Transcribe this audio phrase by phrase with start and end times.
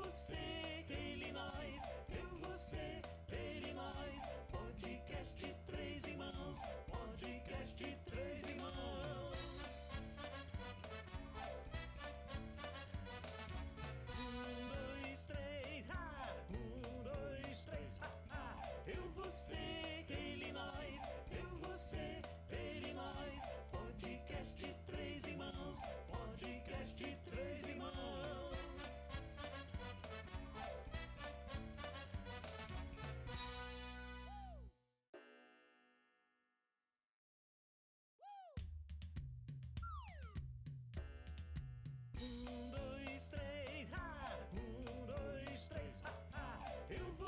[0.00, 0.69] você.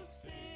[0.02, 0.51] Eu,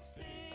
[0.00, 0.49] Eu,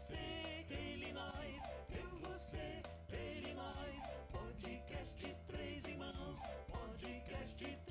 [0.00, 1.68] você, ele, nós.
[1.90, 2.82] Eu, você,
[3.12, 3.96] ele, nós.
[4.32, 6.40] Podcast Três Irmãos.
[6.68, 7.89] Podcast Três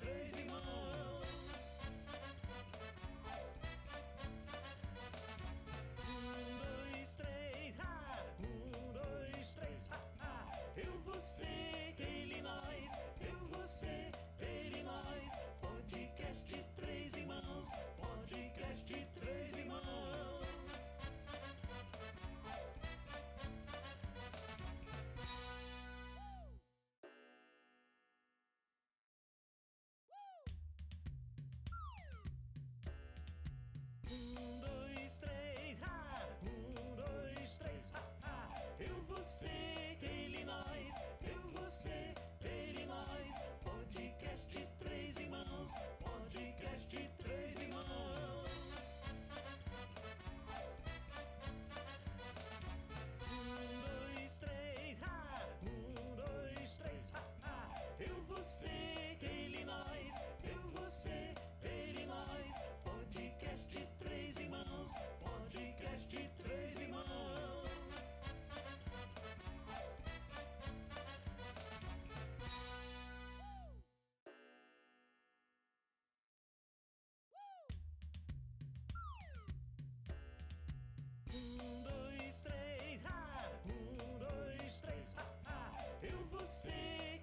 [86.49, 86.73] você,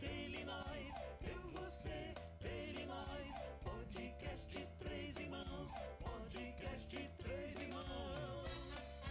[0.03, 1.01] ele, nós.
[1.25, 2.15] Eu, você,
[2.45, 3.29] ele, nós.
[3.61, 5.73] Podcast Três Irmãos.
[5.99, 9.03] Podcast Três Irmãos.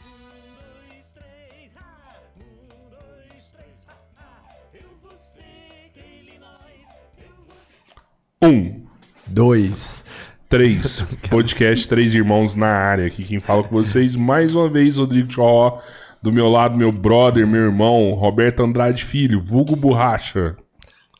[0.00, 1.72] Um, dois, três!
[2.38, 3.86] Um, dois, três!
[4.72, 6.94] Eu, você, ele, nós.
[8.42, 8.48] Eu.
[8.48, 8.90] Um,
[9.26, 10.02] Dois.
[10.50, 11.04] Três.
[11.30, 13.06] Podcast Três Irmãos na área.
[13.06, 15.80] Aqui quem fala com vocês mais uma vez, Rodrigo Tchó.
[16.20, 20.56] Do meu lado, meu brother, meu irmão, Roberto Andrade Filho, vulgo Borracha.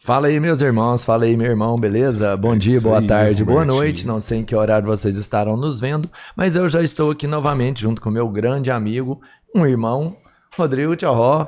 [0.00, 1.04] Fala aí, meus irmãos.
[1.04, 2.36] Fala aí, meu irmão, beleza?
[2.36, 4.04] Bom É dia, boa aí, tarde, boa noite.
[4.04, 7.82] Não sei em que horário vocês estarão nos vendo, mas eu já estou aqui novamente
[7.82, 9.20] junto com meu grande amigo,
[9.54, 10.16] um irmão,
[10.56, 11.46] Rodrigo Tchorró.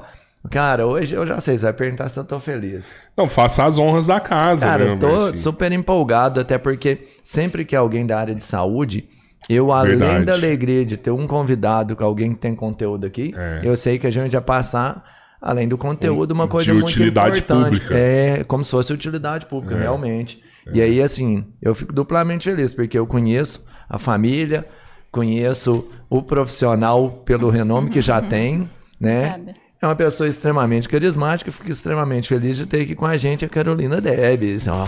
[0.50, 2.84] Cara, hoje eu já sei, você vai perguntar se eu tô feliz.
[3.16, 5.36] Não, faça as honras da casa, Cara, né, eu tô Robertinho?
[5.36, 9.08] super empolgado, até porque sempre que é alguém da área de saúde,
[9.48, 10.24] eu, além Verdade.
[10.24, 13.60] da alegria de ter um convidado com alguém que tem conteúdo aqui, É.
[13.62, 15.02] eu sei que a gente vai passar,
[15.40, 17.64] além do conteúdo, uma de coisa muito utilidade importante.
[17.80, 17.94] pública.
[17.96, 20.42] É, como se fosse utilidade pública, realmente.
[20.72, 24.64] E aí, assim, eu fico duplamente feliz, porque eu conheço a família,
[25.10, 28.68] conheço o profissional pelo renome que já tem,
[29.00, 29.34] né?
[29.36, 29.61] Obrigada.
[29.82, 33.48] É uma pessoa extremamente carismática, fico extremamente feliz de ter aqui com a gente a
[33.48, 34.68] Carolina Debs.
[34.68, 34.84] Ó,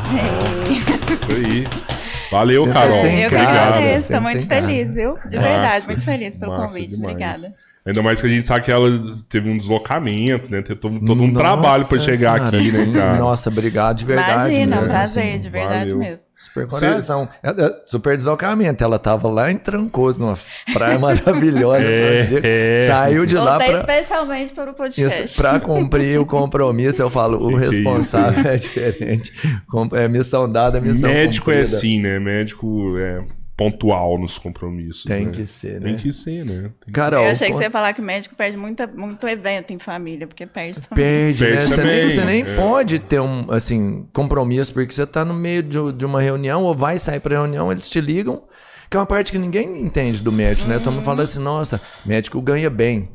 [1.10, 1.64] Isso aí.
[2.30, 3.04] Valeu, tá Carol.
[3.04, 4.66] Eu que agradeço, sempre tô muito sem casa.
[4.66, 5.18] feliz, viu?
[5.28, 6.90] De Massa, verdade, muito feliz pelo convite.
[6.90, 7.10] demais.
[7.10, 7.54] Obrigada.
[7.84, 8.88] Ainda mais que a gente sabe que ela
[9.28, 10.62] teve um deslocamento, né?
[10.62, 12.86] Teve todo, todo um Nossa, trabalho pra chegar cara, aqui, sim.
[12.86, 13.18] né, cara?
[13.18, 14.32] Nossa, obrigado de verdade.
[14.32, 15.40] Imagina, mesmo, prazer, assim.
[15.40, 15.98] de verdade valeu.
[15.98, 16.23] mesmo.
[16.36, 17.28] Super coração.
[17.42, 18.82] É, é, Super deslocamento.
[18.82, 20.36] Ela tava lá em Trancoso, numa
[20.72, 21.84] praia maravilhosa.
[21.84, 22.88] É, é.
[22.88, 25.24] Saiu de lá Voltei pra, especialmente para o podcast.
[25.24, 27.00] isso, pra cumprir o compromisso.
[27.00, 29.32] Eu falo, o Que que é responsável é diferente.
[29.68, 31.76] Com- É missão dada, missão Médico é cumprida.
[31.76, 32.18] assim, né?
[32.18, 33.22] Médico é
[33.56, 35.04] pontual nos compromissos.
[35.04, 35.32] Tem né?
[35.32, 35.88] que ser, né?
[35.88, 36.70] Tem que ser, né?
[36.84, 39.78] Tem Carol, Eu achei que você ia falar que médico perde muita, muito evento em
[39.78, 41.04] família, porque perde também.
[41.04, 41.66] Perde, Perde né?
[41.66, 42.56] Você também, nem, você nem é.
[42.56, 46.74] pode ter um, assim, compromisso, porque você tá no meio de, de uma reunião, ou
[46.74, 48.42] vai sair pra reunião, eles te ligam,
[48.90, 50.78] que é uma parte que ninguém entende do médico, né?
[50.78, 53.08] Todo mundo fala assim, nossa, médico ganha bem.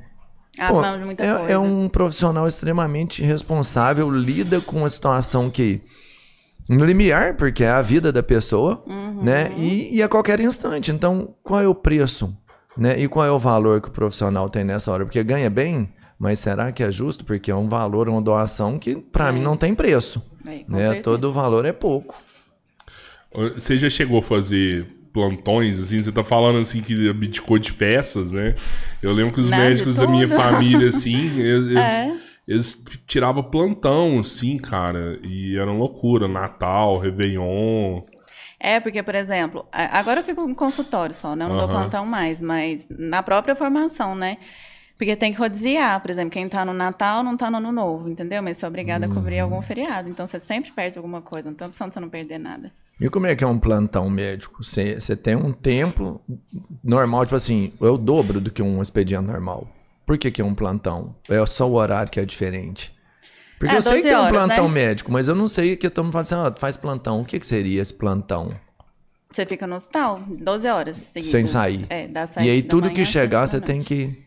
[0.57, 1.51] As Pô, muita é, coisa.
[1.51, 5.81] é um profissional extremamente responsável, lida com uma situação que
[6.69, 9.23] no limiar, porque é a vida da pessoa, Uhum.
[9.23, 9.51] né?
[9.57, 10.91] E, e a qualquer instante.
[10.91, 12.33] Então, qual é o preço,
[12.77, 12.97] né?
[12.99, 15.03] E qual é o valor que o profissional tem nessa hora?
[15.03, 17.25] Porque ganha bem, mas será que é justo?
[17.25, 20.81] Porque é um valor, uma doação que para mim não tem preço, É, né?
[20.83, 21.01] certeza.
[21.03, 22.15] Todo valor é pouco.
[23.55, 25.99] Você já chegou a fazer plantões, assim?
[26.01, 28.55] Você tá falando, assim, que abdicou de festas, né?
[29.01, 32.15] Eu lembro que os Não, médicos da minha família, assim, eles, eles, É.
[32.49, 35.19] eles tiravam plantão, assim, cara.
[35.23, 36.27] E era uma loucura.
[36.27, 38.01] Natal, Réveillon...
[38.61, 41.45] É, porque, por exemplo, agora eu fico em consultório só, né?
[41.45, 41.79] Eu não dou Aham.
[41.79, 44.35] plantão mais, mas na própria formação, né?
[44.97, 48.09] Porque tem que rodiziar, por exemplo, quem tá no Natal não tá no Ano Novo,
[48.09, 48.43] entendeu?
[48.43, 49.43] Mas você é obrigado a cobrir Uhum.
[49.43, 50.09] algum feriado.
[50.09, 52.69] Então você sempre perde alguma coisa, não tem opção de você não perder nada.
[52.99, 54.61] E como é que é um plantão médico?
[54.61, 56.19] Você você tem um tempo
[56.83, 59.65] normal, tipo assim, é o dobro do que um expediente normal.
[60.09, 61.15] Por que, que é um plantão?
[61.29, 62.91] É só o horário que é diferente.
[63.59, 64.73] Porque É, eu sei que 12 tem um horas, plantão né?
[64.73, 67.21] médico, mas eu não sei que todo mundo fala assim, ó, faz plantão.
[67.21, 68.51] O que, que seria esse plantão?
[69.31, 71.29] Você fica no hospital 12 horas seguidas.
[71.29, 71.85] Sem sair.
[71.91, 74.17] É, E 7 aí tudo manhã que chegar, você tem que.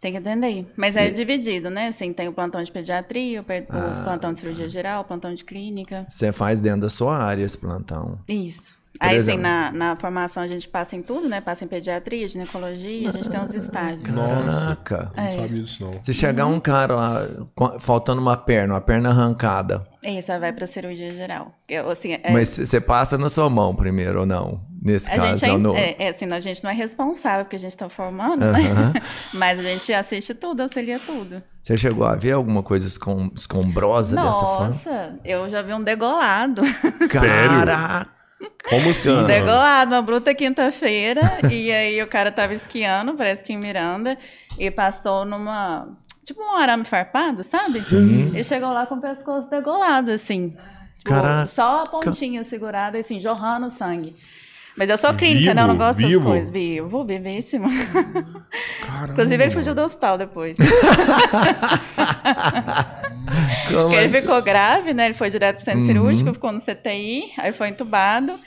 [0.00, 0.64] Tem que atender.
[0.76, 1.88] Mas é dividido, né?
[1.88, 4.02] Assim, tem o plantão de pediatria, o, per- o Ah.
[4.04, 6.06] plantão de cirurgia geral, o plantão de clínica.
[6.08, 8.20] Você faz dentro da sua área esse plantão.
[8.28, 8.77] Isso.
[9.00, 11.40] Aí, assim, na, na formação a gente passa em tudo, né?
[11.40, 14.08] Passa em pediatria, ginecologia, a gente tem uns estágios.
[14.08, 14.76] Nossa.
[14.84, 15.12] Caraca.
[15.16, 15.30] Não É.
[15.30, 16.02] sabia disso, não.
[16.02, 17.22] Se chegar um cara lá
[17.78, 21.52] faltando uma perna, uma perna arrancada, Isso, vai pra cirurgia geral.
[21.68, 24.66] Eu, assim, é, mas você passa na sua mão primeiro ou não?
[24.80, 25.76] Nesse a caso, gente é, não no...
[25.76, 28.70] é, é, assim, a gente não é responsável porque a gente tá formando, né?
[28.70, 28.92] Aham.
[29.34, 31.42] Mas a gente assiste tudo, auxilia tudo.
[31.62, 34.66] Você chegou a ver alguma coisa escom- escombrosa dessa forma?
[34.68, 36.62] Nossa, eu já vi um degolado.
[36.64, 37.10] Sério?
[37.66, 38.17] Caraca!
[38.68, 39.26] Como assim?
[39.26, 41.22] Degolado, uma bruta quinta-feira.
[41.50, 44.18] e aí o cara tava esquiando, parece que em Miranda,
[44.58, 45.88] e passou numa.
[46.24, 47.80] Tipo um arame farpado, sabe?
[47.80, 48.36] Sim.
[48.36, 50.50] E chegou lá com o pescoço degolado, assim.
[50.98, 51.48] Tipo, Caraca.
[51.48, 54.14] Só a pontinha segurada, assim, jorrando sangue.
[54.78, 55.62] Mas eu sou clínica, né?
[55.62, 55.84] Eu não Vivo?
[55.84, 56.24] gosto dessas Vivo?
[56.24, 56.50] coisas.
[56.50, 57.68] Vivo, vivíssimo.
[58.86, 60.56] Caramba, Inclusive, ele fugiu do hospital depois.
[63.70, 64.20] Porque ele assim?
[64.20, 65.06] ficou grave, né?
[65.06, 65.86] Ele foi direto pro centro Uhum.
[65.86, 68.38] cirúrgico, ficou no CTI, aí foi entubado.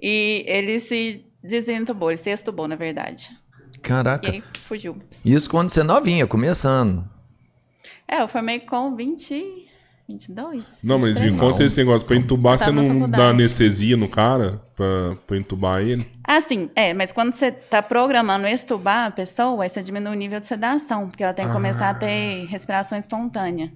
[0.00, 3.30] E ele se desentubou, ele se extubou, na verdade.
[3.74, 4.30] E Caraca.
[4.30, 4.98] aí fugiu.
[5.24, 7.08] Isso quando você é novinha, começando.
[8.08, 9.65] É, eu formei com 20,
[10.08, 10.62] 22.
[10.82, 11.32] Não, mas 23.
[11.32, 12.06] me conta esse negócio.
[12.06, 13.12] Pra entubar, Eu você não faculdade.
[13.22, 14.60] dá anestesia no cara?
[14.76, 16.06] Pra, pra entubar ele?
[16.22, 20.16] Ah, sim, é, mas quando você tá programando extubar a pessoa, aí você diminui o
[20.18, 23.72] nível de sedação, porque ela tem que começar a ter respiração espontânea.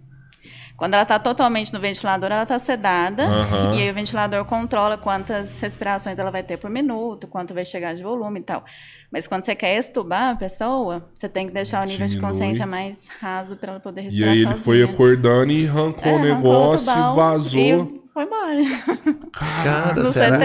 [0.81, 3.75] Quando ela tá totalmente no ventilador, ela tá sedada, Aham.
[3.75, 7.95] e aí o ventilador controla quantas respirações ela vai ter por minuto, quanto vai chegar
[7.95, 8.65] de volume e tal.
[9.13, 12.33] Mas quando você quer extubar a pessoa, você tem que deixar o nível de Diminui.
[12.33, 14.65] consciência mais raso para ela poder E respirar aí ele sozinha.
[14.65, 17.61] foi acordando e arrancou É, o arrancou negócio e vazou.
[17.61, 18.59] E foi embora.
[19.33, 20.39] Cara, No será,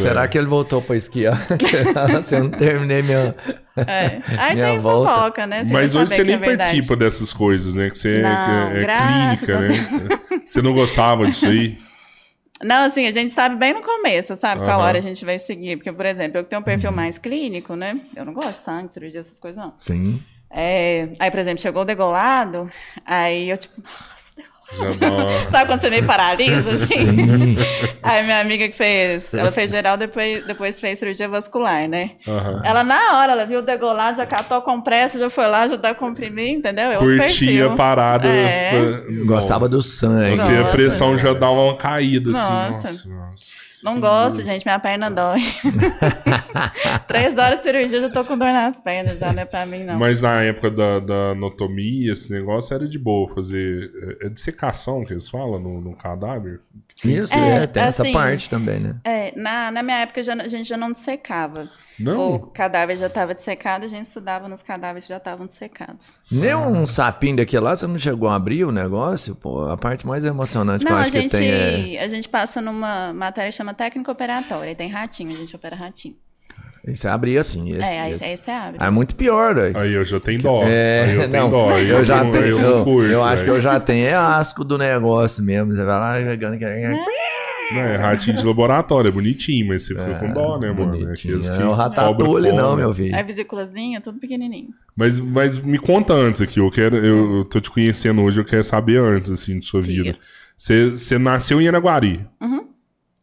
[0.00, 1.38] será que ele voltou pra esquiar?
[2.24, 3.34] Se eu não terminei minha.
[3.76, 4.20] É.
[4.36, 5.12] Aí Minha tem volta.
[5.12, 5.64] fofoca, né?
[5.64, 6.58] Você Mas hoje você é nem verdade.
[6.58, 7.90] participa dessas coisas, né?
[7.90, 9.68] Que você Não, é, é graças clínica, né?
[10.46, 11.78] Você não gostava disso aí?
[12.62, 14.62] Não, assim, a gente sabe bem no começo, sabe?
[14.64, 14.88] Qual Aham.
[14.88, 15.76] hora a gente vai seguir.
[15.76, 18.00] Porque, por exemplo, eu que tenho um perfil mais clínico, né?
[18.16, 19.74] Eu não gosto de sangue, cirurgia, essas coisas, não.
[19.78, 20.20] Sim.
[20.50, 22.70] É, Aí, por exemplo, chegou o degolado,
[23.04, 23.80] aí eu, tipo,
[25.50, 27.06] Sabe quando você meio paralisa, assim?
[27.06, 27.56] Sim.
[28.02, 32.12] Aí minha amiga que fez, ela fez geral, depois, depois fez cirurgia vascular, né?
[32.26, 32.60] Aham.
[32.64, 35.90] Ela, na hora, ela viu o degolado, já catou a compressa, já foi lá ajudar
[35.90, 36.84] a comprimir, entendeu?
[36.84, 38.28] É outro Curtia parada.
[38.28, 39.04] É.
[39.24, 40.36] Gostava do sangue.
[40.36, 42.40] Você, a pressão já dá uma caída, assim.
[42.40, 42.88] Nossa.
[42.88, 43.67] Nossa, nossa.
[43.82, 45.40] Não gosto, gente, minha perna dói.
[47.06, 49.84] Três horas de cirurgia, já tô com dor nas pernas, já não é pra mim,
[49.84, 49.98] não.
[49.98, 53.90] Mas na época da, da anatomia, esse negócio era de boa fazer.
[54.22, 56.60] É é dissecação que eles falam no, no cadáver?
[57.04, 58.96] Isso, É, é, tem essa assim, parte também, né?
[59.04, 61.68] É, na, na minha época já, a gente já não dissecava.
[61.98, 62.34] Não?
[62.34, 66.18] O cadáver já estava dissecado, a gente estudava nos cadáveres que já estavam dissecados.
[66.30, 69.34] Nem um sapinho daquele lá, você não chegou a abrir o negócio?
[69.34, 72.04] Pô, a parte mais emocionante que Não, eu a acho que gente, tem é.
[72.04, 75.74] a gente passa numa matéria que chama técnica operatória, e tem ratinho, a gente opera
[75.74, 76.16] ratinho.
[76.86, 77.72] Você abria assim.
[77.72, 78.24] Esse, é, aí, esse.
[78.24, 78.76] aí você abre.
[78.80, 79.76] Ah, é muito pior, velho.
[79.76, 80.62] Aí eu já tenho dó.
[80.62, 81.70] É, aí eu tenho não, dó.
[81.70, 83.10] aí eu, já tenho, eu eu, curto.
[83.10, 85.74] eu acho que eu já tenho é asco do negócio mesmo.
[85.74, 87.04] Você vai lá pegando que Não,
[87.70, 91.08] é ratinho de laboratório, é bonitinho, mas você fica com dó, né, mano?
[91.08, 93.14] É aqueles que É o ratatouille não, meu filho.
[93.14, 94.70] É vesículazinha, tudo pequenininho.
[94.96, 98.44] Mas, mas me conta antes aqui, eu quero, eu, eu tô te conhecendo hoje, eu
[98.44, 100.02] quero saber antes, assim, de sua Diga.
[100.02, 100.18] vida.
[100.56, 102.26] Você você nasceu em Araguari,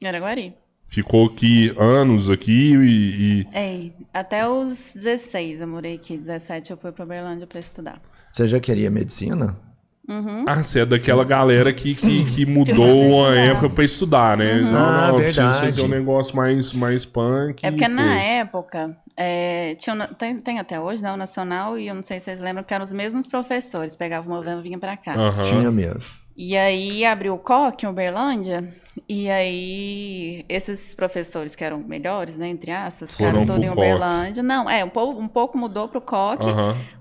[0.01, 0.53] Em Araguari.
[0.87, 3.41] ficou aqui anos aqui e...
[3.41, 8.01] e- É, até os 16 eu morei aqui, 17 eu fui pra Uberlândia pra estudar.
[8.29, 9.57] Você já queria medicina?
[10.07, 10.45] Uhum.
[10.47, 13.35] Ah, você é daquela galera que, que, que mudou uma estudar.
[13.37, 14.59] época pra estudar, né?
[14.61, 15.65] Não, Ah, não, eu preciso verdade.
[15.65, 17.65] fazer um negócio mais, mais punk.
[17.65, 21.95] É porque na época, é, tinha, tem, tem até hoje, né, o Nacional, e eu
[21.95, 24.79] não sei se vocês lembram que eram os mesmos professores, pegavam uma van e vinham
[24.79, 25.13] pra cá.
[25.15, 25.43] Aham.
[25.43, 26.13] Tinha mesmo.
[26.37, 28.73] E aí abriu o COC em Uberlândia,
[29.07, 33.71] e aí esses professores que eram melhores, né, entre aspas, ficaram pro em COC.
[33.71, 34.43] Uberlândia.
[34.43, 36.43] Não, é, um pouco, um pouco mudou pro COC,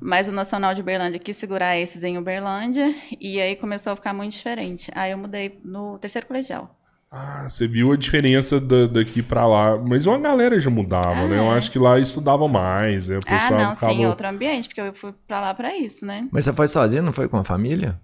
[0.00, 4.12] mas o Nacional de Uberlândia quis segurar esses em Uberlândia, e aí começou a ficar
[4.14, 4.90] muito diferente.
[4.94, 6.74] Aí eu mudei no terceiro colegial.
[7.10, 9.76] Ah, você viu a diferença da- daqui pra lá.
[9.78, 11.38] Mas uma galera já mudava, Ah, né?
[11.38, 11.56] Eu é.
[11.56, 13.16] acho que lá estudava mais, né?
[13.16, 13.94] O Ah, pessoal não, acabou...
[13.96, 16.26] sim, outro ambiente, porque eu fui pra lá pra isso, né?
[16.32, 18.00] Mas você foi sozinho, não foi com a família?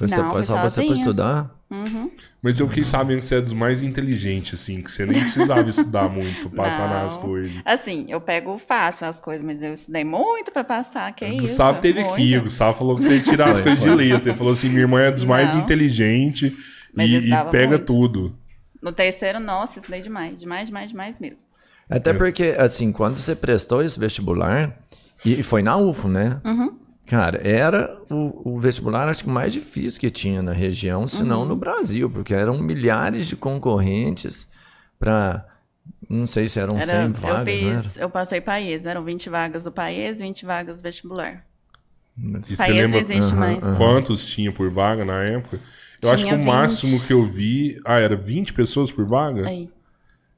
[0.00, 1.50] Foi, Não, só, foi só você pra estudar?
[1.70, 2.10] Uhum.
[2.42, 5.68] Mas eu fiquei sabendo que você é dos mais inteligentes, assim, que você nem precisava
[5.68, 7.02] estudar muito pra passar Não.
[7.02, 7.52] nas coisas.
[7.66, 11.40] Assim, eu pego fácil as coisas, mas eu estudei muito pra passar, que o isso.
[11.42, 12.14] Gustavo teve muito.
[12.14, 14.08] aqui, o Gustavo falou que você ia tirar as Foi, coisas de foi.
[14.08, 14.30] letra.
[14.30, 15.60] Ele falou assim: minha irmã é dos mais Não.
[15.60, 16.50] inteligentes
[16.96, 17.84] Mas e, e pega muito.
[17.84, 18.38] tudo.
[18.82, 21.36] No terceiro, nossa, estudei demais, demais, demais, demais mesmo.
[21.90, 24.74] Até porque, assim, quando você prestou esse vestibular,
[25.26, 26.40] e foi na UFO, né?
[26.42, 26.78] Uhum.
[27.06, 31.40] Cara, era o, o vestibular, acho que mais difícil que tinha na região, se não
[31.40, 31.48] Uhum.
[31.48, 34.48] no Brasil, porque eram milhares de concorrentes
[34.98, 35.46] para.
[36.08, 37.82] Não sei se eram 100 Era, eu vagas, né?
[37.82, 41.44] fiz, eu passei país, eram 20 vagas do país, 20 vagas do vestibular.
[42.48, 43.64] E você país não lembra existe Aham, mais.
[43.64, 43.76] aham.
[43.76, 45.58] quantos tinha por vaga na época?
[46.02, 46.46] Eu acho que Tinha o 20.
[46.46, 47.80] máximo que eu vi.
[47.84, 49.42] Ah, era 20 pessoas por vaga?
[49.48, 49.70] Aí.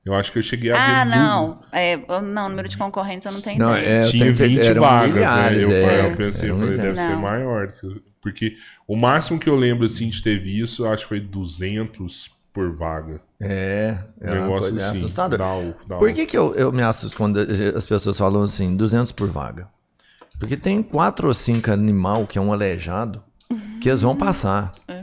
[0.04, 0.80] Eu acho que eu cheguei a ver.
[0.80, 1.60] Ah, não.
[1.70, 3.98] É, não, número de concorrentes eu não tenho Não, ideia.
[3.98, 5.74] é, eu Tinha tenho certeza- 20 eram vagas, milhares, né?
[5.74, 7.00] Eu, é, eu pensei, eu falei, deve milhares.
[7.00, 7.20] ser Não.
[7.22, 7.72] maior.
[8.20, 12.30] Porque o máximo que eu lembro, assim, de ter visto, eu acho que foi 200
[12.52, 13.20] por vaga.
[13.40, 14.98] É, Um é uma negócio coisa assim.
[15.04, 15.38] assustadora.
[15.44, 17.38] da UF, da Por que, que eu, eu me assusto quando
[17.76, 19.68] as pessoas falam assim, 200 por vaga?
[20.38, 23.22] Porque tem quatro ou cinco animal que é um aleijado
[23.80, 24.72] que eles vão passar.
[24.88, 25.02] É.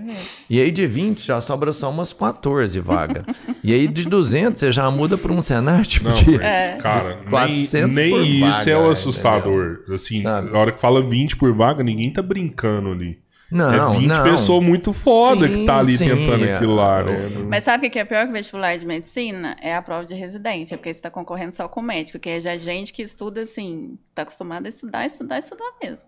[0.49, 3.23] E aí de 20 já sobra só umas 14 vagas.
[3.63, 6.37] e aí de 200 você já muda para um cenário tipo Não, de...
[6.37, 6.77] mas, É.
[6.77, 9.79] cara, nem, 400 nem por isso vaga, é o é, assustador.
[9.93, 10.51] Assim, Sabe?
[10.51, 13.19] na hora que fala 20 por vaga, ninguém tá brincando ali.
[13.51, 14.23] Não, é 20 não.
[14.23, 16.53] pessoas muito foda Sim, que tá ali sim, tentando é.
[16.53, 17.29] aquilo lá, né?
[17.47, 19.55] Mas sabe o que é pior que o vestibular de medicina?
[19.59, 22.55] É a prova de residência, porque você tá concorrendo só com médico, que é já
[22.57, 26.05] gente que estuda assim, tá acostumado a estudar, estudar, estudar mesmo.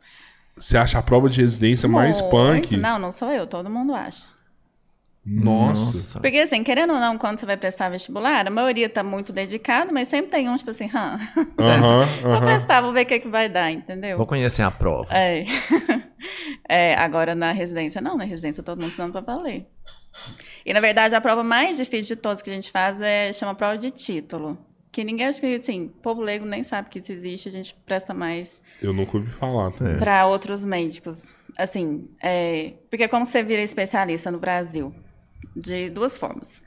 [0.62, 2.30] Você acha a prova de residência mais Muito.
[2.30, 2.78] punk?
[2.78, 4.28] Não, não sou eu, todo mundo acha.
[5.26, 6.20] Nossa.
[6.20, 9.92] Porque assim, querendo ou não, quando você vai prestar vestibular, a maioria tá muito dedicado,
[9.92, 11.20] mas sempre tem um, tipo assim, hã,
[11.58, 12.42] aham.
[12.46, 14.18] prestar, vou ver o que, que vai dar, entendeu?
[14.18, 15.14] Vou conhecer a prova.
[15.14, 15.46] É.
[16.70, 19.66] É, agora na residência, não, na residência todo mundo ensinando pra valer.
[20.64, 23.56] E na verdade a prova mais difícil de todas que a gente faz é chama
[23.56, 24.58] prova de título.
[24.92, 28.14] Que ninguém acha que, assim, povo leigo nem sabe que isso existe, a gente presta
[28.14, 29.72] mais Eu nunca ouvi falar.
[29.72, 29.98] também.
[29.98, 31.22] para outros médicos.
[31.58, 34.94] Assim, é, porque como você vira especialista no Brasil?
[35.56, 36.62] De duas formas.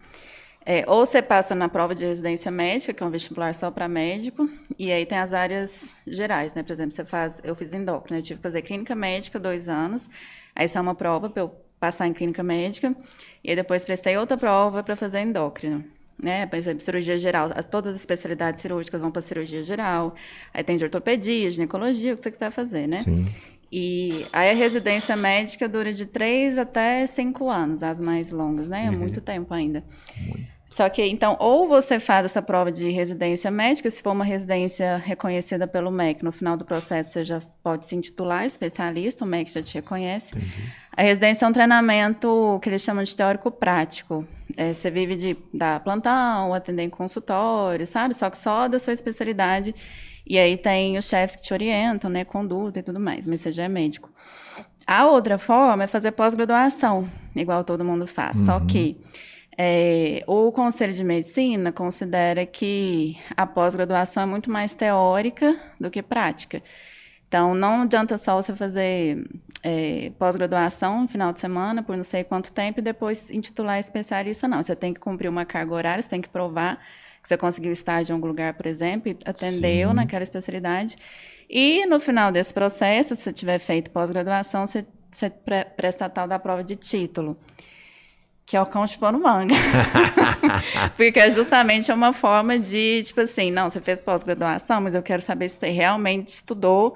[0.66, 3.86] É, ou você passa na prova de residência médica, que é um vestibular só para
[3.86, 4.48] médico,
[4.78, 6.62] e aí tem as áreas gerais, né?
[6.62, 10.08] Por exemplo, você faz, eu fiz endócrino, eu tive que fazer clínica médica dois anos,
[10.56, 12.96] aí isso é uma prova para eu passar em clínica médica,
[13.42, 15.84] e aí depois prestei outra prova para fazer endócrino.
[16.22, 20.14] Né, por exemplo, cirurgia geral, as- todas as especialidades cirúrgicas vão para cirurgia geral,
[20.54, 22.98] aí tem de ortopedia, ginecologia, o que você quiser fazer, né?
[22.98, 23.26] Sim.
[23.72, 28.86] E aí a residência médica dura de três até cinco anos, as mais longas, né?
[28.86, 29.82] É muito tempo ainda.
[30.70, 34.96] Só que, então, ou você faz essa prova de residência médica, se for uma residência
[34.96, 39.52] reconhecida pelo MEC, no final do processo você já pode se intitular especialista, o MEC
[39.52, 40.32] já te reconhece.
[40.96, 44.26] A residência é um treinamento que eles chamam de teórico prático.
[44.56, 48.14] É, você vive de dar plantão, atender em consultório, sabe?
[48.14, 49.74] Só que só da sua especialidade.
[50.26, 52.24] E aí tem os chefes que te orientam, né?
[52.24, 54.10] Conduta e tudo mais, mas você já é médico.
[54.86, 58.36] A outra forma é fazer pós-graduação, igual todo mundo faz.
[58.44, 59.00] Só que
[59.56, 66.02] é, o Conselho de Medicina considera que a pós-graduação é muito mais teórica do que
[66.02, 66.62] prática.
[67.28, 69.26] Então, não adianta só você fazer
[69.62, 74.46] é, pós-graduação no final de semana, por não sei quanto tempo, e depois intitular especialista,
[74.46, 74.62] não.
[74.62, 76.80] Você tem que cumprir uma carga horária, você tem que provar
[77.22, 79.96] que você conseguiu estágio em algum lugar, por exemplo, e atendeu Sim.
[79.96, 80.96] naquela especialidade.
[81.48, 86.08] E no final desse processo, se você tiver feito pós-graduação, você, você pre- presta a
[86.08, 87.38] tal da prova de título.
[88.46, 89.54] Que é o cão chupando manga.
[90.96, 95.22] Porque é justamente uma forma de, tipo assim, não, você fez pós-graduação, mas eu quero
[95.22, 96.94] saber se você realmente estudou,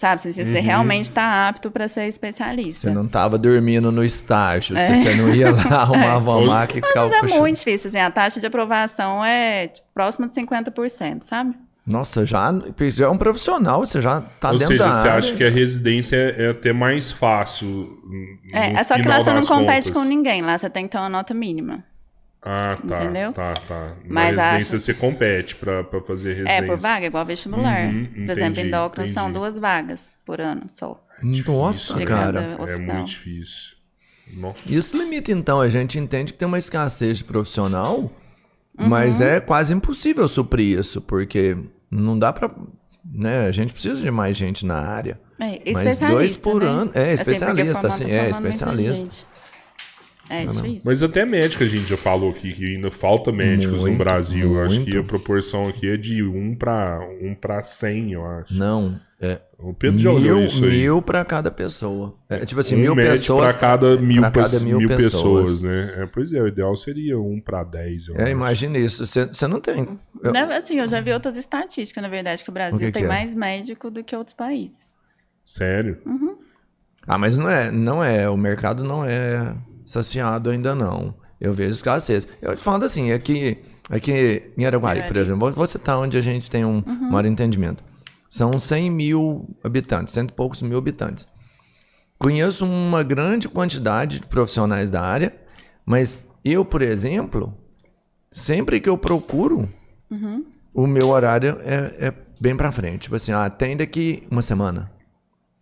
[0.00, 0.22] sabe?
[0.22, 2.88] Se você realmente está apto para ser especialista.
[2.88, 4.94] Você não tava dormindo no estágio, É.
[4.94, 7.40] se você não ia lá, arrumava uma maca e ficava Mas é puxando.
[7.40, 11.54] muito difícil, assim, a taxa de aprovação é tipo, próxima de 50%, sabe?
[11.88, 12.52] Nossa, já,
[12.90, 15.18] já é um profissional, você já tá Ou dentro seja, da você área.
[15.18, 17.98] acha que a residência é, é até mais fácil.
[18.52, 19.90] É, no é só que lá você não compete contas.
[19.90, 21.82] com ninguém, lá você tem que ter uma nota mínima.
[22.42, 23.02] Ah, tá.
[23.04, 23.32] Entendeu?
[23.32, 23.80] Tá, tá.
[24.04, 26.58] Na Mas residência acho- você compete pra, pra fazer residência.
[26.58, 27.86] É, por vaga, igual vestibular.
[27.88, 31.02] Uhum, por exemplo, entendi, endócrino são duas vagas por ano só.
[31.46, 32.40] Nossa, De cara.
[32.58, 32.94] É hospital.
[32.96, 33.76] muito difícil.
[34.34, 34.58] Nossa.
[34.66, 35.60] Isso limita, então.
[35.60, 37.98] A gente entende que tem uma escassez de profissional,
[38.78, 38.88] Uhum.
[38.88, 41.56] mas é quase impossível suprir isso, porque
[41.90, 42.50] não dá pra.
[43.10, 43.46] Né?
[43.46, 45.18] A gente precisa de mais gente na área.
[45.40, 46.68] É, Mas dois por né?
[46.68, 49.26] ano- é, Assim, especialista, formando- assim, é, especialista.
[50.30, 50.82] É difícil.
[50.84, 54.56] Mas até médica a gente já falou aqui que ainda falta médicos no Muito, Brasil.
[54.56, 54.90] Eu Acho muito.
[54.90, 58.52] que a proporção aqui é de 1 pra, 1 pra 100, eu acho.
[58.54, 59.00] Não.
[59.20, 60.70] É O Pedro já olhou mil, isso aí.
[60.70, 62.14] mil pra cada pessoa.
[62.28, 63.44] É, tipo assim, um mil pessoas.
[63.46, 65.54] pra cada mil, pra cada mil mil pessoas.
[65.56, 65.62] pessoas.
[65.64, 65.94] né?
[66.02, 68.08] É, pois é, o ideal seria 1 pra 10.
[68.08, 69.04] Eu É, imagina isso.
[69.04, 69.98] Você você não tem.
[70.22, 72.92] eu- Assim, eu já vi outras estatísticas, na verdade, que o Brasil O que que
[72.92, 73.08] tem é?
[73.08, 74.78] mais médico do que outros países.
[75.44, 75.98] Sério?
[77.06, 78.28] Ah, mas não é, não é.
[78.30, 79.54] O mercado não é
[79.84, 81.14] saciado ainda não.
[81.40, 82.28] Eu vejo escassez.
[82.42, 83.58] Eu te falo assim, é que
[83.90, 87.82] Aqui em Araguari, por exemplo, vou- vou citar onde a gente tem um maior entendimento.
[88.28, 91.26] São 100 mil habitantes, cento e poucos mil habitantes.
[92.18, 95.34] Conheço uma grande quantidade de profissionais da área,
[95.86, 97.56] mas eu, por exemplo,
[98.30, 99.68] sempre que eu procuro,
[100.74, 103.02] o meu horário é, é bem pra frente.
[103.02, 104.90] Tipo assim, ah, tem daqui uma semana,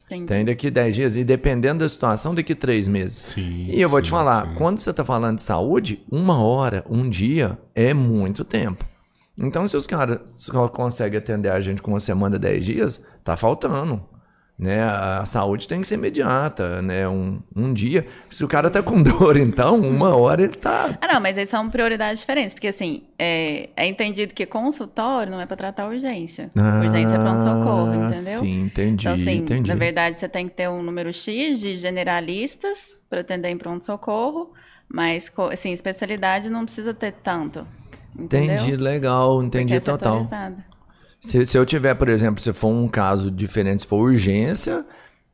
[0.07, 0.27] Entendi.
[0.27, 3.19] tem daqui 10 dias, e dependendo da situação, daqui três meses.
[3.35, 3.67] Sim.
[3.69, 4.55] E eu vou te sim, falar, sim.
[4.55, 8.85] quando você tá falando de saúde, uma hora, um dia é muito tempo.
[9.39, 10.21] Então, se os caras
[10.73, 14.03] conseguem atender a gente com uma semana, dez dias, tá faltando.
[14.59, 14.83] Né?
[14.83, 17.07] A saúde tem que ser imediata, né?
[17.07, 18.07] Um, um dia.
[18.31, 20.97] Se o cara tá com dor, então, uma hora ele tá.
[20.99, 25.39] Ah, não, mas aí são prioridades diferentes, porque assim, é, é entendido que consultório não
[25.39, 26.49] é para tratar urgência.
[26.83, 28.39] urgência é pronto-socorro, Ah, entendeu?
[28.41, 29.69] Sim, entendi, Então, assim, entendi.
[29.69, 34.53] na verdade, você tem que ter um número X de generalistas para atender em pronto-socorro,
[34.89, 37.67] mas, assim, especialidade não precisa ter tanto.
[38.19, 38.57] Entendeu?
[38.57, 40.29] Entendi, legal, entendi é total.
[41.21, 44.85] Se, se eu tiver, por exemplo, se for um caso diferente, se for urgência,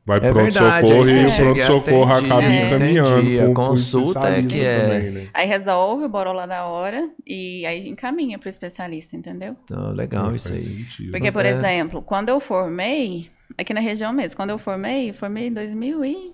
[0.05, 3.19] Vai É pronto-socorro e você o pronto-socorro atende, acaba é, encaminhando.
[3.21, 3.39] entendi.
[3.39, 5.27] A consulta é que é- também, né?
[5.33, 9.55] Aí resolve o boro lá da hora e aí encaminha para o especialista, entendeu?
[9.63, 10.59] então, legal Não, isso aí.
[10.59, 11.11] sentido.
[11.11, 15.13] Porque, Mas por é- exemplo, quando eu formei, aqui na região mesmo, quando eu formei,
[15.13, 16.33] formei em 2000 e...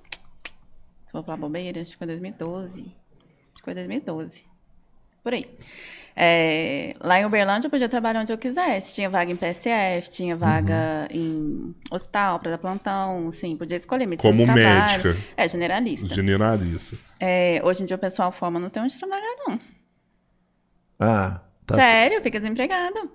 [1.05, 2.81] Se vou falar bobeira, acho que foi 2012.
[2.81, 2.91] Acho
[3.53, 4.45] que foi 2012.
[5.23, 5.45] Por aí.
[6.21, 8.93] É, lá em Uberlândia eu podia trabalhar onde eu quisesse.
[8.95, 14.33] Tinha vaga em PSF, tinha vaga em hospital para dar plantão, assim, podia escolher medicina
[14.33, 16.13] Como médica, É, generalista.
[16.13, 16.97] generalista.
[17.21, 19.57] É, hoje em dia o pessoal forma, não tem onde trabalhar, não.
[20.99, 21.75] Ah, tá.
[21.75, 23.09] Sério, fica desempregado.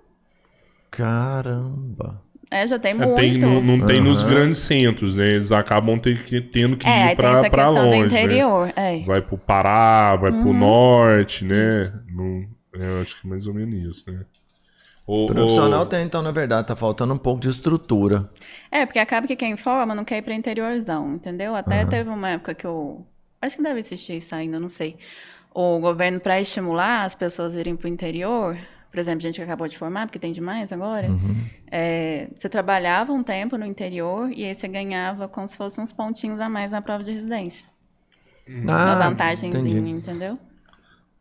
[0.90, 2.22] Caramba.
[2.50, 3.16] É, já tem É, muito.
[3.16, 5.26] tem- não, não tem nos grandes centros, né?
[5.28, 8.06] Eles acabam ter tendo que É, ir pra, pra questão do longe, né?
[8.06, 8.72] interior.
[8.76, 9.00] É.
[9.00, 10.58] Vai pro Pará, vai pro Uhum.
[10.58, 11.92] norte, né?
[12.10, 14.24] Não, eu acho que é mais ou menos isso, né?
[15.06, 18.28] O, Profissional o- tem, então, na verdade, tá faltando um pouco de estrutura.
[18.70, 21.54] É, porque acaba que quem forma não quer ir pra interiorzão, entendeu?
[21.54, 21.90] Até Aham.
[21.90, 23.06] teve uma época que eu.
[23.40, 24.96] Acho que deve existir isso ainda, não sei.
[25.54, 28.56] O governo, para estimular as pessoas a irem pro interior,
[28.90, 31.34] por exemplo, gente que acabou de formar, porque tem demais agora, Uhum.
[31.70, 35.92] é, você trabalhava um tempo no interior e aí você ganhava como se fossem uns
[35.92, 37.66] pontinhos a mais na prova de residência.
[38.48, 39.98] uma Ah, vantagemzinha, entendi.
[39.98, 40.38] entendeu?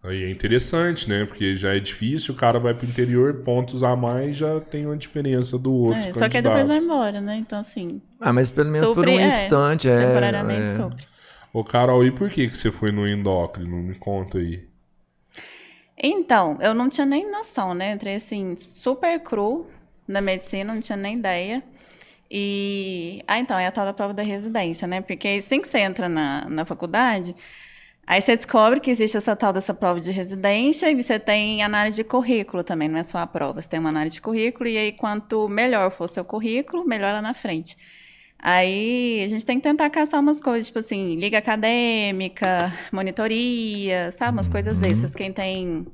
[0.04, 1.26] Aí é interessante, né?
[1.26, 4.98] Porque já é difícil, o cara vai pro interior, pontos a mais, já tem uma
[4.98, 5.98] diferença do outro.
[6.00, 7.38] É, só que aí depois vai embora, né?
[7.38, 9.88] Então, assim, Ah, mas pelo menos por Supre- um é, instante.
[9.88, 11.04] É, temporariamente é.
[11.54, 13.78] Ô, Carol, e por que, que você foi no endócrino?
[13.78, 14.64] Me conta aí.
[15.98, 17.92] Então, eu não tinha nem noção, né?
[17.92, 19.68] Entrei assim, super cru
[20.08, 21.64] na medicina, não tinha nem ideia.
[22.32, 23.24] E.
[23.28, 25.02] Ah, então, é a tal da prova da residência, né?
[25.02, 27.36] Porque assim que você entra na, na faculdade,
[28.06, 31.98] aí você descobre que existe essa tal dessa prova de residência e você tem análise
[31.98, 34.78] de currículo também, não é só a prova, você tem uma análise de currículo, e
[34.78, 37.78] aí quanto melhor for seu currículo, melhor lá na frente.
[38.46, 44.34] Aí a gente tem que tentar caçar umas coisas, tipo assim, liga acadêmica, monitoria, sabe?
[44.34, 45.16] Umas coisas dessas.
[45.16, 45.88] Quem tem.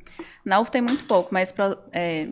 [0.43, 1.51] Na UF tem muito pouco, mas.
[1.51, 2.27] Pro, é...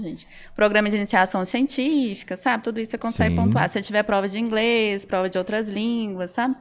[0.00, 0.26] Gente.
[0.56, 2.62] Programa de iniciação científica, sabe?
[2.62, 3.42] Tudo isso você consegue Sim.
[3.42, 3.68] pontuar.
[3.68, 6.56] Se tiver prova de inglês, prova de outras línguas, sabe?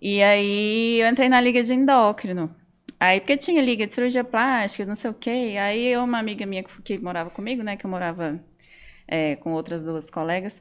[0.00, 2.54] E aí eu entrei na liga de endócrino.
[2.98, 5.56] Aí, porque tinha liga de cirurgia plástica, não sei o quê.
[5.60, 7.76] Aí uma amiga minha que, que morava comigo, né?
[7.76, 8.40] Que eu morava
[9.06, 10.60] é, com outras duas colegas.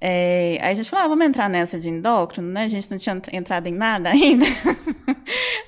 [0.00, 2.64] É, aí a gente falou, ah, vamos entrar nessa de endócrino, né?
[2.64, 4.44] A gente não tinha entr- entrado em nada ainda.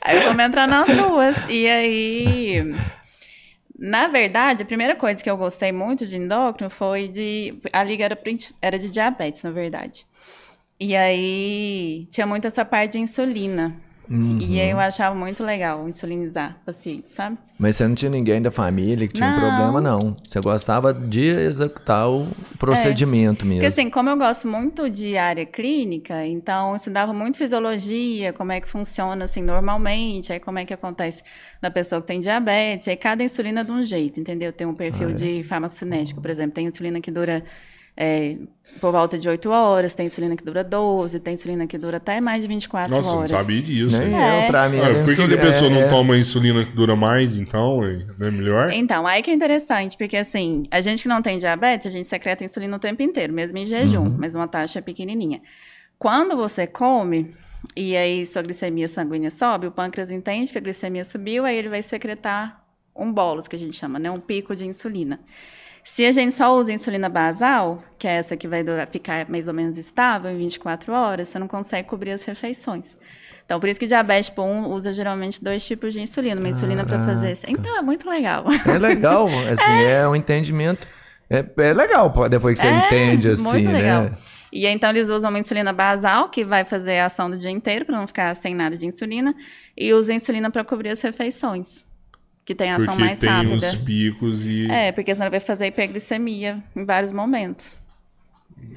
[0.03, 1.37] aí vamos entrar nas duas.
[1.48, 2.62] E aí,
[3.79, 7.59] na verdade, a primeira coisa que eu gostei muito de endócrino foi de.
[7.72, 8.18] A liga era,
[8.61, 10.07] era de diabetes, na verdade.
[10.81, 13.75] E aí tinha muito essa parte de insulina.
[14.11, 14.38] Uhum.
[14.41, 17.37] E aí eu achava muito legal insulinizar paciente, sabe?
[17.59, 19.38] Mas você não tinha ninguém da família que tinha um Não.
[19.38, 20.17] problema, não.
[20.25, 22.27] Você gostava de executar o
[22.59, 23.61] procedimento mesmo.
[23.61, 28.51] Porque assim, como eu gosto muito de área clínica, então eu estudava muito fisiologia, como
[28.51, 31.23] é que funciona assim normalmente, aí como é que acontece
[31.61, 34.53] na pessoa que tem diabetes, aí cada insulina é de um jeito, entendeu?
[34.55, 35.14] Tem um perfil Ah, é?
[35.14, 37.45] de farmacocinético, por exemplo, tem insulina que dura
[37.99, 38.37] é,
[38.81, 42.21] por volta de 8 horas, tem insulina que dura 12, tem insulina que dura até
[42.21, 43.31] mais de 24 Nossa, eu não horas.
[43.31, 43.99] sabia disso.
[43.99, 44.15] Nem?
[44.15, 44.45] É.
[44.45, 47.37] eu, pra mim, Ah, por que, a pessoa não é- toma insulina que dura mais,
[47.37, 47.81] então?
[48.19, 48.71] Não é melhor?
[48.73, 52.07] Então, aí que é interessante, porque assim, a gente que não tem diabetes, a gente
[52.07, 54.17] secreta insulina o tempo inteiro, mesmo em jejum, Uhum.
[54.17, 55.41] mas uma taxa pequenininha.
[55.99, 57.35] Quando você come,
[57.75, 61.69] e aí sua glicemia sanguínea sobe, o pâncreas entende que a glicemia subiu, aí ele
[61.69, 62.63] vai secretar
[62.95, 64.09] um bolus, que a gente chama, né?
[64.11, 65.19] Um pico de insulina.
[65.90, 69.48] Se a gente só usa insulina basal, que é essa que vai durar, ficar mais
[69.48, 72.94] ou menos estável em 24 horas, você não consegue cobrir as refeições.
[73.44, 76.38] Então, por isso que diabetes tipo 1 usa geralmente dois tipos de insulina.
[76.40, 77.38] Uma insulina para fazer.
[77.48, 78.44] Então, é muito legal.
[78.66, 80.87] É legal, assim, é, um entendimento.
[81.29, 84.03] É, é legal depois que você É, entende, assim, muito legal.
[84.05, 84.12] né?
[84.53, 87.87] E então, eles usam uma insulina basal, que vai fazer a ação do dia inteiro,
[87.87, 89.35] para não ficar sem nada de insulina.
[89.77, 91.87] E usa a insulina para cobrir as refeições,
[92.49, 93.57] que tem ação Porque mais tem rápida.
[93.57, 94.67] os picos e.
[94.71, 97.77] É, porque senão vai fazer hiperglicemia em vários momentos.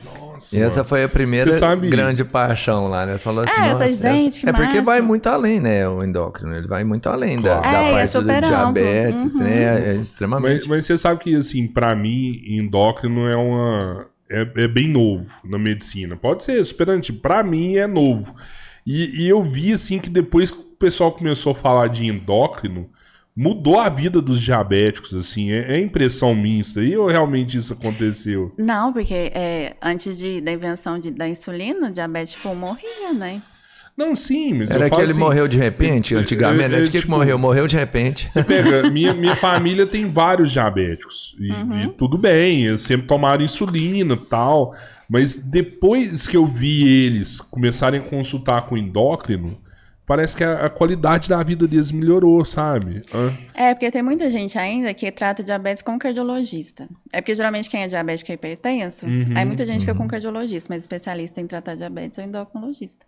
[0.03, 0.89] Nossa, E essa mano.
[0.89, 1.49] foi a primeira
[1.89, 3.13] grande paixão lá, né?
[3.13, 6.53] Você falou assim, É, nossa, gente, É porque vai muito além, né, o endócrino.
[6.53, 7.61] Ele vai muito além da, Claro.
[7.61, 9.37] da É, é parte do diabetes, Uhum.
[9.37, 9.89] né?
[9.91, 10.59] É extremamente...
[10.59, 14.05] Mas, mas você sabe que, assim, pra mim, endócrino é uma.
[14.29, 16.17] É, é bem novo na medicina.
[16.17, 17.19] Pode ser super antigo.
[17.19, 18.35] Pra mim é novo.
[18.85, 22.89] E, e eu vi, assim, que depois que o pessoal começou a falar de endócrino,
[23.35, 25.51] mudou a vida dos diabéticos, assim.
[25.51, 28.51] É, é impressão minha isso aí ou realmente isso aconteceu?
[28.57, 33.41] Não, porque é, antes de, da invenção de- da insulina, o diabetes 1 morria, né?
[33.97, 36.81] Não, sim, mas Era eu que ele assim, morreu de repente, é- antigamente, é- é
[36.81, 37.37] De que que tipo- morreu?
[37.37, 38.31] Morreu de repente.
[38.31, 41.35] Você pega, minha, minha família tem vários diabéticos.
[41.39, 41.83] E, Uhum.
[41.83, 44.73] e tudo bem, eles sempre tomaram insulina e tal.
[45.09, 49.57] Mas depois que eu vi eles começarem a consultar com endócrino,
[50.11, 52.99] parece que a, a qualidade da vida deles melhorou, sabe?
[53.13, 53.33] Hã?
[53.53, 56.89] É, porque tem muita gente ainda que trata diabetes com cardiologista.
[57.13, 60.67] É porque geralmente quem é diabético é hipertenso, Uhum, aí muita gente fica com cardiologista,
[60.69, 63.05] mas especialista em tratar diabetes é o endocrinologista.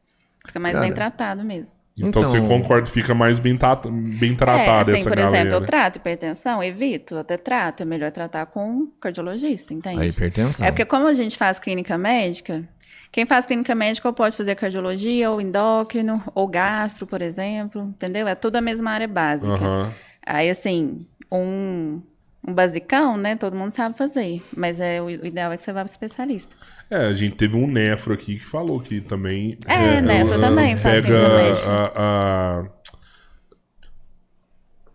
[0.48, 0.86] Fica mais Cara.
[0.86, 1.74] bem tratado mesmo.
[1.98, 5.38] Então, Então- você concorda, fica mais bem, trata- bem é, tratada assim, essa por galera.
[5.38, 10.00] exemplo, eu trato hipertensão, evito, até trato, é melhor tratar com um cardiologista, entende?
[10.02, 10.66] A hipertensão.
[10.66, 12.64] É porque como a gente faz clínica médica,
[13.12, 18.28] quem faz clínica médica ou pode fazer cardiologia, ou endócrino, ou gastro, por exemplo, entendeu?
[18.28, 19.54] É tudo a mesma área básica.
[19.54, 19.94] Aham.
[20.26, 22.02] Aí, assim, um,
[22.48, 23.36] um basicão, né?
[23.36, 24.42] Todo mundo sabe fazer.
[24.56, 26.56] Mas é, o, ideal é que você vá para especialista.
[26.90, 29.58] É, a gente teve um nefro aqui que falou que também.
[29.68, 31.70] É, nefro ela também faz Pega clínica médica.
[31.70, 32.66] a, a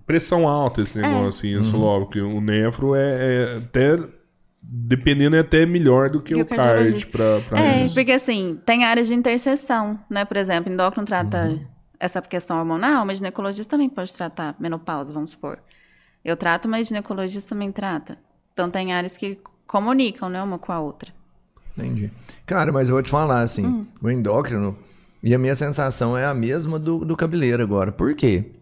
[0.06, 1.48] pressão alta esse negócio, assim.
[1.54, 3.96] Ele falou, ó, que o nefro é, é até.
[4.70, 7.94] Dependendo, é até melhor do que Que o card pra, pra É, isso.
[7.94, 10.26] porque assim, tem áreas de interseção, né?
[10.26, 11.58] Por exemplo, endócrino trata
[11.98, 15.58] essa questão hormonal, mas ginecologista também pode tratar menopausa, vamos supor.
[16.22, 18.18] Eu trato, mas ginecologista também trata.
[18.52, 21.12] Então tem áreas que comunicam, né, uma com a outra.
[21.76, 22.10] Entendi.
[22.44, 23.86] Cara, mas eu vou te falar, assim, Hum.
[24.02, 24.76] o endócrino,
[25.22, 27.90] e a minha sensação é a mesma do, do cabeleiro agora.
[27.90, 28.52] Por quê?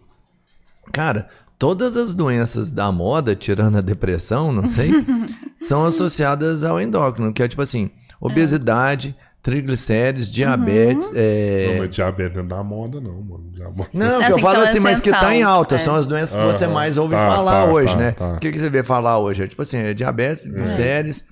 [0.93, 4.91] Cara, todas as doenças da moda, tirando a depressão, não sei,
[5.63, 7.91] são associadas ao endócrino, que é tipo assim,
[8.21, 11.69] obesidade, triglicérides, diabetes, é...
[11.75, 13.45] Não, mas diabetes não é da moda, não, mano.
[13.53, 15.77] Diabetes- Não, que Assim, eu falo então é assim, mas que tá em alta.
[15.77, 15.79] é.
[15.79, 18.11] São as doenças que você mais ouve tá, falar tá, hoje, tá, né?
[18.13, 18.33] tá.
[18.35, 19.45] O que, que você vê falar hoje?
[19.45, 21.25] É tipo assim, é diabetes, séries,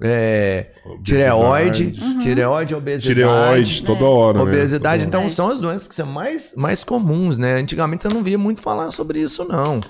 [0.00, 0.66] é,
[1.02, 2.18] tireoide, Uhum.
[2.18, 3.14] tireoide, obesidade.
[3.14, 4.44] Tireoide toda hora, né?
[4.44, 5.28] Obesidade, então É.
[5.28, 7.54] são as doenças que são mais, mais comuns, né?
[7.54, 9.80] Antigamente você não via muito falar sobre isso, não.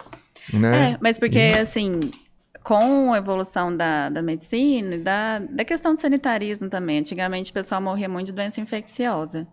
[0.53, 0.93] Né?
[0.93, 2.01] É, mas porque, assim,
[2.63, 7.55] com a evolução da, da medicina e da, da questão do sanitarismo também, antigamente o
[7.55, 9.47] pessoal morria muito de doença infecciosa.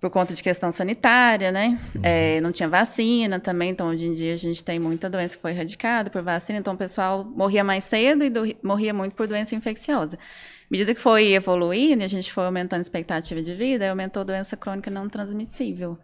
[0.00, 1.78] Por conta de questão sanitária, né?
[2.02, 5.42] É, não tinha vacina também, então hoje em dia a gente tem muita doença que
[5.42, 9.26] foi erradicada por vacina, então o pessoal morria mais cedo e do- morria muito por
[9.26, 10.16] doença infecciosa.
[10.16, 13.90] À medida que foi evoluindo e a gente foi aumentando a expectativa de vida, aí
[13.90, 15.98] aumentou a doença crônica não transmissível.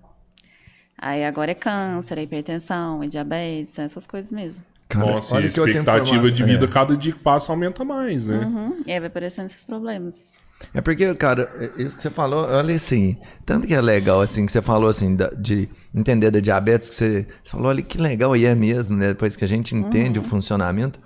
[0.97, 4.65] Aí agora é câncer, é hipertensão, é diabetes, essas coisas mesmo.
[4.89, 6.69] Cara, Nossa, e a expectativa de vida, é.
[6.69, 8.39] cada dia que passa, aumenta mais, né?
[8.39, 8.83] Uhum.
[8.87, 10.33] E aí vai aparecendo esses problemas.
[10.75, 14.47] É porque, cara, é isso que você falou, olha assim, tanto que é legal, assim,
[14.47, 18.37] que você falou, assim, de entender da diabetes, que você, você falou, olha que legal,
[18.37, 19.09] e é mesmo, né?
[19.09, 21.01] Depois que a gente entende o funcionamento.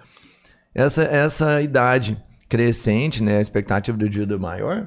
[0.75, 2.16] Essa, essa idade
[2.49, 3.38] crescente, né?
[3.38, 4.87] A expectativa de vida maior,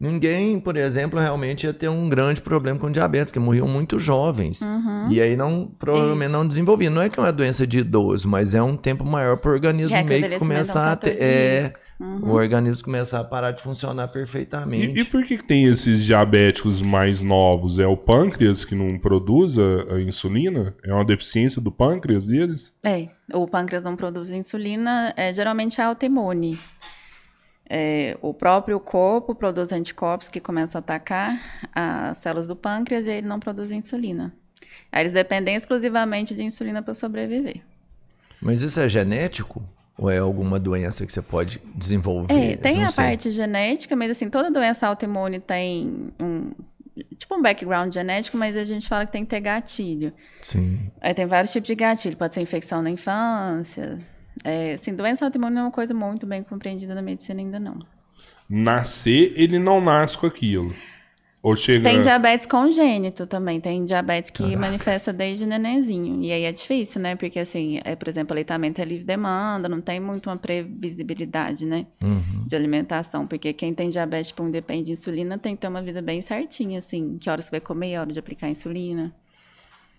[0.00, 4.62] ninguém, por exemplo, realmente ia ter um grande problema com diabetes, que morriam muito jovens.
[5.10, 6.88] E aí não, provavelmente não desenvolvia.
[6.88, 9.54] Não é que é uma doença de idoso, mas é um tempo maior para o
[9.54, 11.20] organismo É, meio que começar a ter.
[11.20, 12.26] É, risco.
[12.26, 14.98] o organismo começar a parar de funcionar perfeitamente.
[14.98, 17.78] E, e por que, que tem esses diabéticos mais novos?
[17.78, 20.74] É o pâncreas que não produz a, a insulina?
[20.84, 22.74] É uma deficiência do pâncreas deles?
[22.84, 26.58] É, o pâncreas não produz insulina, é, geralmente é autoimune.
[27.68, 33.10] É, o próprio corpo produz anticorpos que começam a atacar as células do pâncreas e
[33.10, 34.32] ele não produz insulina.
[34.90, 37.60] Aí eles dependem exclusivamente de insulina para sobreviver.
[38.40, 39.62] Mas isso é genético?
[39.98, 42.52] Ou é alguma doença que você pode desenvolver?
[42.52, 43.04] É, tem a sei.
[43.04, 46.52] parte genética, mas assim, toda doença autoimune tem um
[47.16, 50.12] tipo um background genético, mas a gente fala que tem que ter gatilho.
[50.40, 50.90] Sim.
[51.00, 53.98] Aí tem vários tipos de gatilho, pode ser infecção na infância,
[54.44, 57.78] É, assim, doença autoimune não é uma coisa muito bem compreendida na medicina ainda não.
[58.48, 60.72] Nascer, ele não nasce com aquilo.
[61.40, 61.88] Ou chega.
[61.88, 66.20] Tem diabetes congênito também, tem diabetes que manifesta desde nenenzinho.
[66.20, 67.14] E aí é difícil, né?
[67.14, 71.86] Porque, assim, é, por exemplo, aleitamento é livre demanda, não tem muito uma previsibilidade, né?
[72.02, 72.44] Uhum.
[72.46, 73.24] De alimentação.
[73.26, 76.80] Porque quem tem diabetes tipo, depende de insulina tem que ter uma vida bem certinha,
[76.80, 77.16] assim.
[77.18, 79.14] Que horas você vai comer, hora de aplicar insulina.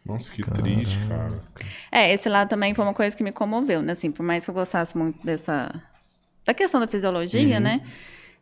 [0.06, 1.39] Nossa, que triste, cara.
[1.91, 3.93] É, esse lado também foi uma coisa que me comoveu, né?
[3.93, 5.82] Assim, por mais que eu gostasse muito dessa...
[6.45, 7.63] Da questão da fisiologia, Uhum.
[7.63, 7.82] né?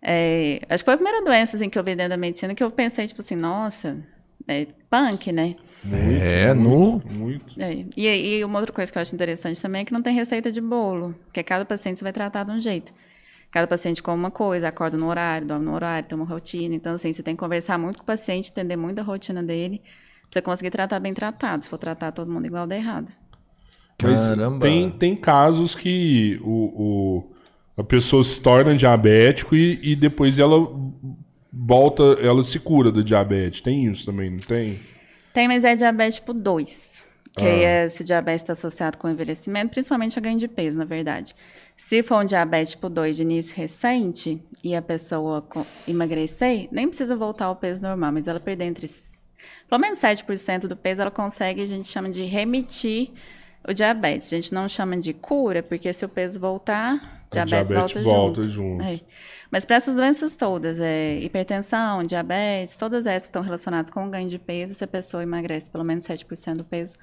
[0.02, 2.64] É, acho que foi a primeira doença, assim, que eu vi dentro da medicina que
[2.64, 3.98] eu pensei, tipo assim, nossa,
[4.48, 5.56] é punk, né?
[5.92, 7.00] É, no.
[7.00, 7.60] Muito.
[7.60, 10.14] É, E, e uma outra coisa que eu acho interessante também é que não tem
[10.14, 12.94] receita de bolo, porque cada paciente você vai tratar de um jeito.
[13.52, 16.76] Cada paciente come uma coisa, acorda no horário, dorme no horário, tem uma rotina.
[16.76, 19.80] Então, assim, você tem que conversar muito com o paciente, entender muito a rotina dele,
[19.80, 21.64] pra você conseguir tratar bem tratado.
[21.64, 23.12] Se for tratar todo mundo igual, dá errado.
[24.02, 24.60] Mas Caramba.
[24.62, 27.37] tem, tem casos que o, o-
[27.78, 30.68] a pessoa se torna diabético e, e depois ela
[31.54, 33.62] volta, ela se cura da diabetes.
[33.62, 34.80] Tem isso também, não tem?
[35.32, 36.98] Tem, mas é diabetes tipo 2.
[37.38, 37.48] Que Ah.
[37.48, 41.36] é, esse diabetes está associado com envelhecimento, principalmente a ganho de peso, na verdade.
[41.76, 45.48] Se for um diabetes tipo 2 de início recente e a pessoa
[45.88, 48.90] emagrecer, nem precisa voltar ao peso normal, mas ela perder entre
[49.70, 53.12] pelo menos 7% do peso, ela consegue, a gente chama de remitir
[53.68, 54.34] o diabetes.
[54.34, 58.42] A gente não chama de cura, porque se o peso voltar, diabetes, diabetes volta, volta
[58.42, 58.52] junto.
[58.52, 58.84] junto.
[58.84, 59.00] É.
[59.50, 64.10] Mas para essas doenças todas, é, hipertensão, diabetes, todas essas que estão relacionadas com o
[64.10, 66.98] ganho de peso, se a pessoa emagrece pelo menos 7% do peso,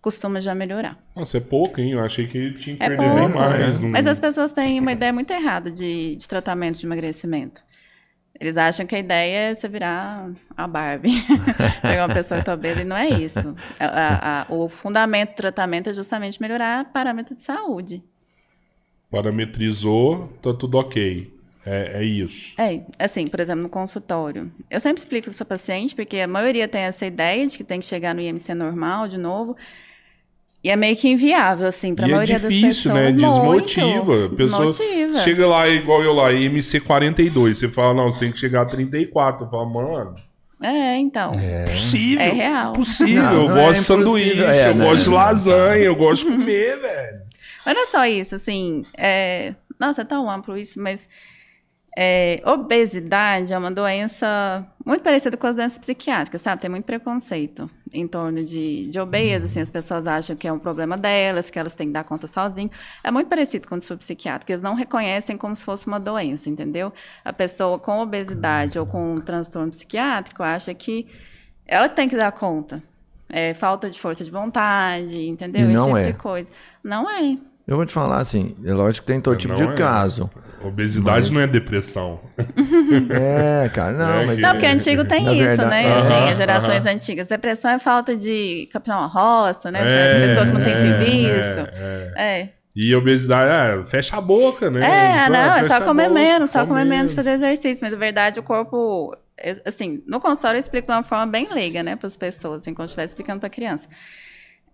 [0.00, 0.98] costuma já melhorar.
[1.16, 1.92] Nossa, é pouco, hein?
[1.92, 3.78] Eu achei que tinha que É perder bem pouco, mais.
[3.78, 3.82] é.
[3.82, 7.64] não- Mas as pessoas têm uma ideia muito errada de, de tratamento de emagrecimento.
[8.38, 11.10] Eles acham que a ideia é você virar a Barbie.
[11.80, 13.56] Pegar uma pessoa que tá obesa, e não é isso.
[13.80, 18.04] A- a- o fundamento do tratamento é justamente melhorar parâmetro de saúde.
[19.10, 21.32] Parametrizou, tá tudo ok.
[21.64, 22.54] É, é isso.
[22.58, 24.50] É, assim, por exemplo, no consultório.
[24.70, 27.80] Eu sempre explico isso para paciente, porque a maioria tem essa ideia de que tem
[27.80, 29.56] que chegar no IMC normal de novo.
[30.62, 33.12] E é meio que inviável, assim, para a é maioria difícil, das né?
[33.12, 33.32] pessoas.
[33.34, 34.04] Desmotiva.
[34.18, 35.18] Muito, A pessoa desmotiva.
[35.20, 37.58] chega lá igual eu lá, MC 42.
[37.58, 39.46] Você fala, não, você tem que chegar a 34.
[39.46, 40.14] Eu falo, mano,
[40.62, 41.32] É, então.
[41.66, 42.24] possível.
[42.24, 42.72] É real.
[42.72, 43.22] Possível.
[43.22, 44.84] Não, eu não gosto é de sanduíche, é, eu né?
[44.86, 47.25] gosto de lasanha, eu gosto de comer, velho.
[47.66, 48.84] Mas não é só isso, assim.
[48.96, 49.54] É...
[49.78, 51.06] Nossa, é tão amplo isso, mas.
[51.98, 56.62] é, Obesidade é uma doença muito parecida com as doenças psiquiátricas, sabe?
[56.62, 60.58] Tem muito preconceito em torno de, de obeso, assim, as pessoas acham que é um
[60.58, 62.70] problema delas, que elas têm que dar conta sozinho.
[63.02, 66.48] É muito parecido com o distúrbio psiquiátrico, eles não reconhecem como se fosse uma doença,
[66.48, 66.92] entendeu?
[67.24, 71.06] A pessoa com obesidade ou com um transtorno psiquiátrico acha que
[71.66, 72.82] ela tem que dar conta.
[73.28, 75.68] É falta de força de vontade, entendeu?
[75.68, 76.02] E Esse tipo é.
[76.02, 76.50] de coisa.
[76.84, 77.36] Não é.
[77.66, 79.76] Eu vou te falar assim, é lógico que tem todo tipo Não de é.
[79.76, 80.30] caso.
[80.62, 82.20] Obesidade Mas- não é depressão.
[83.10, 84.36] É, cara, não, É mas.
[84.36, 85.92] que- Não, porque antigo tem Na isso, verdade- né?
[85.98, 86.94] Assim, as gerações aham.
[86.94, 87.26] antigas.
[87.26, 89.80] Depressão é falta de capitão uma roça, né?
[89.82, 91.68] É, pessoa que não tem é, serviço.
[91.72, 92.48] é, É.
[92.74, 94.80] E obesidade, ah, fecha a boca, né?
[94.80, 97.78] É, não, é só comer boca, menos, só come comer menos e fazer exercício.
[97.82, 99.16] Mas, na verdade, o corpo.
[99.38, 102.62] é, Assim, no consultório eu explico de uma forma bem leiga, né, para as pessoas,
[102.62, 103.88] assim, quando estiver explicando para criança.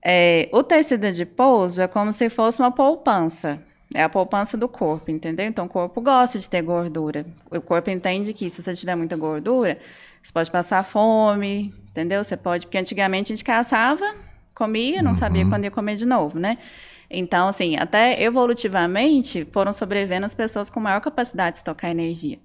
[0.05, 3.63] É, o tecido adipouso é como se fosse uma poupança.
[3.95, 5.47] É a poupança do corpo, entendeu?
[5.47, 7.27] Então, o corpo gosta de ter gordura.
[7.51, 9.79] O corpo entende que se você tiver muita gordura,
[10.23, 12.25] você pode passar fome, entendeu?
[12.25, 12.67] Você pode.
[12.67, 14.15] Porque antigamente a gente caçava,
[14.55, 16.59] comia, não sabia quando ia comer de novo, né?
[17.11, 22.39] Então, assim, até evolutivamente foram sobrevivendo as pessoas com maior capacidade de estocar energia.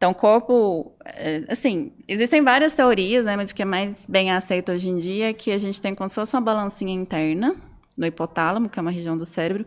[0.00, 4.32] Então, o corpo, é, assim, existem várias teorias, né, mas o que é mais bem
[4.32, 7.54] aceito hoje em dia é que a gente tem como se fosse uma balancinha interna
[7.94, 9.66] no hipotálamo, que é uma região do cérebro,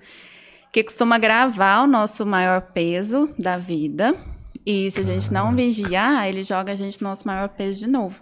[0.71, 4.15] que costuma gravar o nosso maior peso da vida.
[4.65, 7.87] E se a gente não vigiar, ele joga a gente no nosso maior peso de
[7.87, 8.15] novo.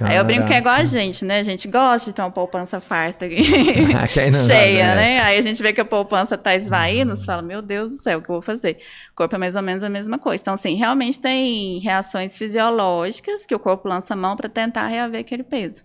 [0.00, 1.38] Aí eu brinco que é igual a gente, né?
[1.38, 3.26] A gente gosta de ter uma poupança farta
[4.30, 4.94] não cheia, né?
[4.94, 5.20] né?
[5.20, 8.18] Aí a gente vê que a poupança tá esvaindo, você fala, meu Deus do céu,
[8.18, 8.78] o que eu vou fazer?
[9.12, 10.42] O corpo é mais ou menos a mesma coisa.
[10.42, 15.20] Então, assim, realmente tem reações fisiológicas que o corpo lança a mão para tentar reaver
[15.20, 15.82] aquele peso.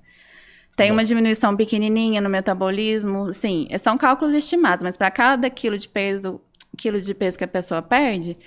[0.76, 5.88] Tem uma diminuição pequenininha no metabolismo, sim, são cálculos estimados, mas para cada quilo de
[5.88, 6.41] peso,
[6.78, 8.38] quilo de peso que a pessoa perde,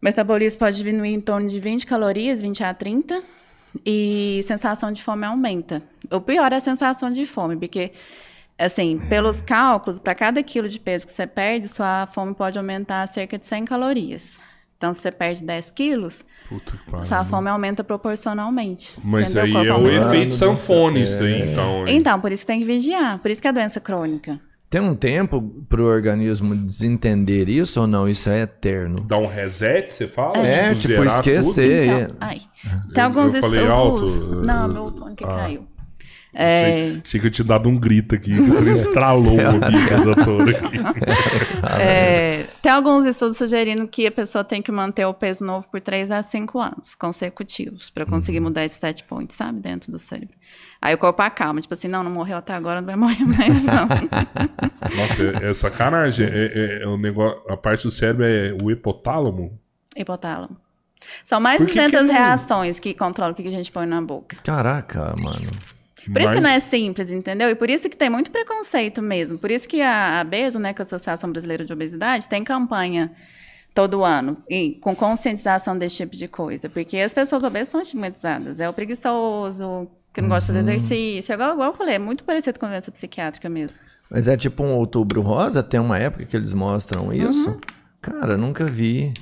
[0.00, 3.22] o metabolismo pode diminuir em torno de 20 calorias, 20 a 30,
[3.84, 5.82] e sensação de fome aumenta.
[6.10, 7.92] O pior é a sensação de fome, porque,
[8.58, 13.06] assim, pelos cálculos, para cada quilo de peso que você perde, sua fome pode aumentar
[13.08, 14.38] cerca de 100 calorias.
[14.76, 18.98] Então, se você perde 10 quilos, Puta sua fome aumenta proporcionalmente.
[19.02, 19.60] Mas entendeu?
[19.60, 20.06] aí é o aumenta.
[20.08, 21.14] efeito sanfone céu.
[21.14, 21.88] isso aí, então.
[21.88, 21.96] hein?
[21.96, 23.18] Então, por isso que tem que vigiar.
[23.18, 24.38] Por isso que é doença crônica.
[24.74, 28.08] Tem um tempo pro organismo desentender isso ou não?
[28.08, 29.02] Isso é eterno?
[29.02, 30.36] Dá um reset, você fala?
[30.38, 31.86] É, tipo, zerar esquecer.
[31.88, 32.00] tudo?
[32.02, 32.40] Então, ai,
[32.92, 33.70] tem alguns eu falei estudos.
[33.70, 34.34] alto?
[34.44, 35.28] Não, meu fone que Ah.
[35.28, 35.64] caiu.
[36.36, 38.32] É, Achei, achei que eu tinha dado um grito aqui.
[38.34, 38.40] que
[38.72, 40.78] Estralou o ouvido da aqui.
[41.80, 45.80] é, tem alguns estudos sugerindo que a pessoa tem que manter o peso novo por
[45.80, 48.44] 3 a 5 anos consecutivos para conseguir Uhum.
[48.46, 49.60] mudar esse set point, sabe?
[49.60, 50.34] Dentro do cérebro.
[50.84, 53.64] Aí o corpo acalma, tipo assim, não, não morreu até agora, não vai morrer mais,
[53.64, 53.88] não.
[54.96, 56.26] Nossa, é, é sacanagem.
[56.26, 59.58] É, é- é o negócio, a parte do cérebro é o hipotálamo.
[59.96, 60.56] Hipotálamo.
[61.24, 63.72] São mais de que que 200 não- reações que controlam o que que a gente
[63.72, 64.36] põe na boca.
[64.44, 65.50] Caraca, mano.
[66.12, 67.48] Por isso que não é Mas- simples, entendeu?
[67.48, 69.38] E por isso que tem muito preconceito mesmo.
[69.38, 72.44] Por isso que a, a BESO, né, que é a Associação Brasileira de Obesidade, tem
[72.44, 73.10] campanha
[73.74, 76.68] todo ano e com conscientização desse tipo de coisa.
[76.68, 78.60] Porque as pessoas obesas são estigmatizadas.
[78.60, 81.32] É o preguiçoso, que não gosta de fazer exercício.
[81.32, 83.76] É Igual, igual eu falei, é muito parecido com a doença psiquiátrica mesmo.
[84.08, 85.62] Mas é tipo um outubro rosa?
[85.62, 87.50] Tem uma época que eles mostram isso?
[87.50, 87.60] Uhum.
[88.00, 89.12] Cara, nunca vi.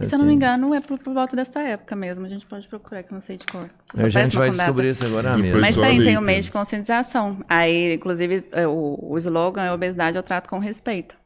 [0.00, 2.24] E, se eu não me Assim, engano, é por, por volta dessa época mesmo.
[2.24, 3.68] A gente pode procurar, que eu não sei de cor.
[3.96, 5.60] Sou A gente vai descobrir isso agora mesmo.
[5.60, 7.44] Mas tem, tem o mês de conscientização.
[7.48, 11.16] Aí, inclusive, é, o, o slogan é obesidade eu trato com respeito.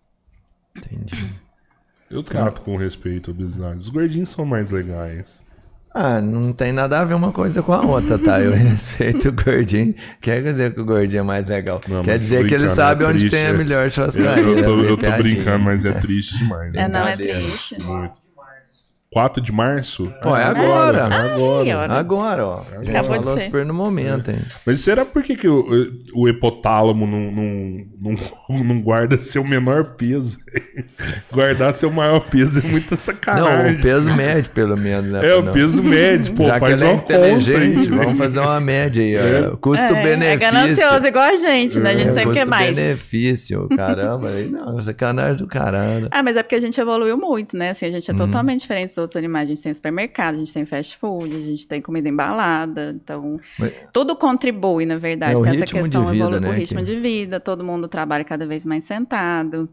[0.75, 1.35] Entendi.
[2.11, 3.79] Eu trato com respeito a obesidade.
[3.79, 5.45] Os gordinhos são mais legais.
[5.95, 8.41] Ah, não tem nada a ver uma coisa com a outra, tá?
[8.41, 9.95] Eu respeito o gordinho.
[10.21, 11.81] Quer dizer que o gordinho é mais legal.
[11.87, 13.53] Não, Quer dizer que ele sabe é onde triste, tem a é.
[13.53, 14.43] melhor Eu, churrascaria.
[14.43, 14.91] eu tô, né?
[14.91, 16.73] eu tô brincando, mas é triste demais.
[16.75, 16.89] É, né?
[16.89, 17.83] não é triste.
[17.83, 18.23] Muito.
[19.13, 20.11] 4 de março?
[20.23, 20.99] Pô, é agora.
[20.99, 21.65] É agora.
[21.65, 21.81] Ai, ó.
[21.93, 22.61] Agora, ó.
[22.61, 24.39] Acabou de falou super no momento, hein?
[24.65, 25.67] Mas será por que, que o,
[26.15, 30.39] o hipotálamo não, não, não, não guarda seu menor peso?
[31.33, 33.77] Guardar seu maior peso é muita Não, sacanagem.
[33.79, 35.21] o peso médio, pelo menos, né?
[35.29, 35.53] É, o Não.
[35.53, 39.03] peso médio, pô, Já que faz ele é uma conta inteligente, vamos fazer uma média
[39.03, 39.17] aí.
[39.17, 39.21] ó.
[39.21, 39.43] É.
[39.43, 40.39] É, é Custo-benefício.
[40.41, 41.91] ganancioso igual a gente, né?
[41.91, 42.69] A gente É, sempre quer mais.
[42.69, 44.29] Custo-benefício, caramba.
[44.29, 46.09] aí Não, sacanagem do caralho.
[46.11, 47.71] Ah, mas é porque a gente evoluiu muito, né?
[47.71, 49.47] Assim, a gente é totalmente diferente dos outros animais.
[49.47, 52.95] A gente tem supermercado, a gente tem fast food, a gente tem comida embalada.
[53.03, 55.39] Então, Mas- tudo contribui, na verdade.
[55.39, 58.25] É tem essa questão vida, evolu- né, o ritmo que- de vida, todo mundo trabalha
[58.25, 59.69] cada vez mais sentado.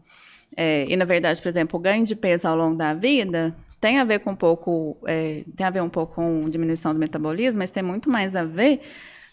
[0.56, 3.98] É, e, na verdade, por exemplo, o ganho de peso ao longo da vida tem
[3.98, 7.58] a ver com um pouco, é, tem a ver um pouco com diminuição do metabolismo,
[7.60, 8.80] mas tem muito mais a ver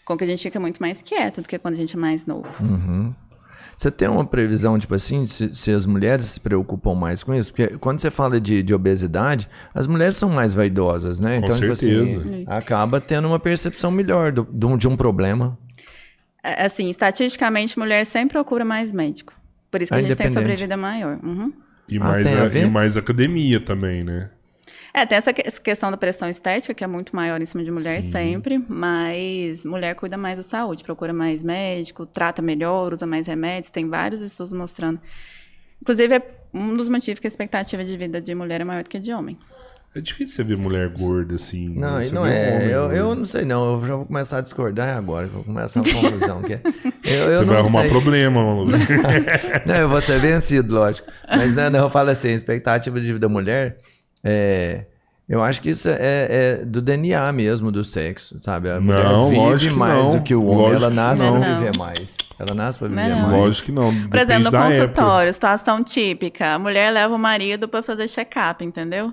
[0.04, 2.24] com que a gente fica muito mais quieto do que quando a gente é mais
[2.24, 2.48] novo.
[2.60, 3.12] Uhum.
[3.76, 7.52] Você tem uma previsão, tipo assim, se, se as mulheres se preocupam mais com isso?
[7.52, 11.38] Porque quando você fala de, de obesidade, as mulheres são mais vaidosas, né?
[11.40, 12.20] Com então, tipo certeza.
[12.20, 15.56] assim, acaba tendo uma percepção melhor do, do- de um problema.
[16.42, 19.32] É, Assim, estatisticamente, mulher sempre procura mais médico.
[19.70, 21.18] Por isso que Ah, a gente tem sobrevida maior.
[21.22, 21.52] Uhum.
[21.88, 24.30] E, Ah, mais a a- e mais academia também, né?
[24.94, 27.62] É, tem essa que- essa questão da pressão estética, que é muito maior em cima
[27.62, 28.10] de mulher Sim.
[28.10, 33.70] sempre, mas mulher cuida mais da saúde, procura mais médico, trata melhor, usa mais remédios,
[33.70, 34.98] tem vários estudos mostrando.
[35.82, 36.22] Inclusive, é
[36.52, 39.12] um dos motivos que a expectativa de vida de mulher é maior do que de
[39.12, 39.38] homem.
[39.94, 41.68] É difícil você ver mulher gorda assim.
[41.70, 42.54] Não, e não vê é.
[42.54, 43.72] homem Eu, eu não sei, não.
[43.80, 46.42] Eu já vou começar a discordar agora, que eu vou começar a conclusão.
[46.42, 46.62] Que é-
[47.04, 47.88] eu, eu Você não vai arrumar sei.
[47.90, 48.72] problema, maluco.
[49.66, 51.08] Não, eu vou ser vencido, lógico.
[51.26, 53.78] Mas né, não, eu falo assim, a expectativa de vida da mulher,
[54.24, 54.84] é,
[55.28, 55.96] eu acho que isso é,
[56.60, 58.70] é do DNA mesmo, do sexo, sabe?
[58.70, 60.16] A mulher Não, vive mais não.
[60.16, 61.40] do que o homem, Lógico ela nasce Não.
[61.40, 62.16] viver mais.
[62.38, 63.22] Ela nasce pra é viver não.
[63.22, 63.32] mais.
[63.32, 63.82] Lógico que não.
[63.94, 64.80] Por Depende exemplo, no da época.
[64.88, 69.12] consultório, situação típica, a mulher leva o marido pra fazer check-up, entendeu?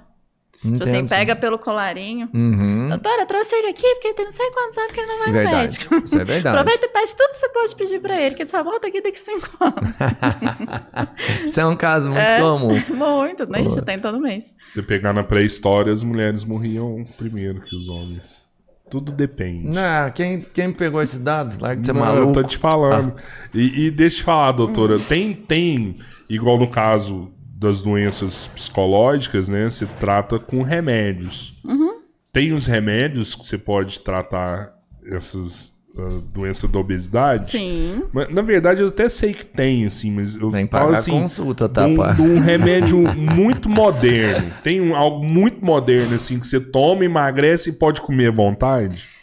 [0.65, 1.15] Entendo, sim.
[1.15, 2.29] pega pelo colarinho.
[2.33, 2.89] Uhum.
[2.89, 5.27] Doutora, eu trouxe ele aqui porque tem não sei quantos anos que ele não vai
[5.27, 5.55] no Verdade.
[5.57, 5.95] médico.
[6.03, 6.57] Isso é verdade.
[6.57, 9.01] Aproveita e pede tudo que você pode pedir pra ele, que ele só volta aqui
[9.01, 9.95] daqui cinco anos.
[11.45, 12.39] Isso é um caso muito É.
[12.39, 12.81] comum.
[12.89, 13.69] Muito, né?
[13.69, 14.53] Já tem todo mês.
[14.73, 18.45] Se pegar na pré-história, as mulheres morriam primeiro que os homens.
[18.89, 19.67] Tudo depende.
[19.67, 21.59] Não, quem, quem pegou esse dado?
[21.59, 22.25] Larga de ser Não, maluco.
[22.27, 22.29] Ah.
[22.29, 23.15] Eu tô te falando.
[23.53, 25.97] E, e deixa eu te falar, doutora, tem, tem,
[26.29, 29.69] igual no caso das doenças psicológicas, né?
[29.69, 31.57] Se trata com remédios.
[31.63, 32.01] Uhum.
[32.33, 34.73] Tem os remédios que você pode tratar
[35.09, 37.51] essas ah, doenças da obesidade?
[37.51, 38.03] Sim.
[38.11, 40.99] Mas, na verdade, eu até sei que tem, assim, mas eu Tem que falo pagar
[40.99, 44.51] assim, consulta, tá, um, de um remédio muito moderno.
[44.61, 49.14] Tem um, algo muito moderno, assim, que você toma, emagrece e pode comer à vontade.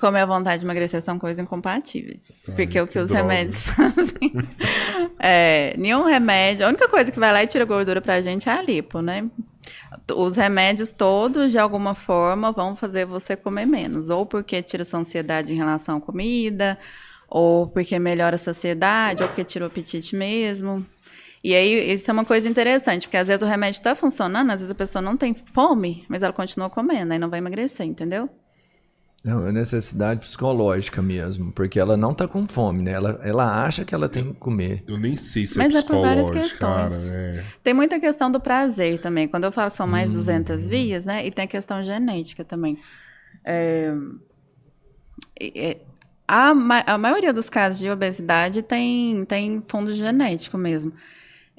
[0.00, 2.32] Comer à vontade de emagrecer são coisas incompatíveis.
[2.44, 3.22] porque o que, que os droga.
[3.22, 4.32] remédios fazem.
[5.18, 6.66] é, nenhum remédio.
[6.66, 9.28] A única coisa que vai lá e tira gordura pra gente é a lipo, né?
[10.14, 14.10] Os remédios todos, de alguma forma, vão fazer você comer menos.
[14.10, 16.76] Ou porque tira sua ansiedade em relação à comida,
[17.28, 20.84] ou porque melhora a saciedade, ou porque tira o apetite mesmo.
[21.44, 24.56] E aí, isso é uma coisa interessante, porque às vezes o remédio tá funcionando, às
[24.56, 28.28] vezes a pessoa não tem fome, mas ela continua comendo, aí não vai emagrecer, entendeu?
[29.26, 32.92] É uma necessidade psicológica mesmo, porque ela não tá com fome, né?
[32.92, 34.84] Ela, ela acha que ela tem que comer.
[34.86, 36.88] Eu nem sei se Mas é é por várias psicológico, cara.
[36.90, 37.08] questões.
[37.08, 37.44] É.
[37.62, 39.26] Tem muita questão do prazer também.
[39.26, 40.14] Quando eu falo que são mais Hum.
[40.14, 41.26] 200 vias, né?
[41.26, 42.78] E tem a questão genética também.
[43.44, 43.92] É,
[45.40, 45.76] e-
[46.28, 50.92] a, ma- a maioria dos casos de obesidade tem, tem fundo genético mesmo.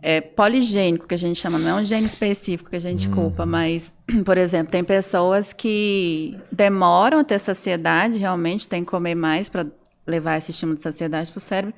[0.02, 3.48] É poligênico, que a gente chama, não é um gene específico que a gente culpa,
[3.48, 3.91] mas,
[4.24, 9.66] por exemplo, tem pessoas que demoram a ter saciedade, realmente tem que comer mais para
[10.06, 11.76] levar esse estímulo de saciedade para o cérebro.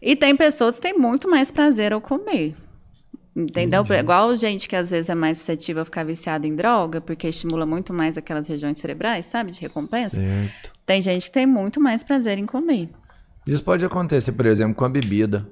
[0.00, 2.54] E tem pessoas que têm muito mais prazer ao comer.
[3.34, 3.84] Entendeu?
[3.98, 7.66] Igual gente que às vezes é mais suscetível a ficar viciada em droga, porque estimula
[7.66, 9.50] muito mais aquelas regiões cerebrais, sabe?
[9.50, 10.16] De recompensa.
[10.16, 10.72] Certo.
[10.86, 12.88] Tem gente que tem muito mais prazer em comer.
[13.46, 15.46] Isso pode acontecer, por exemplo, com a bebida.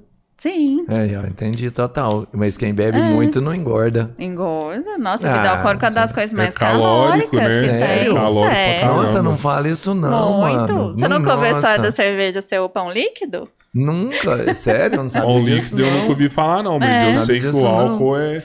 [0.45, 0.85] Sim.
[0.87, 2.27] É, eu entendi total.
[2.31, 2.73] Mas quem É.
[2.73, 4.13] bebe muito não engorda.
[4.19, 4.97] Engorda.
[4.97, 7.77] Nossa, Ah, bebida alcoólica é uma das coisas é mais calórico, calóricas né?
[7.77, 8.87] que É calórico Sério.
[8.93, 10.73] Nossa, não fala isso não, Muito.
[10.73, 10.93] mano.
[10.97, 13.49] Você nunca ouviu a história da cerveja ser o pão líquido?
[13.73, 15.97] Nunca, sério, eu não sabia Pão disso líquido eu não.
[15.99, 17.05] nunca ouvi falar, não, mas É.
[17.05, 17.67] eu Sabe sei que o não.
[17.67, 18.43] álcool é.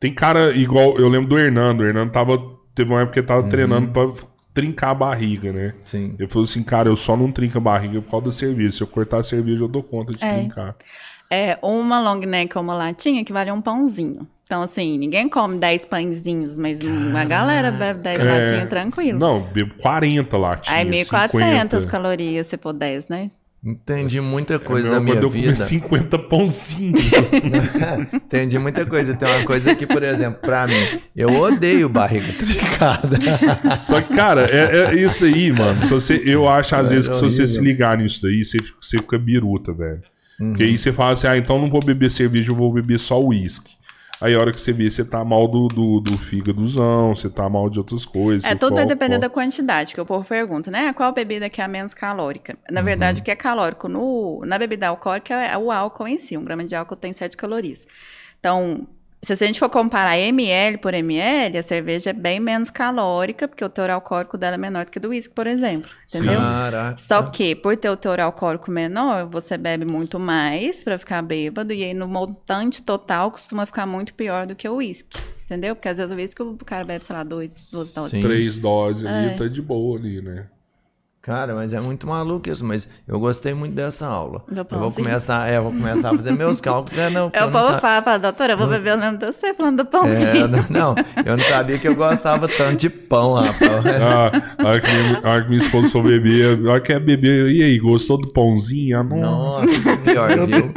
[0.00, 0.96] Tem cara igual.
[0.98, 1.80] Eu lembro do Hernando.
[1.80, 2.38] O Hernando tava.
[2.74, 3.40] Teve uma época que ele Uhum.
[3.42, 4.08] tava treinando pra
[4.54, 5.74] trincar a barriga, né?
[5.84, 6.14] Sim.
[6.18, 8.72] Ele falou assim, cara, eu só não trinco a barriga por causa da cerveja.
[8.72, 10.38] Se eu cortar a cerveja, eu dou conta de É.
[10.40, 10.74] trincar.
[11.34, 14.26] É, uma long neck ou uma latinha que vale um pãozinho.
[14.44, 18.24] Então, assim, ninguém come 10 pãezinhos, mas uma galera bebe 10 É.
[18.24, 19.18] latinhas tranquilo.
[19.18, 20.78] Não, bebo 40 latinhas.
[20.78, 21.30] Aí 1.400
[21.80, 21.86] 50.
[21.86, 23.30] calorias se for 10, né?
[23.64, 25.54] Entendi muita É coisa melhor da minha quando eu comer vida.
[25.54, 27.10] 50 pãozinhos.
[28.12, 29.14] Entendi muita coisa.
[29.14, 33.18] Tem uma coisa que, por exemplo, pra mim, eu odeio barriga trincada.
[33.80, 35.82] Só que, cara, é, é isso aí, mano.
[35.84, 38.58] Se você, eu acho, às É vezes, que se você se ligar nisso daí, você,
[38.58, 40.00] fica- você fica biruta, velho.
[40.42, 40.50] Uhum.
[40.50, 43.20] Porque aí você fala assim, ah, então não vou beber cerveja, eu vou beber só
[43.22, 43.76] uísque.
[44.20, 47.48] Aí a hora que você vê, você tá mal do, do, do fígadozão, você tá
[47.48, 48.48] mal de outras coisas.
[48.48, 50.92] É, tudo vai qual- depender qual- da quantidade, que o povo pergunta, né?
[50.92, 52.56] Qual bebida que é a menos calórica?
[52.70, 52.86] Na Uhum.
[52.86, 56.36] verdade, o que é calórico no, na bebida alcoólica é o álcool em si.
[56.36, 57.84] Um grama de álcool tem 7 calorias.
[58.38, 58.86] Então,
[59.24, 63.64] se a gente for comparar ml por ml, a cerveja é bem menos calórica, porque
[63.64, 65.88] o teor alcoólico dela é menor do que do uísque, por exemplo.
[66.12, 66.40] Entendeu?
[66.40, 66.98] Caraca.
[66.98, 71.72] Só que, por ter o teor alcoólico menor, você bebe muito mais pra ficar bêbado,
[71.72, 75.16] e aí no montante total costuma ficar muito pior do que o uísque.
[75.44, 75.76] Entendeu?
[75.76, 78.20] Porque às vezes o uísque o cara bebe, sei lá, dois, duas doses.
[78.20, 79.34] Três doses ali, É.
[79.36, 80.46] tá de boa ali, né?
[81.22, 84.40] Cara, mas é muito maluco isso, mas eu gostei muito dessa aula.
[84.48, 85.04] Do Eu vou pãozinho?
[85.06, 86.98] começar, é, eu vou começar a fazer meus cálculos.
[86.98, 89.18] É, não, É, eu o não povo fala, fala, doutora, eu vou beber o nome
[89.18, 90.48] de você falando do É, pãozinho.
[90.48, 90.94] não, não,
[91.24, 93.62] eu não sabia que eu gostava tanto de pão, rapaz.
[94.02, 96.92] Ah, a hora que, minha- a hora que minha esposa for beber, a hora que
[96.92, 98.98] é beber, e aí, gostou do pãozinho?
[98.98, 99.64] Ah, nossa.
[99.66, 100.72] Nossa, pior, viu?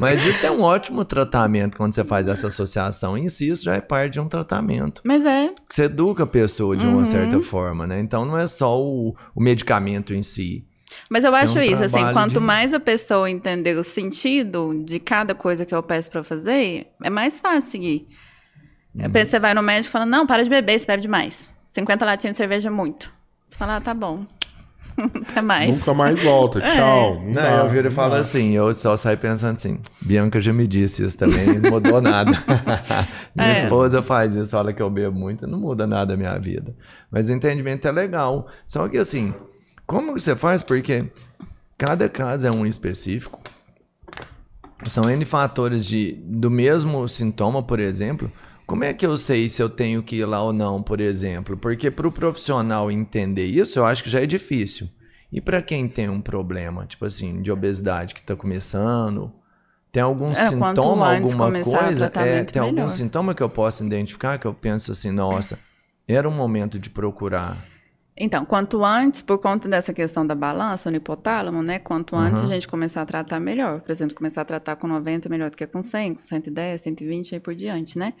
[0.00, 3.16] Mas isso é um ótimo tratamento quando você faz essa associação.
[3.16, 5.02] Em si, isso já é parte de um tratamento.
[5.04, 6.96] Mas é, Que Você educa a pessoa de Uhum.
[6.96, 8.00] uma certa forma, né?
[8.00, 9.67] Então não é só o, o medicamento
[10.14, 10.64] em si.
[11.10, 14.98] mas eu acho um isso, assim, quanto de- mais a pessoa entender o sentido de
[14.98, 18.06] cada coisa que eu peço pra fazer, é mais fácil seguir.
[18.94, 19.04] Uhum.
[19.12, 21.48] Você vai no médico e fala, não, para de beber, você bebe demais.
[21.72, 23.12] 50 latinhas de cerveja é muito.
[23.48, 24.26] Você fala, ah, tá bom.
[25.28, 25.78] Até mais.
[25.78, 26.68] Nunca mais volta, É.
[26.68, 27.16] tchau.
[27.20, 28.20] Não Não, dá, eu viro e falo dá.
[28.20, 32.32] assim, eu só saio pensando assim, Bianca já me disse isso também, não mudou nada.
[33.36, 33.58] minha É.
[33.62, 36.74] esposa faz isso, fala que eu bebo muito, não muda nada a minha vida.
[37.12, 38.48] Mas o entendimento é legal.
[38.66, 39.32] Só que assim,
[39.88, 40.62] como que você faz?
[40.62, 41.06] Porque
[41.76, 43.40] cada caso é um específico.
[44.86, 48.30] São N fatores de, do mesmo sintoma, por exemplo.
[48.66, 51.56] Como é que eu sei se eu tenho que ir lá ou não, por exemplo?
[51.56, 54.88] Porque para o profissional entender isso, eu acho que já é difícil.
[55.32, 59.32] E para quem tem um problema, tipo assim, de obesidade que está começando,
[59.90, 62.12] tem algum É, sintoma, alguma o coisa?
[62.14, 62.90] É, tem algum melhor.
[62.90, 65.58] sintoma que eu possa identificar que eu penso assim, nossa,
[66.06, 67.67] era um momento de procurar.
[68.20, 71.78] Então, quanto antes, por conta dessa questão da balança, no hipotálamo, né?
[71.78, 73.80] Quanto antes a gente começar a tratar melhor.
[73.80, 77.32] Por exemplo, começar a tratar com 90 melhor do que com 100, com 110, 120
[77.36, 78.14] e por diante, né?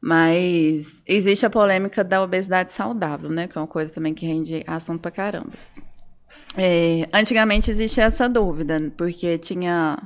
[0.00, 3.48] Mas existe a polêmica da obesidade saudável, né?
[3.48, 5.52] Que é uma coisa também que rende assunto pra caramba.
[6.56, 9.96] É, antigamente existia essa dúvida, porque tinha.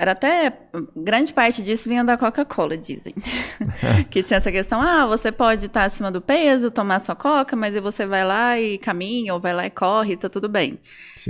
[0.00, 0.50] Era até.
[0.96, 3.14] Grande parte disso vinha da Coca-Cola, dizem.
[4.08, 7.74] que tinha essa questão: ah, você pode estar acima do peso, tomar sua coca, mas
[7.74, 10.78] aí você vai lá e caminha, ou vai lá e corre, tá tudo bem.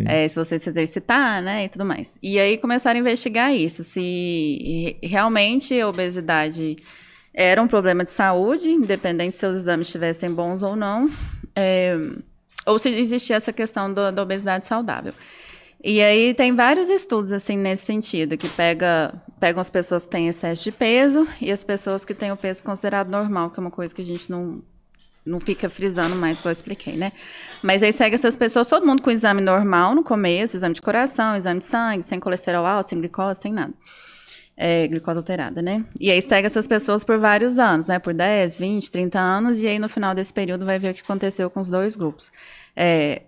[0.07, 2.14] É, se você se exercitar, né, e tudo mais.
[2.23, 3.99] E aí começaram a investigar isso, se
[5.01, 6.77] re- realmente a obesidade
[7.35, 11.11] era um problema de saúde, independente se seus exames estivessem bons ou não,
[11.57, 11.97] é,
[12.64, 15.12] ou se existia essa questão do- da obesidade saudável.
[15.83, 20.28] E aí tem vários estudos assim nesse sentido, que pega, pegam as pessoas que têm
[20.28, 23.70] excesso de peso e as pessoas que têm o peso considerado normal, que é uma
[23.70, 24.62] coisa que a gente não,
[25.24, 27.12] não fica frisando mais, igual eu expliquei, né?
[27.62, 31.35] Mas aí segue essas pessoas, todo mundo com exame normal no começo, exame de coração,
[31.35, 33.72] exame de sangue, sem colesterol alto, sem glicose, sem nada.
[34.55, 35.83] É, glicose alterada, né?
[35.99, 37.99] E aí segue essas pessoas por vários anos, né?
[37.99, 41.01] Por 10, 20, 30 anos, e aí no final desse período vai ver o que
[41.01, 42.31] aconteceu com os dois grupos.
[42.76, 43.22] É,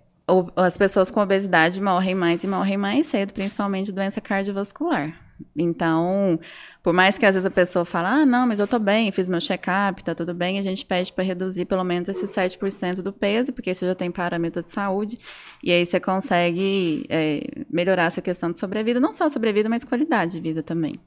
[0.57, 5.15] as pessoas com obesidade morrem mais e morrem mais cedo, principalmente doença cardiovascular.
[5.57, 6.39] Então,
[6.83, 9.29] por mais que às vezes a pessoa fala, ah, não, mas eu tô bem, fiz
[9.29, 13.13] meu check-up, tá tudo bem, a gente pede para reduzir pelo menos esses 7% do
[13.13, 15.19] peso, porque você já tem parâmetro de saúde,
[15.63, 20.33] e aí você consegue é, melhorar essa questão de sobrevida, não só sobrevida, mas qualidade
[20.33, 21.01] de vida também.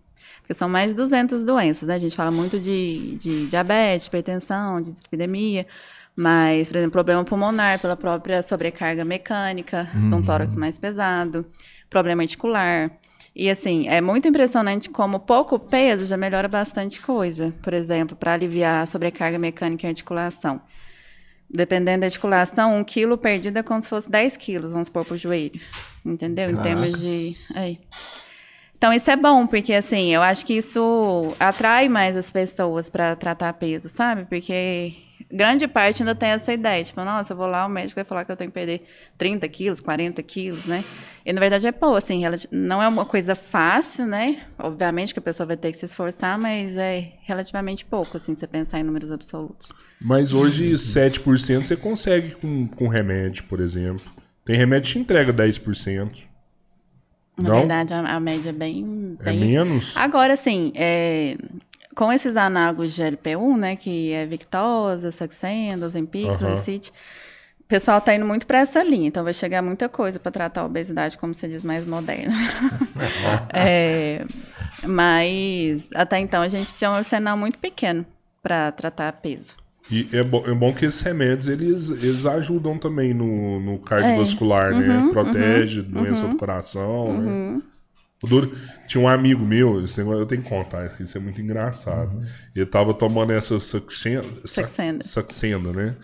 [0.45, 1.95] Porque são mais de 200 doenças, né?
[1.95, 5.65] A gente fala muito de, de diabetes, hipertensão, de epidemia,
[6.15, 11.47] mas, por exemplo, problema pulmonar pela própria sobrecarga mecânica, de um tórax mais pesado,
[11.89, 12.91] problema articular.
[13.35, 17.51] E assim, é muito impressionante como pouco peso já melhora bastante coisa.
[17.63, 20.61] Por exemplo, para aliviar a sobrecarga mecânica e articulação.
[21.49, 25.17] Dependendo da articulação, um quilo perdido é como se fosse 10 quilos, vamos supor, pro
[25.17, 25.59] joelho.
[26.05, 26.51] Entendeu?
[26.51, 27.35] Em termos de.
[27.55, 27.79] Aí.
[28.78, 33.15] Então, isso é bom, porque assim, eu acho que isso atrai mais as pessoas para
[33.15, 34.26] tratar peso, sabe?
[34.26, 34.93] Porque
[35.32, 38.26] grande parte ainda tem essa ideia, tipo, nossa, eu vou lá, o médico vai falar
[38.26, 38.84] que eu tenho que perder
[39.17, 40.84] 30 quilos, 40 quilos, né?
[41.26, 42.21] E na verdade é pô, assim,
[42.51, 44.45] não é uma coisa fácil, né?
[44.57, 48.41] Obviamente que a pessoa vai ter que se esforçar, mas é relativamente pouco, assim, se
[48.41, 49.69] você pensar em números absolutos.
[49.99, 54.05] Mas hoje 7% você consegue com, com remédio, por exemplo.
[54.45, 56.34] Tem remédio que entrega 10%.
[57.38, 57.55] Na Não?
[57.59, 59.17] verdade, a, a média é bem.
[59.19, 59.39] É bem...
[59.39, 59.93] menos?
[59.95, 61.38] Agora, assim, é,
[61.95, 66.38] com esses análogos de LP1, né, que é Victosa, Saxenda, Ozempic, Aham.
[66.38, 66.91] Trolacid,
[67.59, 70.61] o pessoal tá indo muito para essa linha, então vai chegar muita coisa para tratar
[70.61, 72.33] a obesidade, como você diz, mais moderna.
[73.51, 74.25] É,
[74.83, 78.05] mas até então a gente tinha um arsenal muito pequeno
[78.41, 79.55] para tratar peso.
[79.89, 84.71] E é, bo- é bom que esses remédios, eles, eles ajudam também no, no cardiovascular,
[84.71, 84.79] É.
[84.79, 84.97] né?
[84.97, 87.31] Uhum, Protege doença do coração, né?
[87.31, 87.61] Uhum.
[88.23, 88.55] Duro-
[88.88, 92.19] Tinha um amigo meu, esse negócio eu tenho que contar, isso é muito engraçado.
[92.55, 94.27] Ele tava tomando essa Saxenda.
[95.03, 95.95] Saxenda, né?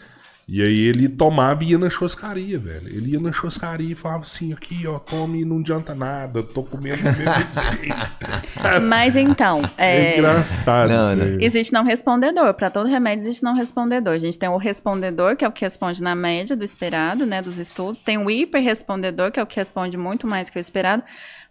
[0.54, 2.90] E aí ele tomava e ia na churrascaria, velho.
[2.90, 6.62] Ele ia na churrascaria e falava assim, aqui, ó, tome e não adianta nada, tô
[6.62, 7.24] comendo do mesmo
[7.80, 8.82] jeito.
[8.86, 11.38] Mas então, É, é, engraçado Não, isso não.
[11.38, 11.38] aí.
[11.46, 12.54] Existe não respondedor.
[12.54, 14.14] Para todo remédio existe não respondedor.
[14.14, 17.42] A gente tem o respondedor, que é o que responde na média do esperado, né,
[17.42, 18.02] dos estudos.
[18.02, 21.02] Tem o hiperrespondedor, que é o que responde muito mais que o esperado.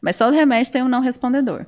[0.02, 1.64] Mas todo remédio tem um não respondedor.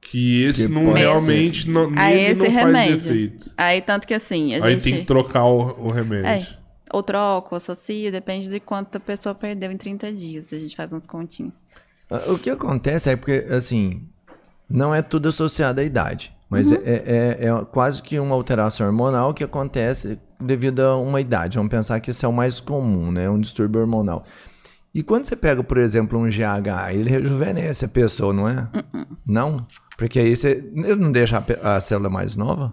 [0.00, 2.96] Que esse Que não pode realmente não, A nele esse não faz remédio.
[3.12, 3.50] efeito.
[3.56, 4.84] Aí, tanto que assim, a Aí gente...
[4.84, 6.26] tem que trocar o, o remédio.
[6.26, 6.46] É,
[6.92, 10.52] ou troca, ou associa, depende de quanto a pessoa perdeu em 30 dias.
[10.52, 11.56] A gente faz uns continhos.
[12.28, 14.02] O que acontece é porque, assim,
[14.70, 19.34] não é tudo associado à idade, mas é, é- é quase que uma alteração hormonal
[19.34, 21.58] que acontece devido a uma idade.
[21.58, 23.28] Vamos pensar que isso é o mais comum, né?
[23.28, 24.24] Um distúrbio hormonal.
[24.94, 28.68] E quando você pega, por exemplo, um GH, ele rejuvenesce a pessoa, não é?
[29.26, 29.66] Não?
[29.96, 30.64] Porque aí você.
[30.74, 32.72] Ele não deixa a, a célula mais nova?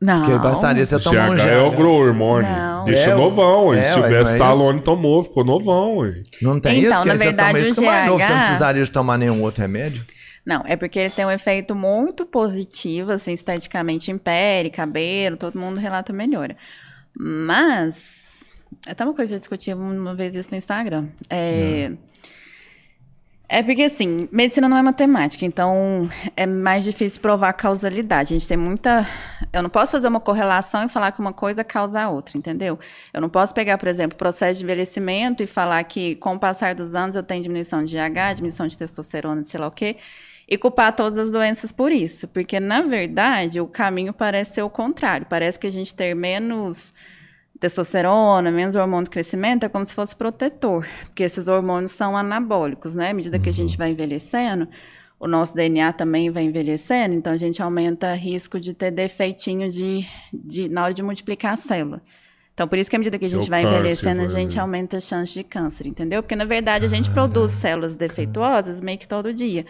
[0.00, 0.22] Não.
[0.22, 1.46] Porque bastaria você tomar um GH GH.
[1.46, 2.50] é o grow hormônio.
[2.50, 2.84] Não.
[2.84, 3.72] Deixa É, novão.
[3.74, 5.96] é, Sylvester não é Stallone tomou, ficou novão.
[5.98, 6.22] Ué.
[6.42, 7.02] Não tem Então, isso?
[7.02, 8.44] Que na aí você verdade, toma isso o que é mais novo, você não GH
[8.44, 10.04] precisaria de tomar nenhum outro remédio?
[10.44, 15.58] Não, é porque ele tem um efeito muito positivo, assim, esteticamente em pele, cabelo, todo
[15.58, 16.54] mundo relata melhora.
[17.18, 18.25] Mas,
[18.86, 21.08] até uma coisa que eu discuti uma vez isso no Instagram.
[21.28, 21.92] É,
[23.48, 28.34] é porque, assim, medicina não é matemática, então é mais difícil provar causalidade.
[28.34, 29.06] A gente tem muita.
[29.52, 32.76] Eu não posso fazer uma correlação e falar que uma coisa causa a outra, entendeu?
[33.12, 36.38] Eu não posso pegar, por exemplo, o processo de envelhecimento e falar que, com o
[36.40, 39.70] passar dos anos, eu tenho diminuição de GH, diminuição de testosterona, de sei lá o
[39.70, 39.96] quê,
[40.48, 42.26] e culpar todas as doenças por isso.
[42.26, 45.24] Porque, na verdade, o caminho parece ser o contrário.
[45.30, 46.92] Parece que a gente ter menos
[47.58, 52.94] testosterona, menos hormônio de crescimento, é como se fosse protetor, porque esses hormônios são anabólicos,
[52.94, 53.10] né?
[53.10, 54.68] À medida que a gente vai envelhecendo,
[55.18, 59.70] o nosso DNA também vai envelhecendo, então a gente aumenta o risco de ter defeitinho
[59.70, 62.02] de, de, na hora de multiplicar a célula.
[62.52, 64.58] Então, por isso que à medida que a é gente vai câncer, envelhecendo, a gente
[64.58, 66.22] aumenta a chance de câncer, entendeu?
[66.22, 69.66] Porque, na verdade, a gente produz células defeituosas meio que todo dia.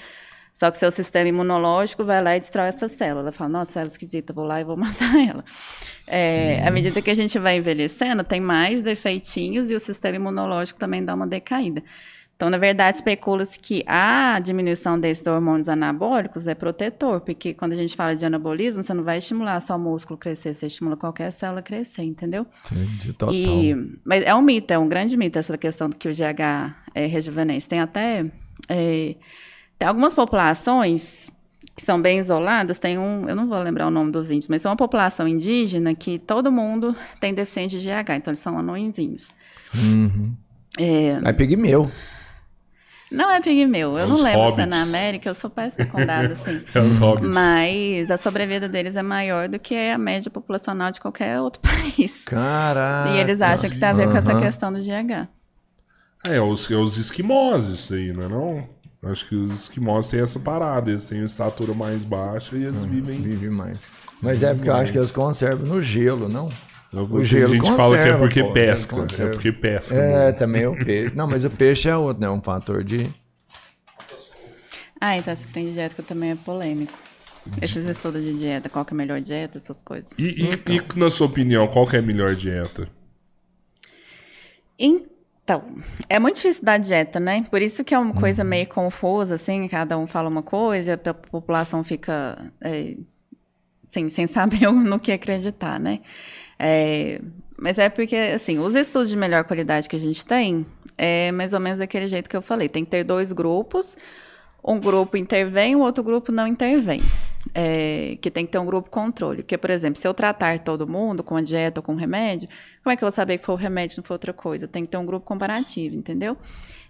[0.56, 3.30] Só que seu sistema imunológico vai lá e destrói essa célula.
[3.30, 5.44] Fala, nossa, célula esquisita, vou lá e vou matar ela.
[6.06, 10.80] É, à medida que a gente vai envelhecendo, tem mais defeitinhos e o sistema imunológico
[10.80, 11.84] também dá uma decaída.
[12.34, 17.76] Então, na verdade, especula-se que a diminuição desses hormônios anabólicos é protetor, porque quando a
[17.76, 21.32] gente fala de anabolismo, você não vai estimular só o músculo crescer, você estimula qualquer
[21.32, 22.46] célula crescer, entendeu?
[22.72, 23.34] Entendi, total.
[23.34, 26.74] E, mas é um mito, é um grande mito essa questão do que o GH
[26.94, 27.68] é rejuvenesce.
[27.68, 28.24] Tem até
[28.70, 29.16] é,
[29.78, 31.30] tem algumas populações
[31.74, 34.64] que são bem isoladas, tem um, eu não vou lembrar o nome dos índios, mas
[34.64, 39.28] é uma população indígena que todo mundo tem deficiência de GH, então eles são anõezinhos.
[39.74, 40.34] Uhum.
[40.78, 41.90] É, É pigmeu.
[43.12, 44.94] não é pigmeu, eu É não lembro se é na hobbits.
[44.94, 46.62] América, eu sou péssima com dados, assim.
[46.74, 47.28] É os hobbits.
[47.28, 52.24] Mas a sobrevida deles é maior do que a média populacional de qualquer outro país.
[52.24, 53.10] Caraca.
[53.10, 55.28] e eles acham que tem a ver com essa questão do GH.
[56.24, 58.68] É, os, é os esquimós isso aí, não é não?
[59.10, 62.84] Acho que os esquimós têm essa parada, eles têm uma estatura mais baixa e eles
[62.84, 63.20] vivem...
[63.20, 63.78] Vive mais.
[64.20, 66.48] Mas é porque eu acho que eles conservam no gelo, não?
[66.92, 69.30] O gelo gente fala que é conserva, porque pô, pesca, é conserva.
[69.32, 69.94] porque pesca.
[69.94, 70.32] É, né?
[70.32, 71.14] também o peixe.
[71.14, 72.30] Não, mas o peixe é outro, né?
[72.30, 73.06] Um fator de.
[74.98, 76.92] Ah, então esse trem de dieta também é polêmico.
[77.60, 80.10] Esses estudos de dieta, qual que é a melhor dieta, essas coisas.
[80.18, 82.88] E, e- e, na sua opinião, qual que é a melhor dieta?
[84.78, 85.06] Então,
[86.08, 87.46] é muito difícil dar dieta, né?
[87.50, 90.98] Por isso que é uma coisa meio confusa, assim, cada um fala uma coisa, a
[90.98, 92.96] po- população fica é,
[93.90, 96.00] sem, sem saber no que acreditar, né?
[96.58, 97.20] É,
[97.58, 100.66] mas é porque, assim, os estudos de melhor qualidade que a gente tem
[100.98, 102.68] é mais ou menos daquele jeito que eu falei.
[102.68, 103.96] Tem que ter dois grupos,
[104.64, 107.00] um grupo intervém, o outro grupo não intervém.
[107.58, 109.42] É, que tem que ter um grupo controle.
[109.42, 112.50] Porque, por exemplo, se eu tratar todo mundo com a dieta ou com remédio,
[112.84, 114.68] como é que eu vou saber que foi o remédio e não foi outra coisa?
[114.68, 116.36] Tem que ter um grupo comparativo, entendeu?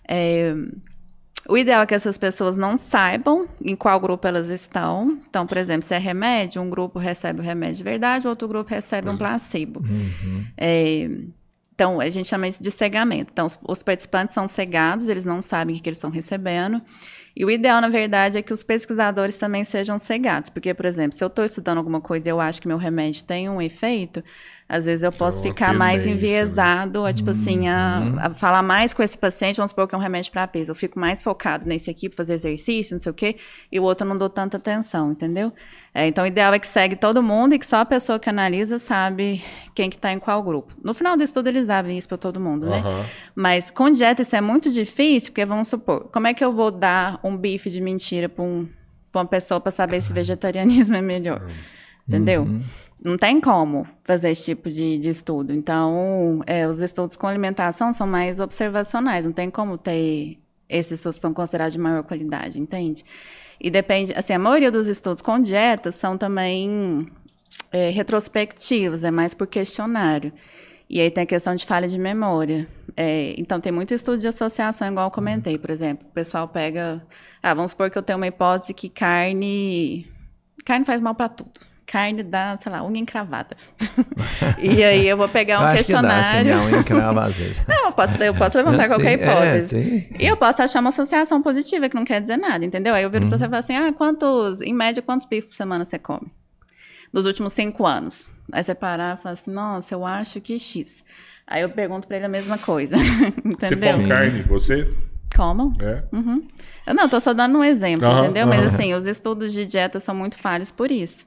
[0.08, 0.52] É,
[1.48, 5.18] o ideal é que essas pessoas não saibam em qual grupo elas estão.
[5.28, 8.48] Então, por exemplo, se é remédio, um grupo recebe o remédio de verdade, o outro
[8.48, 9.80] grupo recebe um placebo.
[10.56, 11.08] É,
[11.72, 13.28] então, a gente chama isso de cegamento.
[13.32, 16.82] Então, os, os participantes são cegados, eles não sabem o que, que eles estão recebendo.
[17.36, 20.48] E o ideal, na verdade, é que os pesquisadores também sejam cegados.
[20.48, 23.24] Porque, por exemplo, se eu estou estudando alguma coisa e eu acho que meu remédio
[23.24, 24.24] tem um efeito,
[24.68, 26.12] às vezes eu posso uma ficar mais né?
[26.12, 29.98] enviesado a, tipo assim, a, a falar mais com esse paciente, vamos supor que é
[29.98, 30.72] um remédio para peso.
[30.72, 33.36] Eu fico mais focado nesse aqui para fazer exercício, não sei o quê,
[33.70, 35.52] e o outro não dou tanta atenção, entendeu?
[35.94, 38.28] É, então, o ideal é que segue todo mundo e que só a pessoa que
[38.28, 39.42] analisa sabe
[39.72, 40.74] quem que tá em qual grupo.
[40.82, 42.78] No final do estudo, eles abrem isso para todo mundo, né?
[42.78, 43.04] Aham.
[43.36, 46.72] Mas com dieta isso é muito difícil, porque vamos supor, como é que eu vou
[46.72, 48.68] dar um bife de mentira para um,
[49.14, 51.40] uma pessoa para saber se vegetarianismo é melhor?
[52.08, 52.46] Entendeu?
[53.02, 55.52] Não tem como fazer esse tipo de, de estudo.
[55.52, 60.38] Então, é, os estudos com alimentação são mais observacionais, não tem como ter
[60.68, 63.04] esses estudos são considerados de maior qualidade, entende?
[63.60, 67.06] E depende, assim, a maioria dos estudos com dietas são também
[67.72, 70.32] é, retrospectivos, é mais por questionário.
[70.88, 72.68] E aí tem a questão de falha de memória.
[72.96, 76.06] É, então, tem muito estudo de associação, igual eu comentei, por exemplo.
[76.08, 77.04] O pessoal pega.
[77.42, 80.06] Ah, vamos supor que eu tenho uma hipótese que carne.
[80.64, 81.60] Carne faz mal para tudo.
[81.86, 83.56] Carne dá, sei lá, unha encravada.
[84.58, 86.58] e aí eu vou pegar um Eu acho que dá, assim, questionário.
[86.58, 87.58] a unha crava às vezes.
[87.68, 89.68] Não, eu posso, eu posso levantar Sim, qualquer é, hipótese.
[89.68, 90.06] sim.
[90.18, 92.92] E eu posso achar uma associação positiva, que não quer dizer nada, entendeu?
[92.92, 93.28] Aí eu viro Uhum.
[93.28, 96.26] pra você e falo assim: ah, quantos, em média, quantos bifes por semana você come?
[97.12, 98.28] Nos últimos cinco anos.
[98.52, 101.04] Aí você parar e falar assim: nossa, eu acho que X.
[101.46, 102.96] Aí eu pergunto pra ele a mesma coisa.
[103.60, 103.92] Você entendeu?
[103.92, 104.42] come carne?
[104.42, 104.88] Você?
[105.34, 105.72] Comam?
[105.80, 106.02] É.
[106.12, 106.44] Uhum.
[106.84, 108.48] Eu não, tô só dando um exemplo, Aham, entendeu?
[108.48, 111.24] Mas assim, os estudos de dieta são muito falhos por isso.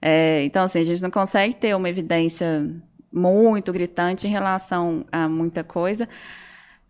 [0.00, 2.70] É, então, assim, a gente não consegue ter uma evidência
[3.12, 6.08] muito gritante em relação a muita coisa.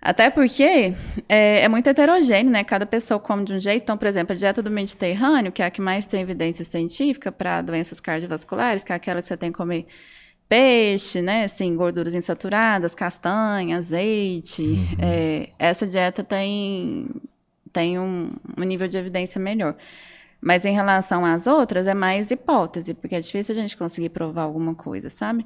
[0.01, 0.95] Até porque
[1.29, 2.63] é, é muito heterogêneo, né?
[2.63, 3.83] Cada pessoa come de um jeito.
[3.83, 7.33] Então, por exemplo, a dieta do Mediterrâneo, que é a que mais tem evidência científica
[7.33, 9.87] para doenças cardiovasculares, que é aquela que você tem que comer
[10.49, 11.45] peixe, né?
[11.45, 14.77] Assim, gorduras insaturadas, castanha, azeite.
[15.01, 17.09] É, essa dieta tem,
[17.73, 19.77] tem um, um nível de evidência melhor.
[20.41, 24.43] Mas em relação às outras, é mais hipótese, porque é difícil a gente conseguir provar
[24.43, 25.45] alguma coisa, sabe?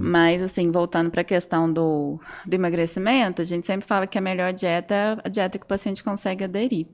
[0.00, 4.20] Mas, assim, voltando para a questão do, do emagrecimento, a gente sempre fala que a
[4.20, 6.86] melhor dieta é a dieta que o paciente consegue aderir.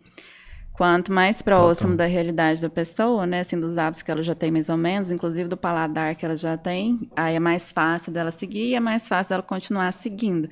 [0.75, 4.51] Quanto mais próximo da realidade da pessoa, né, assim, dos hábitos que ela já tem
[4.53, 8.31] mais ou menos, inclusive do paladar que ela já tem, aí é mais fácil dela
[8.31, 10.49] seguir e é mais fácil dela continuar seguindo.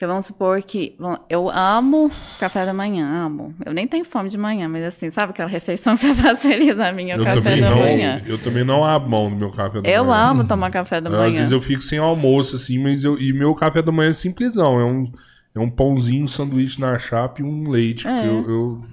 [0.00, 0.96] Porque vamos supor que
[1.28, 3.54] eu amo café da manhã, amo.
[3.66, 6.74] Eu nem tenho fome de manhã, mas assim, sabe aquela refeição que você faz feliz
[6.74, 8.22] na minha Eu café da não, manhã?
[8.26, 10.30] eu também não abro mão do meu café da Eu manhã.
[10.30, 11.32] amo tomar café da Às manhã.
[11.32, 14.80] vezes eu fico sem almoço, assim, mas eu, e meu café da manhã é simplesão.
[14.80, 15.12] É um,
[15.54, 18.08] é um pãozinho, um sanduíche na chapa e um leite.
[18.08, 18.26] É.
[18.26, 18.84] Eu, eu-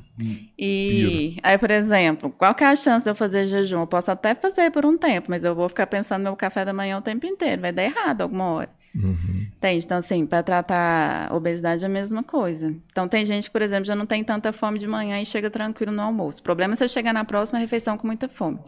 [0.59, 3.79] E aí, por exemplo, qual que é a chance de eu fazer jejum?
[3.79, 6.65] Eu posso até fazer por um tempo, mas eu vou ficar pensando no meu café
[6.65, 7.61] da manhã o tempo inteiro.
[7.61, 8.69] Vai dar errado alguma hora.
[8.97, 9.85] Entende?
[9.85, 12.73] Então, assim, para tratar obesidade é a mesma coisa.
[12.91, 15.49] Então, tem gente que, por exemplo, já não tem tanta fome de manhã e chega
[15.49, 16.39] tranquilo no almoço.
[16.39, 18.59] O problema é você chegar na próxima refeição com muita fome.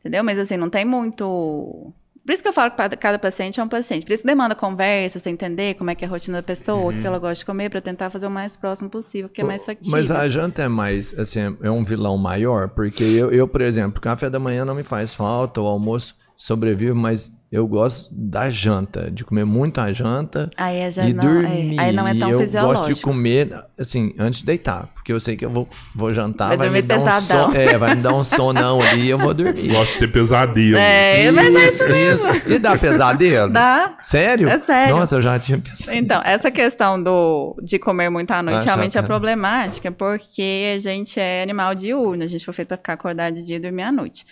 [0.00, 0.24] Entendeu?
[0.24, 1.92] Mas, assim, não tem muito
[2.24, 4.04] Por isso que eu falo que cada- paciente é um paciente.
[4.04, 6.92] Por isso que demanda conversa, você entender como é que é a rotina da pessoa,
[6.92, 9.44] o que ela gosta de comer, pra tentar fazer o mais próximo possível, que é
[9.44, 9.96] mais factível.
[9.96, 12.68] Mas a janta é mais, assim, é um vilão maior?
[12.70, 16.92] Porque eu, eu, por exemplo, café da manhã não me faz falta, o almoço sobrevive,
[16.94, 21.22] mas eu gosto da janta, de comer muito a janta Aí é já e não,
[21.24, 21.80] é, dormir.
[21.80, 22.78] aí não é E tão eu fisiológico.
[22.80, 26.48] gosto de comer, assim, antes de deitar, porque eu sei que eu vou, vou jantar,
[26.48, 27.50] Vai vai, me dar um pesadão.
[27.52, 29.68] son, é, vai me dar um sonão ali e eu vou dormir.
[29.68, 30.76] Gosto de ter pesadelo.
[30.76, 32.50] É, mas é isso, isso.
[32.52, 33.52] E dá pesadelo?
[33.52, 33.96] Dá.
[34.00, 34.48] Sério?
[34.48, 34.96] É sério.
[34.96, 35.96] Nossa, eu já tinha pensado.
[35.96, 39.06] Então, essa questão do, de comer muito à noite Ah, realmente é chata.
[39.06, 43.44] problemática, porque a gente é animal diurno, a gente foi feito para ficar acordado de
[43.44, 44.24] dia e dormir à noite.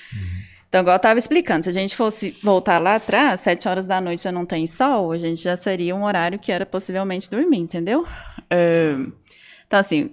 [0.75, 4.01] Então, igual eu estava explicando, se a gente fosse voltar lá atrás, sete horas da
[4.01, 7.59] noite já não tem sol, a gente já seria um horário que era possivelmente dormir,
[7.59, 8.05] entendeu?
[8.51, 8.97] É,
[9.69, 10.11] Então, assim,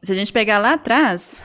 [0.00, 1.42] se a gente pegar lá atrás,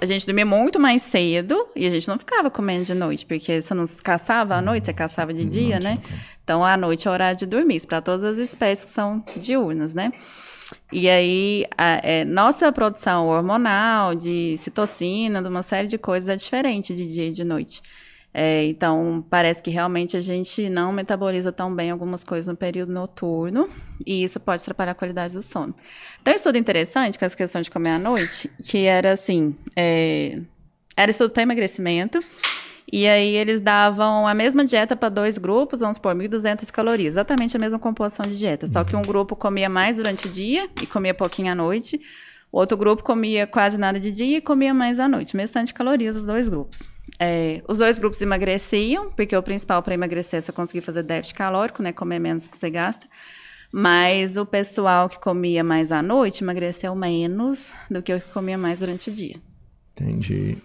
[0.00, 3.60] a gente dormia muito mais cedo e a gente não ficava comendo de noite, porque
[3.60, 5.98] você não caçava à noite, você caçava de dia, né?
[6.44, 9.92] Então, à noite é o horário de dormir, para todas as espécies que são diurnas,
[9.92, 10.12] né?
[10.92, 16.36] E aí, a- é, nossa produção hormonal, de citocina, de uma série de coisas é
[16.36, 17.80] diferente de dia e de noite.
[18.34, 22.92] É, então, parece que realmente a gente não metaboliza tão bem algumas coisas no período
[22.92, 23.68] noturno,
[24.06, 25.74] e isso pode atrapalhar a qualidade do sono.
[26.24, 30.40] Tem um estudo interessante com essa questão de comer à noite, que era assim: é,
[30.96, 32.18] era estudo para emagrecimento,
[32.92, 37.56] e aí eles davam a mesma dieta para dois grupos, vamos supor, 1.200 calorias, exatamente
[37.56, 40.86] a mesma composição de dieta, só que um grupo comia mais durante o dia e
[40.86, 41.98] comia pouquinho à noite,
[42.52, 45.72] o outro grupo comia quase nada de dia e comia mais à noite, mesmo de
[45.72, 46.80] calorias os dois grupos.
[47.18, 51.34] É, os dois grupos emagreciam, porque o principal para emagrecer é você conseguir fazer déficit
[51.34, 53.06] calórico, né, comer menos que você gasta.
[53.72, 58.58] Mas o pessoal que comia mais à noite emagreceu menos do que o que comia
[58.58, 59.36] mais durante o dia.
[59.92, 60.58] Entendi.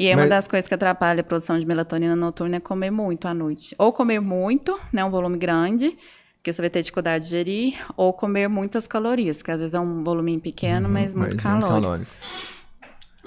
[0.00, 2.90] E é Mas- uma das coisas que atrapalha a produção de melatonina noturna é comer
[2.90, 3.74] muito à noite.
[3.78, 5.94] Ou comer muito, né, um volume grande,
[6.42, 9.78] que você vai ter dificuldade de gerir, ou comer muitas calorias, porque às vezes é
[9.80, 12.10] um volume pequeno, mas muito Mas calórico.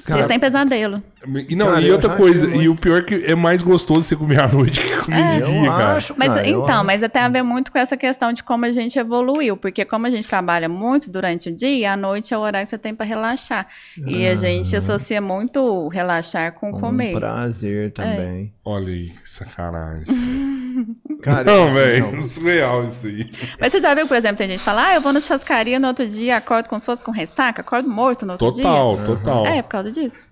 [0.06, 1.02] Cara, Eles têm pesadelo.
[1.48, 4.02] E não, Cara, e eu outra coisa, e o pior é que é mais gostoso
[4.02, 5.32] você comer à noite que comer É.
[5.36, 5.96] de eu dia, cara.
[5.96, 6.86] acho, Mas cara, eu então, acho.
[6.86, 10.06] mas tem a ver muito com essa questão de como a gente evoluiu, porque como
[10.06, 12.94] a gente trabalha muito durante o dia, à noite é o horário que você tem
[12.94, 13.68] para relaxar.
[14.06, 17.14] E a gente associa muito relaxar com Um comer.
[17.18, 18.52] prazer também.
[18.66, 20.06] Olha aí, que sacanagem.
[21.22, 23.30] Cara, não, velho, surreal isso aí.
[23.60, 25.80] Mas você já viu, por exemplo, tem gente que fala, ah, eu vou na churrascaria
[25.80, 29.44] no outro dia, acordo como se fosse com ressaca, acordo morto no outro Total, total.
[29.44, 29.56] dia.
[29.56, 30.28] É, por causa disso.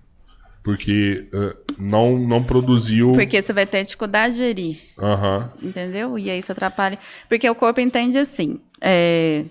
[0.62, 3.12] Porque eh, não, não produziu.
[3.12, 5.50] Porque você vai ter dificuldade de gerir, Aham.
[5.60, 6.18] entendeu?
[6.18, 6.98] E aí isso atrapalha.
[7.28, 8.60] Porque o corpo entende assim.
[8.80, 9.44] É...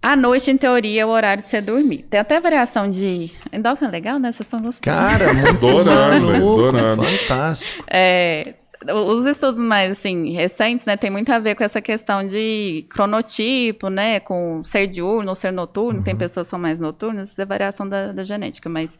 [0.00, 2.06] À noite, em teoria, é o horário de você dormir.
[2.08, 3.32] Tem até variação de.
[3.52, 4.30] Endócrino é legal, né?
[4.30, 4.96] Vocês estão gostando.
[4.96, 7.02] Cara, Adorando, velho, maluco, adorando.
[7.02, 7.84] fantástico.
[7.90, 8.54] É,
[8.86, 13.88] os estudos mais assim recentes, né, tem muito a ver com essa questão de cronotipo,
[13.88, 16.02] né, com ser diurno ou ser noturno.
[16.02, 18.96] Tem pessoas que são mais noturnas, isso é variação da, da genética, mas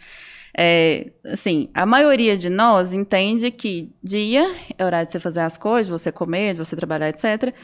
[0.57, 5.57] é, assim, a maioria de nós entende que dia é horário de você fazer as
[5.57, 7.55] coisas, de você comer, de você trabalhar, etc.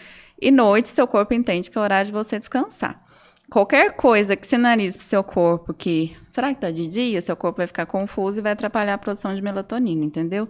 [0.40, 3.03] E noite, seu corpo entende que é horário de você descansar.
[3.54, 7.58] Qualquer coisa que sinalize pro seu corpo que será que tá de dia, seu corpo
[7.58, 10.48] vai ficar confuso e vai atrapalhar a produção de melatonina, entendeu?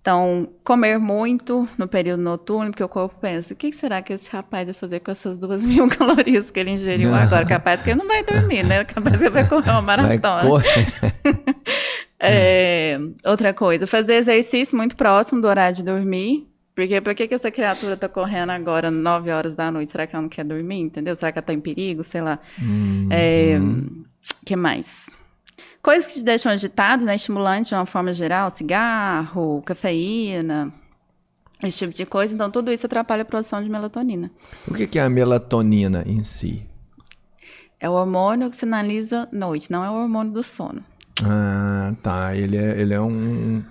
[0.00, 4.30] Então, comer muito no período noturno, porque o corpo pensa, o que será que esse
[4.30, 7.44] rapaz vai fazer com essas duas mil calorias que ele ingeriu agora?
[7.44, 8.86] Capaz que ele não vai dormir, né?
[8.86, 10.48] Capaz que ele vai correr uma maratona.
[12.18, 16.48] É, outra coisa, fazer exercício muito próximo do horário de dormir.
[16.76, 19.90] Porque por que, que essa criatura tá correndo agora 9 horas da noite?
[19.90, 20.78] Será que ela não quer dormir?
[20.78, 21.16] Entendeu?
[21.16, 22.04] Será que ela tá em perigo?
[22.04, 22.38] Sei lá.
[22.62, 23.58] Hum, É,
[24.44, 25.08] que mais?
[25.82, 27.14] Coisas que te deixam agitado, né?
[27.16, 30.70] Estimulantes de uma forma geral, cigarro, cafeína,
[31.64, 32.34] esse tipo de coisa.
[32.34, 34.30] Então, tudo isso atrapalha a produção de melatonina.
[34.68, 36.66] O que que é a melatonina em si?
[37.80, 40.84] É o hormônio que sinaliza noite, não é o hormônio do sono.
[41.24, 42.36] Ah, tá.
[42.36, 43.62] Ele é, ele é um,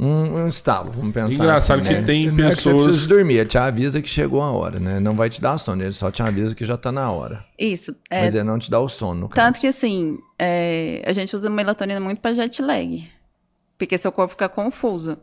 [0.00, 2.02] um, um estalo, vamos pensar Engraçado assim, que né?
[2.02, 4.80] tem Não é que você pessoas- precisa dormir, ele te avisa que chegou a hora,
[4.80, 4.98] né?
[4.98, 7.44] Não vai te dar sono, ele só te avisa que já tá na hora.
[7.58, 7.94] Isso.
[8.10, 9.46] É, Mas ele não te dá o sono, no caso.
[9.46, 13.06] Tanto que, assim, é, a gente usa melatonina muito para jet lag.
[13.78, 15.18] Porque seu corpo fica confuso.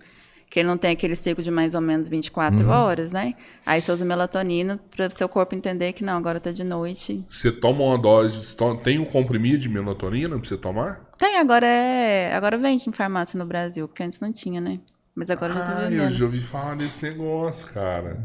[0.49, 2.69] Que ele não tem aquele ciclo de mais ou menos 24 Uhum.
[2.71, 3.33] horas, né?
[3.65, 7.25] Aí você usa melatonina para seu corpo entender que não, agora tá de noite.
[7.29, 8.55] Você toma uma dose.
[8.81, 11.01] Tem um comprimido de melatonina pra você tomar?
[11.17, 12.33] Tem, agora é.
[12.33, 14.79] Agora vende em farmácia no Brasil, porque antes não tinha, né?
[15.15, 16.11] Mas agora já tá Ah, eu vendendo.
[16.15, 18.23] já ouvi falar desse negócio, cara.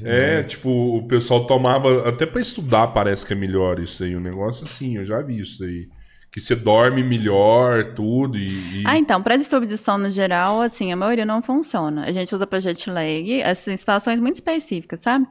[0.00, 2.08] É, tipo, o pessoal tomava.
[2.08, 4.14] Até pra estudar parece que é melhor isso aí.
[4.14, 5.88] Um negócio assim, eu já vi isso aí.
[6.30, 8.82] que você dorme melhor, tudo, e...
[8.82, 12.04] e- Ah, então, para distúrbio de sono no geral, assim, a maioria não funciona.
[12.04, 15.26] A gente usa para jet lag, assim, situações muito específicas, sabe?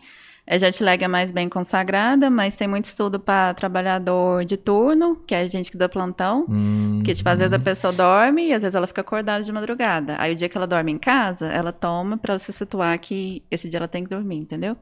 [0.50, 5.18] A jet lag é mais bem consagrada, mas tem muito estudo para trabalhador de turno,
[5.28, 6.45] que é a gente que dá plantão.
[6.48, 9.52] Hum, Que, tipo, às vezes a pessoa dorme e às vezes ela fica acordada de
[9.52, 10.16] madrugada.
[10.18, 13.43] Aí o dia que ela dorme em casa, ela toma pra ela se situar que
[13.52, 14.78] esse dia ela tem que dormir, entendeu?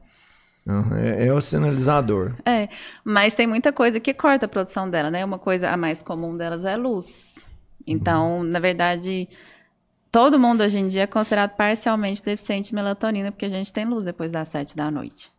[0.96, 2.34] é, é o sinalizador.
[2.44, 2.68] É,
[3.04, 5.24] mas tem muita coisa que corta a produção dela, né?
[5.24, 7.34] Uma coisa a mais comum delas é a luz.
[7.84, 9.28] Então, na verdade,
[10.12, 13.84] todo mundo hoje em dia é considerado parcialmente deficiente de melatonina, porque a gente tem
[13.84, 15.35] luz depois das sete da noite.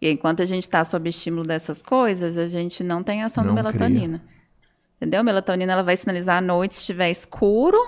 [0.00, 3.54] E enquanto a gente está sob estímulo dessas coisas, a gente não tem ação Não
[3.54, 4.22] da melatonina.
[4.96, 5.20] Entendeu?
[5.20, 7.78] A melatonina ela vai sinalizar à noite se estiver escuro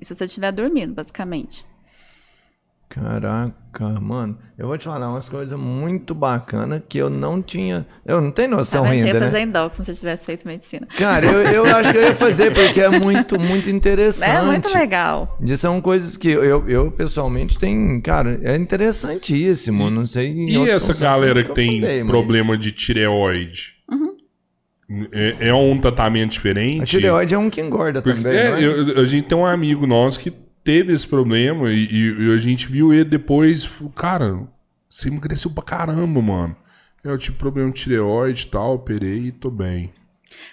[0.00, 1.64] e se você estiver dormindo, basicamente.
[2.92, 4.36] Caraca, mano.
[4.58, 7.86] Eu vou te falar umas coisas muito bacanas que eu não tinha.
[8.04, 8.90] Eu não tenho noção vendo?
[8.92, 9.42] Você ia ainda, fazer né?
[9.42, 10.86] endócrino se você tivesse feito medicina.
[10.98, 14.30] Cara, eu, eu acho que eu ia fazer porque é muito, muito interessante.
[14.36, 15.38] É muito legal.
[15.42, 18.00] E são coisas que eu, eu pessoalmente tenho.
[18.02, 19.88] Cara, é interessantíssimo.
[19.88, 20.30] Não sei.
[20.30, 23.72] E essa galera que eu tem mas problema de tireoide?
[25.12, 26.82] É, é um tratamento diferente?
[26.82, 28.38] A tireoide é um que engorda Porque- também.
[28.38, 28.62] é, não é?
[28.62, 30.30] eu- a gente tem um amigo nosso que
[30.64, 33.68] teve esse problema e, e- e a gente viu ele depois.
[33.94, 34.40] Cara,
[34.88, 36.56] você emagreceu pra caramba, mano.
[37.02, 39.92] Eu tive problema de tireoide e tal, operei e tô bem.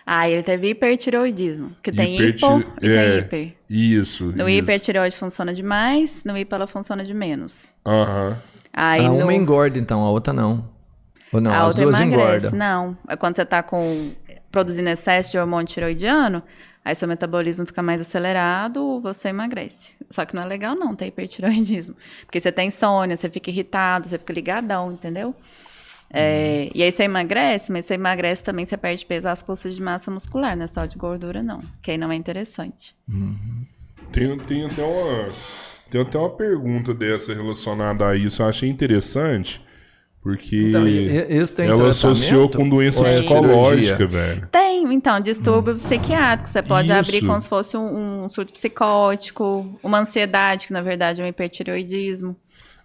[0.05, 1.71] Ah, ele teve hipertireoidismo.
[1.81, 3.05] Que tem Hiperti- hipo e é.
[3.11, 3.53] tem hiper.
[3.69, 4.25] Isso.
[4.25, 4.57] No isso.
[4.57, 7.67] hiper, a tireoide funciona demais, no hipo ela funciona de menos.
[7.85, 8.37] Aham.
[8.73, 9.17] Aí a no...
[9.23, 10.67] uma engorda, então, a outra não.
[11.31, 12.47] Ou não, a as outra duas emagrece.
[12.47, 12.51] engordam.
[12.59, 14.11] Não, é quando você tá com
[14.51, 16.41] produzindo excesso de hormônio tireoidiano,
[16.83, 19.93] aí seu metabolismo fica mais acelerado, você emagrece.
[20.09, 21.95] Só que não é legal não ter hipertireoidismo.
[22.25, 25.35] Porque você tem insônia, você fica irritado, você fica ligadão, entendeu?
[26.11, 29.81] É, E aí você emagrece, mas você emagrece também, você perde peso às custas de
[29.81, 31.63] massa muscular, não é só de gordura, não.
[31.81, 32.95] Que aí não é interessante.
[34.11, 35.31] Tem, tem até uma.
[35.91, 38.41] Tem até uma pergunta dessa relacionada a isso.
[38.41, 39.61] Eu achei interessante.
[40.21, 44.47] Porque Então, isso tem ela associou com doença é psicológica, velho.
[44.51, 46.49] Tem, então, distúrbio psiquiátrico.
[46.49, 47.27] Você pode abrir Isso.
[47.27, 52.35] como se fosse um, um surto psicótico, uma ansiedade, que na verdade é um hipertireoidismo.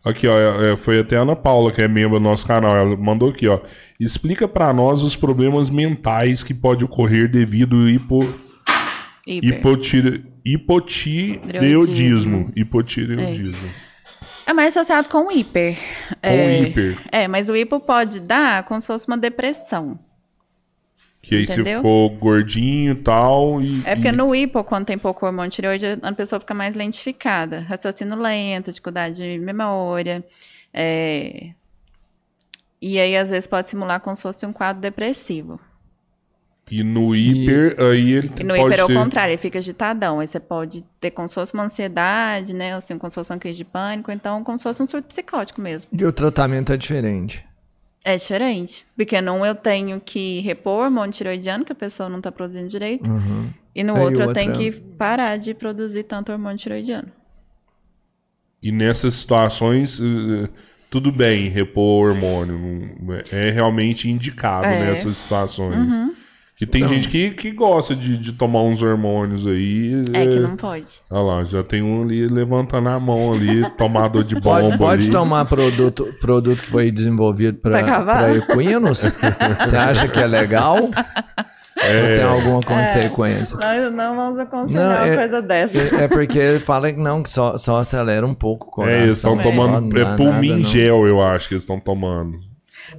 [0.05, 2.77] Aqui, ó, é, foi até a Ana Paula, que é membro do nosso canal.
[2.77, 3.61] Ela mandou aqui, ó.
[3.99, 8.19] Explica pra nós os problemas mentais que pode ocorrer devido ao hipo,
[9.27, 9.57] Hiper.
[9.57, 12.53] hipotire, hipotireoidismo.
[12.55, 13.67] Hipotireoidismo.
[13.67, 13.94] É
[14.53, 15.77] mais associado com o hiper.
[16.23, 16.99] Com é, hiper.
[17.11, 19.99] É, mas o hipo pode dar como se fosse uma depressão.
[21.23, 21.79] Que aí você Entendeu?
[21.79, 23.63] ficou gordinho e tal.
[23.63, 26.75] E, É porque e- no hipo, quando tem pouco hormônio tireoide, a pessoa fica mais
[26.75, 27.61] lentificada.
[27.61, 30.23] Raciocínio lento, dificuldade de memória.
[30.73, 31.53] é,
[32.83, 35.59] E aí, às vezes, pode simular como se fosse um quadro depressivo.
[36.71, 38.95] E no hiper, aí ele E no pode hiper, ao ter...
[38.95, 40.21] contrário, ele fica agitadão.
[40.21, 42.75] Aí você pode ter como se fosse uma ansiedade, né?
[42.75, 44.11] Assim, como se fosse uma crise de pânico.
[44.11, 45.91] Então, como se fosse um surto psicótico mesmo.
[45.93, 47.45] E o tratamento é diferente.
[48.03, 48.87] É diferente.
[48.97, 53.11] Porque num eu tenho que repor hormônio tiroidiano, que a pessoa não tá produzindo direito.
[53.11, 53.51] Uhum.
[53.75, 57.09] E no Aí outro o eu tenho é- que parar de produzir tanto hormônio tiroidiano.
[58.63, 60.49] E nessas situações, eh,
[60.91, 62.59] tudo bem repor hormônio.
[63.01, 64.81] não- É realmente indicado É.
[64.87, 65.95] nessas situações.
[65.95, 66.15] Uhum.
[66.57, 70.03] Que tem Então- gente que, que gosta de, de tomar uns hormônios aí.
[70.13, 70.85] É que eh, não pode.
[71.11, 75.03] Olha lá, já tem um ali levantando a mão ali, tomador de bomba Pode, pode
[75.05, 75.11] ali.
[75.13, 78.99] tomar produto, produto que foi desenvolvido Pra para equinos?
[79.61, 80.77] Você acha que é legal?
[80.77, 80.91] Ou
[82.15, 83.59] tem alguma consequência?
[83.61, 85.79] Nós não vamos aconselhar Não, uma é- coisa dessa.
[85.97, 88.95] É é porque ele fala que não, que só, só acelera um pouco o coração.
[88.97, 90.69] É, eles estão só, tomando é dá pulmin nada, não.
[90.69, 92.39] gel, eu acho que eles estão tomando.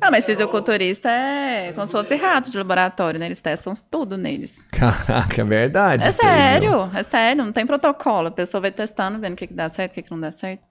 [0.01, 3.27] Ah, mas fisiculturista é como se fosse rato de laboratório, né?
[3.27, 4.57] Eles testam tudo neles.
[4.71, 6.05] Caraca, é verdade.
[6.07, 8.27] É sério, é sério, não tem protocolo.
[8.27, 10.31] A pessoa vai testando, vendo o que, que dá certo, o que, que não dá
[10.31, 10.63] certo.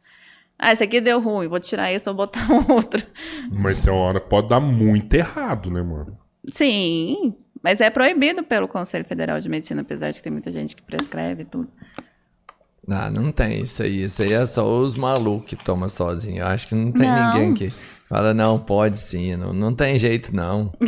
[0.59, 3.05] Ah, esse aqui deu ruim, vou tirar esse, vou botar um outro.
[3.51, 6.17] Mas tem uma hora que pode dar muito errado, né, mano?
[6.53, 10.77] Sim, mas é proibido pelo Conselho Federal de Medicina, apesar de que tem muita gente
[10.77, 11.69] que prescreve e tudo.
[12.89, 14.03] Ah, não tem isso aí.
[14.05, 16.43] Isso aí é só os malucos que tomam sozinho.
[16.43, 17.33] Eu acho que não tem Não.
[17.33, 17.73] ninguém que
[18.09, 19.37] fala, não, pode sim.
[19.37, 20.73] Não, não tem jeito, não.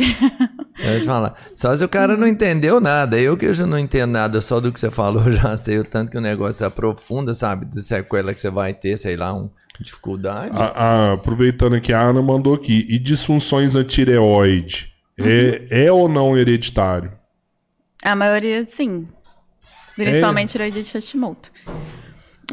[0.79, 1.33] Eu te falar.
[1.55, 3.19] Só se o cara não entendeu nada.
[3.19, 5.83] Eu que eu já não entendo nada só do que você falou, já sei o
[5.83, 7.65] tanto que o negócio é aprofunda, sabe?
[7.65, 9.49] De sequela que você vai ter, sei lá, uma
[9.79, 10.51] dificuldade.
[10.55, 12.85] A- a- aproveitando que a Ana mandou aqui.
[12.87, 14.93] E disfunções a tireoide?
[15.19, 17.11] É, é ou não hereditário?
[18.03, 19.07] A maioria, sim.
[19.95, 21.51] Principalmente tiroidite Hashimoto.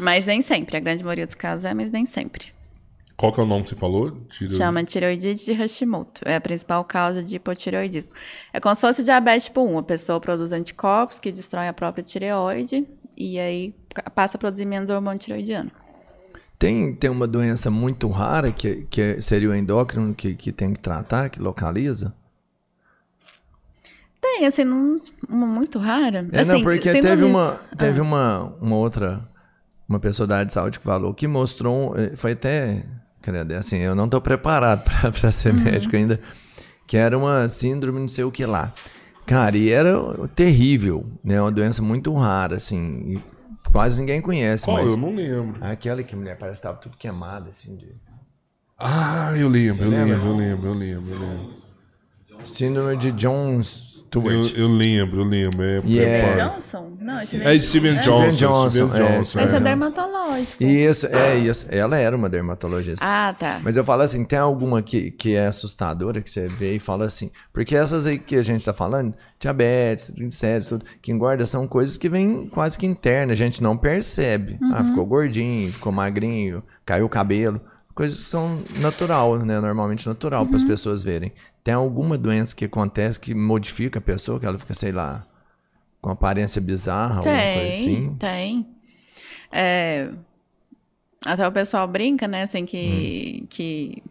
[0.01, 0.77] Mas nem sempre.
[0.77, 2.47] A grande maioria dos casos é, mas nem sempre.
[3.17, 4.11] Qual que é o nome que você falou?
[4.29, 4.51] Tiro...
[4.51, 6.21] Chama tireoidite de Hashimoto.
[6.25, 8.11] É a principal causa de hipotireoidismo.
[8.51, 9.77] É como se fosse diabetes tipo 1.
[9.79, 12.85] A pessoa produz anticorpos que destroem a própria tireoide
[13.15, 13.73] e aí
[14.13, 15.71] passa a produzir menos hormônio tireoidiano.
[16.57, 20.79] Tem, tem uma doença muito rara que, que seria o endócrino que, que tem que
[20.79, 22.13] tratar, que localiza?
[24.21, 24.99] Tem, assim, não,
[25.29, 26.27] uma muito rara.
[26.31, 29.27] É, assim, não, porque teve, uma, teve Ah, uma, uma outra,
[29.87, 32.85] uma pessoa da área de saúde que falou, que mostrou, eh, foi até,
[33.25, 35.61] credo, assim, eu não tô preparado pra, pra ser Uhum.
[35.63, 36.19] médico ainda,
[36.87, 38.73] que era uma síndrome não sei o que lá.
[39.25, 39.93] Cara, e era
[40.35, 43.23] terrível, né, uma doença muito rara, assim, e
[43.71, 44.77] quase ninguém conhece, Qual?
[44.77, 44.91] mas...
[44.91, 45.57] Eu não lembro.
[45.61, 47.87] Aquela que a mulher parece que tava tudo queimada, assim, de...
[48.77, 51.55] Ah, eu lembro, eu lembro, eu lembro, eu lembro, eu lembro.
[52.43, 54.53] Síndrome de Jones Eu, Stewart.
[54.55, 55.63] eu lembro, eu lembro.
[55.63, 56.43] É, Yeah.
[56.43, 56.94] é, Johnson?
[57.05, 58.29] Não, é é Steven Johnson.
[58.31, 59.17] Johnson, Steven é.
[59.17, 59.39] Johnson.
[59.39, 59.59] Esse é é.
[59.59, 60.63] dermatológico.
[60.63, 61.67] Isso, é isso.
[61.69, 63.05] Ela era uma dermatologista.
[63.07, 63.61] Ah, tá.
[63.63, 67.05] Mas eu falo assim, tem alguma que, que é assustadora, que você vê e fala
[67.05, 67.29] assim.
[67.53, 71.95] Porque essas aí que a gente tá falando, diabetes, triglicéridos, tudo, que engorda, são coisas
[71.95, 74.57] que vêm quase que internas, a gente não percebe.
[74.73, 77.61] Ah, ficou gordinho, ficou magrinho, caiu o cabelo.
[77.93, 79.59] Coisas que são natural, né?
[79.59, 81.31] Normalmente natural para as pessoas verem.
[81.63, 85.23] Tem alguma doença que acontece que modifica a pessoa, que ela fica, sei lá,
[86.05, 88.15] com aparência bizarra, alguma coisa Tem, assim?
[88.19, 88.67] tem.
[89.51, 90.09] É,
[91.25, 93.47] até o pessoal brinca, né, assim, que, Hum.
[93.49, 94.03] que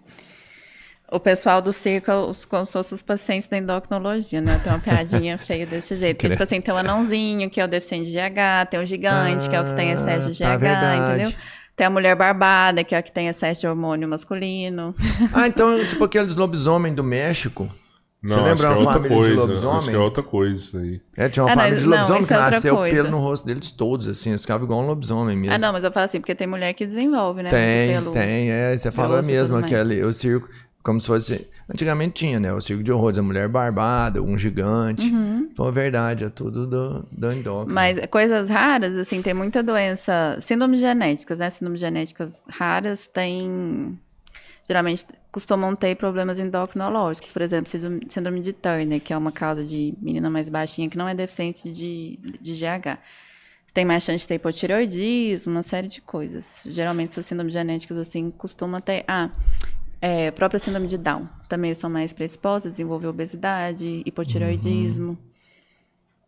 [1.13, 4.59] o pessoal do circo é os, como se fossem os pacientes da endocrinologia, né?
[4.65, 6.17] Tem uma piadinha feia desse jeito.
[6.17, 9.49] Porque, tipo assim, tem o anãozinho, que é o deficiente de GH, tem o gigante,
[9.49, 11.13] que é o que tem excesso de Ah, tá, GH, verdade.
[11.13, 11.33] entendeu?
[11.77, 14.93] Tem a mulher barbada, que é a que tem excesso de hormônio masculino.
[15.33, 17.71] Ah, então, tipo aqueles lobisomem do México.
[18.27, 19.41] Você Não, acho lembra é uma outra família de coisa.
[19.43, 19.77] lobisomem?
[19.79, 21.01] Acho que é outra coisa isso aí.
[21.15, 22.97] É, tinha uma Ah, não, família de não, lobisomem que é nasceu coisa.
[22.97, 24.31] pelo no rosto deles todos, assim.
[24.31, 25.55] Eles ficavam igual um lobisomem mesmo.
[25.55, 27.51] Ah, não, mas eu falo assim, porque tem mulher que desenvolve, né?
[27.51, 28.51] Tem, pelo- tem.
[28.51, 30.49] É, você e mesmo, aquele, o circo,
[30.83, 31.49] como se fosse...
[31.69, 32.53] Antigamente tinha, né?
[32.53, 35.11] O circo de horrores, a mulher barbada, um gigante.
[35.11, 35.49] Uhum.
[35.51, 37.75] Então, é verdade, é tudo do, do endócrino.
[37.75, 40.37] Mas coisas raras, assim, tem muita doença.
[40.43, 41.49] Síndromes genéticas, né?
[41.49, 43.99] Síndromes genéticas raras tem.
[44.67, 47.31] Geralmente costumam ter problemas endocrinológicos.
[47.31, 47.71] Por exemplo,
[48.09, 51.71] síndrome- de Turner, que é uma causa de menina mais baixinha que não é deficiente
[51.73, 52.99] de, de GH.
[53.75, 56.63] Tem mais chance de ter hipotireoidismo, uma série de coisas.
[56.65, 59.05] Geralmente essas síndromes genéticas, assim, costumam ter.
[59.07, 59.31] Ah,
[60.01, 61.29] é, própria síndrome de Down.
[61.49, 65.19] Também são mais predispostas a desenvolver obesidade, hipotireoidismo.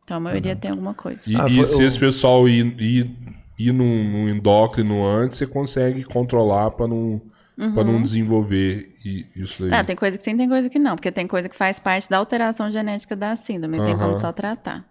[0.04, 1.22] Então a maioria tem alguma coisa.
[1.26, 3.10] E, Ah, e foi se o- esse pessoal ir, ir,
[3.58, 7.20] ir num, num endócrino antes, você consegue controlar pra não,
[7.56, 8.92] pra não desenvolver
[9.34, 9.70] isso aí.
[9.70, 10.94] Não, tem coisa que sim, tem coisa que não.
[10.94, 13.78] Porque tem coisa que faz parte da alteração genética da síndrome.
[13.80, 14.84] Tem como só tratar.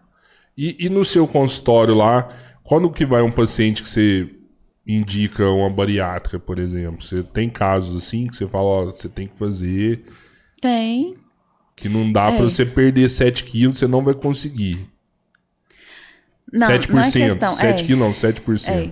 [0.57, 2.29] E, e no seu consultório lá,
[2.63, 4.29] quando que vai um paciente que você
[4.87, 7.03] indica uma bariátrica, por exemplo?
[7.03, 10.05] Você tem casos assim que você fala, ó, você tem que fazer,
[10.61, 11.15] Tem.
[11.75, 12.35] que não dá É.
[12.37, 14.87] pra você perder 7 quilos, você não vai conseguir.
[16.53, 17.49] Não, 7%, não é questão.
[17.49, 18.69] 7 é, quilos não, 7%.
[18.69, 18.91] é.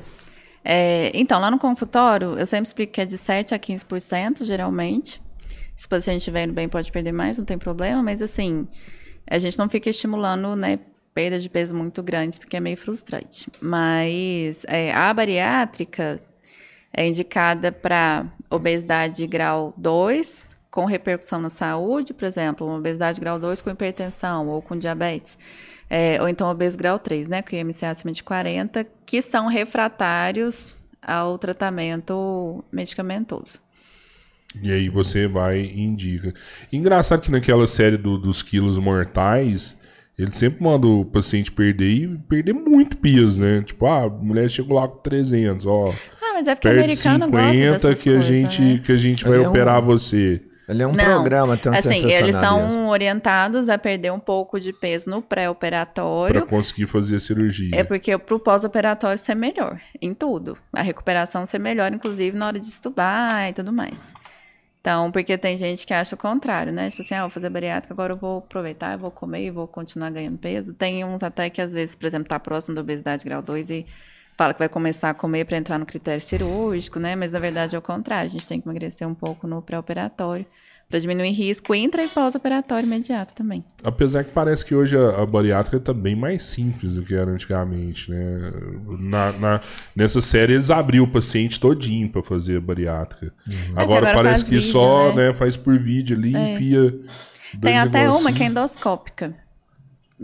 [0.63, 5.21] É, então, lá no consultório, eu sempre explico que é de 7 a 15%, geralmente.
[5.75, 8.01] Se o paciente estiver indo bem, pode perder mais, não tem problema.
[8.01, 8.67] Mas, assim,
[9.27, 10.79] a gente não fica estimulando, né,
[11.13, 13.49] perda de peso muito grandes, porque é meio frustrante.
[13.61, 16.21] Mas é, a bariátrica
[16.93, 23.39] é indicada para obesidade grau 2, com repercussão na saúde, por exemplo, uma obesidade grau
[23.39, 25.37] 2 com hipertensão ou com diabetes.
[25.95, 30.75] É, ou então obeso grau 3, né, com IMC acima de 40, que são refratários
[30.99, 33.59] ao tratamento medicamentoso.
[34.61, 36.33] E aí você vai e indica.
[36.71, 39.77] Engraçado que naquela série do- dos quilos mortais,
[40.17, 43.61] ele sempre manda o paciente perder e perder muito peso, né?
[43.63, 47.29] Tipo, ah, a mulher chegou lá com 300, ó, Ah, mas é porque o americano
[47.29, 48.81] gosta 50 dessas que a coisas, gente né?
[48.83, 50.41] que a gente vai Ele é um- operar você.
[50.67, 54.59] Ele é um Não, programa, tem um Assim, eles são orientados a perder um pouco
[54.59, 56.45] de peso no Pra pré-operatório.
[56.45, 57.71] conseguir fazer a cirurgia.
[57.73, 60.57] É porque pro pós-operatório ser melhor, em tudo.
[60.71, 63.99] A recuperação ser melhor, inclusive na hora de estubar e tudo mais.
[64.79, 66.89] Então, porque tem gente que acha o contrário, né?
[66.89, 69.65] Tipo assim, ah, vou fazer bariátrica, agora eu vou aproveitar, eu vou comer e vou
[69.65, 70.73] continuar ganhando peso.
[70.73, 73.85] Tem uns até que às vezes, por exemplo, tá próximo da obesidade grau 2 e
[74.43, 77.15] fala que vai começar a comer para entrar no critério cirúrgico, né?
[77.15, 80.45] Mas na verdade é o contrário, a gente tem que emagrecer um pouco no pré-operatório
[80.89, 83.63] para diminuir risco intra e pós-operatório imediato também.
[83.83, 87.31] Apesar que parece que hoje a, a bariátrica tá bem mais simples do que era
[87.31, 88.51] antigamente, né?
[88.99, 89.61] Na, na-
[89.95, 93.33] nessa série eles abriam o paciente todinho pra fazer a bariátrica.
[93.75, 95.29] Agora, agora parece que vídeo, só, né?
[95.29, 96.53] né, faz por vídeo ali, É.
[96.55, 96.93] enfia.
[97.61, 99.33] Tem até uma que é endoscópica.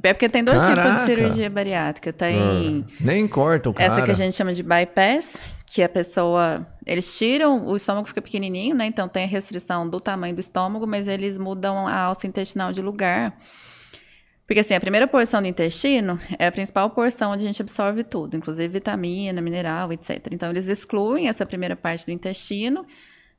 [0.03, 0.95] É porque tem dois tipos Caraca!
[0.95, 2.13] de cirurgia bariátrica.
[2.13, 3.93] Tem Nem corta o cara.
[3.93, 6.65] essa que a gente chama de bypass, que a pessoa.
[6.85, 8.85] Eles tiram, o estômago fica pequenininho, né?
[8.85, 12.81] Então tem a restrição do tamanho do estômago, mas eles mudam a alça intestinal de
[12.81, 13.37] lugar.
[14.47, 18.03] Porque assim, a primeira porção do intestino é a principal porção onde a gente absorve
[18.03, 20.27] tudo, inclusive vitamina, mineral, etc.
[20.31, 22.83] Então eles excluem essa primeira parte do intestino,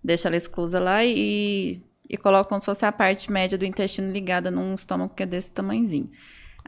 [0.05, 4.13] deixa ela exclusa lá e, e colocam como se fosse a parte média do intestino
[4.13, 6.09] ligada num estômago que é desse tamanhozinho.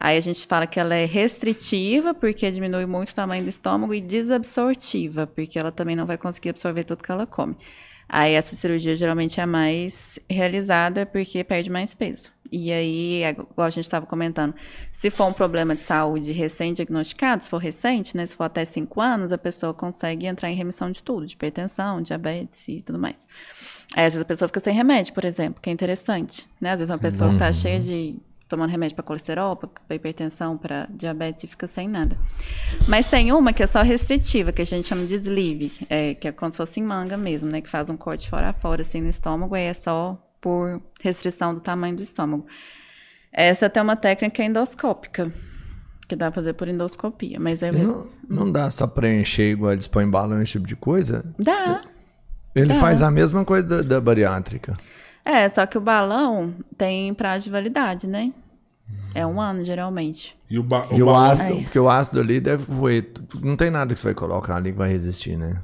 [0.05, 3.95] Aí a gente fala que ela é restritiva, porque diminui muito o tamanho do estômago,
[3.95, 7.57] e desabsortiva, porque ela também não vai conseguir absorver tudo que ela come.
[8.09, 12.33] Aí essa cirurgia geralmente é mais realizada porque perde mais peso.
[12.51, 14.53] E aí, igual a gente estava comentando,
[14.93, 19.01] se for um problema de saúde recém-diagnosticado, se for recente, né, se for até 5
[19.01, 23.25] anos, a pessoa consegue entrar em remissão de tudo, de hipertensão, diabetes e tudo mais.
[23.95, 26.73] Aí, às vezes a pessoa fica sem remédio, por exemplo, que é interessante, né?
[26.73, 28.17] Às vezes uma pessoa que está cheia de
[28.53, 32.19] tomando remédio para colesterol, para hipertensão, para diabetes e fica sem nada.
[32.87, 36.29] Mas tem uma que é só restritiva, que a gente chama de sleeve, é, que
[36.29, 37.63] é como se fosse em manga mesmo, né?
[37.63, 41.55] Que faz um corte fora a fora, assim, no estômago, e é só por restrição
[41.55, 42.47] do tamanho do estômago.
[43.33, 45.33] Essa tem uma técnica endoscópica,
[46.07, 47.73] que dá pra fazer por endoscopia, mas é...
[47.73, 51.25] Não, não dá só preencher igual eles põem balão, esse tipo de coisa?
[51.39, 51.81] Dá.
[52.55, 52.81] Ele Dá.
[52.81, 54.77] faz a mesma coisa da, da bariátrica.
[55.25, 58.33] É, só que o balão tem prazo de validade, né?
[59.15, 60.37] É um ano, geralmente.
[60.51, 61.63] E o, ba E o ácido, Ai.
[61.63, 63.11] porque o ácido ali deve roer.
[63.43, 65.61] Não tem nada que você vai colocar ali que vai resistir, né?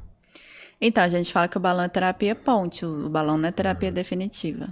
[0.79, 3.91] Então, a gente fala que o balão é terapia ponte, o balão não é terapia
[3.91, 4.67] definitiva.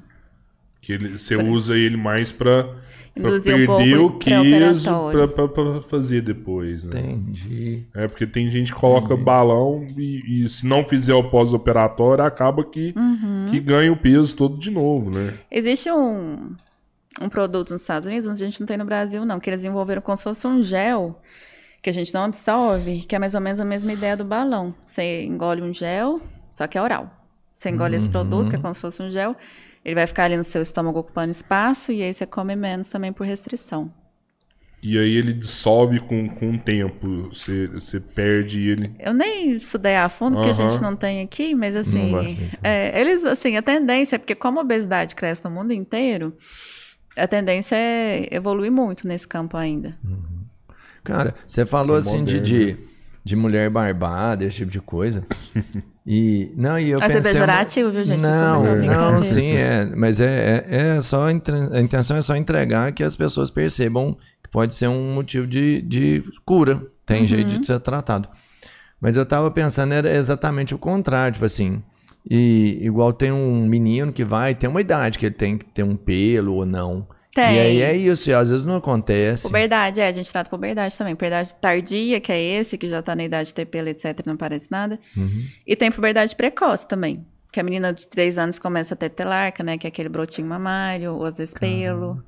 [0.88, 2.64] Que ele, você usa ele mais pra,
[3.14, 3.66] pra um perder
[3.98, 6.98] pouco o pra, pra, pra fazer depois, né?
[7.02, 7.84] Entendi.
[7.94, 12.64] É porque tem gente que coloca balão e, e se não fizer o pós-operatório, acaba
[12.64, 13.48] que, Uhum.
[13.50, 15.34] que ganha o peso todo de novo, né?
[15.52, 16.56] Existe um,
[17.22, 19.60] um produto nos Estados Unidos, onde a gente não tem no Brasil, não, que eles
[19.60, 21.22] desenvolveram como se fosse um gel
[21.82, 24.74] que a gente não absorve, que é mais ou menos a mesma ideia do balão.
[24.88, 26.22] Você engole um gel,
[26.56, 27.12] só que é oral.
[27.54, 29.36] Você engole esse produto, que é como se fosse um gel,
[29.88, 33.14] ele vai ficar ali no seu estômago ocupando espaço, e aí você come menos também
[33.14, 33.90] por restrição.
[34.84, 37.30] E aí ele dissolve com, com o tempo.
[37.30, 38.94] Você, você perde ele.
[39.00, 43.00] Eu nem estudei a fundo, porque a gente não tem aqui, mas assim, vai é,
[43.00, 46.36] eles, assim, a tendência, porque como a obesidade cresce no mundo inteiro,
[47.16, 49.98] a tendência é evoluir muito nesse campo ainda.
[51.02, 52.78] Cara, você falou É assim de, de,
[53.28, 55.24] de mulher barbada, esse tipo de coisa.
[56.10, 56.54] E.
[56.56, 57.34] Não, e eu ser pensei.
[57.34, 58.22] pejorativo, viu, gente?
[58.22, 59.86] Não, Desculpa, não, sim, é.
[59.94, 61.28] Mas é, é, é só.
[61.28, 65.82] A intenção é só entregar que as pessoas percebam que pode ser um motivo de,
[65.82, 66.82] de cura.
[67.06, 67.28] Tem Uhum.
[67.28, 68.30] jeito de ser tratado.
[69.02, 71.84] Mas eu tava pensando, era exatamente o contrário, tipo assim.
[72.30, 75.84] E igual tem um menino que vai, tem uma idade que ele tem que ter
[75.84, 77.06] um pelo ou não.
[77.38, 77.56] Tem.
[77.56, 79.44] E aí é isso, e às vezes não acontece.
[79.44, 81.16] Puberdade, é, a gente trata puberdade também.
[81.16, 84.36] Puberdade tardia, que é esse, que já tá na idade de ter pelo, etc, não
[84.36, 85.00] parece nada.
[85.16, 85.46] Uhum.
[85.66, 87.24] E tem puberdade precoce também.
[87.52, 89.78] Que a menina de 3 anos começa a ter telarca, né?
[89.78, 92.24] Que é aquele brotinho mamário, ou às vezes pelo.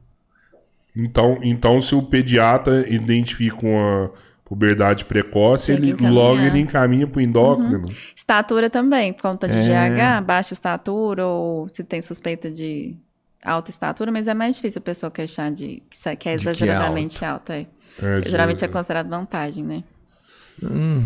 [0.95, 4.11] Então, então se o pediatra identifica uma
[4.45, 6.11] puberdade precoce, ele encaminhar.
[6.11, 6.17] Uhum.
[6.19, 7.81] logo ele encaminha pro endócrino.
[8.15, 9.89] Estatura também, por conta de É.
[9.89, 12.95] GH, baixa estatura, ou se tem suspeita de
[13.43, 16.29] alta estatura, mas é mais difícil a pessoa queixar de que que é De que
[16.29, 17.53] é exageradamente alta.
[17.53, 17.65] é.
[18.01, 19.83] É, de- Geralmente é considerado vantagem, né?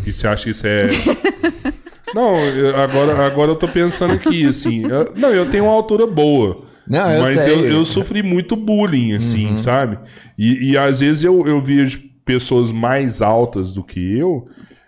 [0.06, 0.88] E você acha que isso é.
[2.14, 2.36] não,
[2.82, 4.84] agora, agora eu tô pensando aqui, assim.
[4.86, 6.66] eu- não, eu tenho uma altura boa.
[6.88, 7.54] Não, eu mas sei.
[7.54, 9.58] eu, eu sofri muito bullying, assim, Uhum.
[9.58, 9.98] sabe?
[10.38, 14.48] E, e às vezes eu, eu vejo pessoas mais altas do que eu.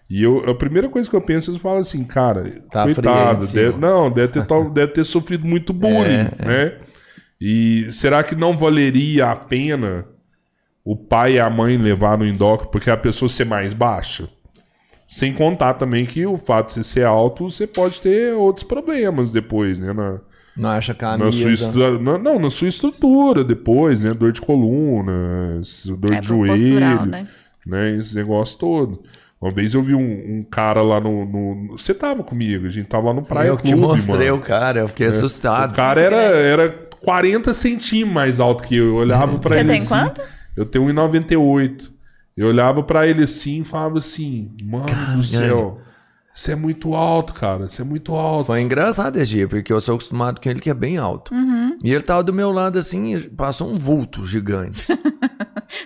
[0.10, 3.78] E eu, a primeira coisa que eu penso, eu falo assim, cara, Tá coitado, deve-
[3.78, 6.74] não, deve ter, deve ter sofrido muito bullying, É, né?
[7.40, 10.06] E será que não valeria a pena
[10.84, 14.30] o pai e a mãe levar no endócrino porque a pessoa ser mais baixa?
[15.08, 19.32] Sem contar também que o fato de você ser alto, você pode ter outros problemas
[19.32, 19.94] depois, né?
[19.94, 20.20] Na,
[20.58, 21.32] Não acha na camisa.
[21.32, 24.14] sua estru- na- não, na sua estrutura depois, né?
[24.14, 25.62] Dor de coluna,
[25.98, 27.28] dor é de joelho, postural, né?
[27.66, 27.98] né?
[27.98, 29.04] Esse negócio todo.
[29.40, 32.88] Uma vez eu vi um, um cara lá no, no- Você tava comigo, a gente
[32.88, 34.42] tava lá no Praia eu que te Clube, mostrei mano.
[34.42, 35.72] o cara, eu fiquei assustado.
[35.72, 36.70] O cara era, era
[37.06, 38.88] 40 centímetros mais alto que eu.
[38.88, 40.22] Eu olhava pra Você ele tem assim, quanto?
[40.58, 41.92] Eu tenho 1,98.
[42.36, 45.80] Eu olhava pra ele assim e falava assim: Mano do céu,
[46.34, 47.70] você é muito alto, cara.
[47.70, 48.48] Você é muito alto.
[48.48, 51.34] Foi engraçado esse dia, porque eu sou acostumado com ele que é bem alto.
[51.34, 51.78] Uhum.
[51.84, 54.82] E ele tava do meu lado assim, e passou um vulto gigante.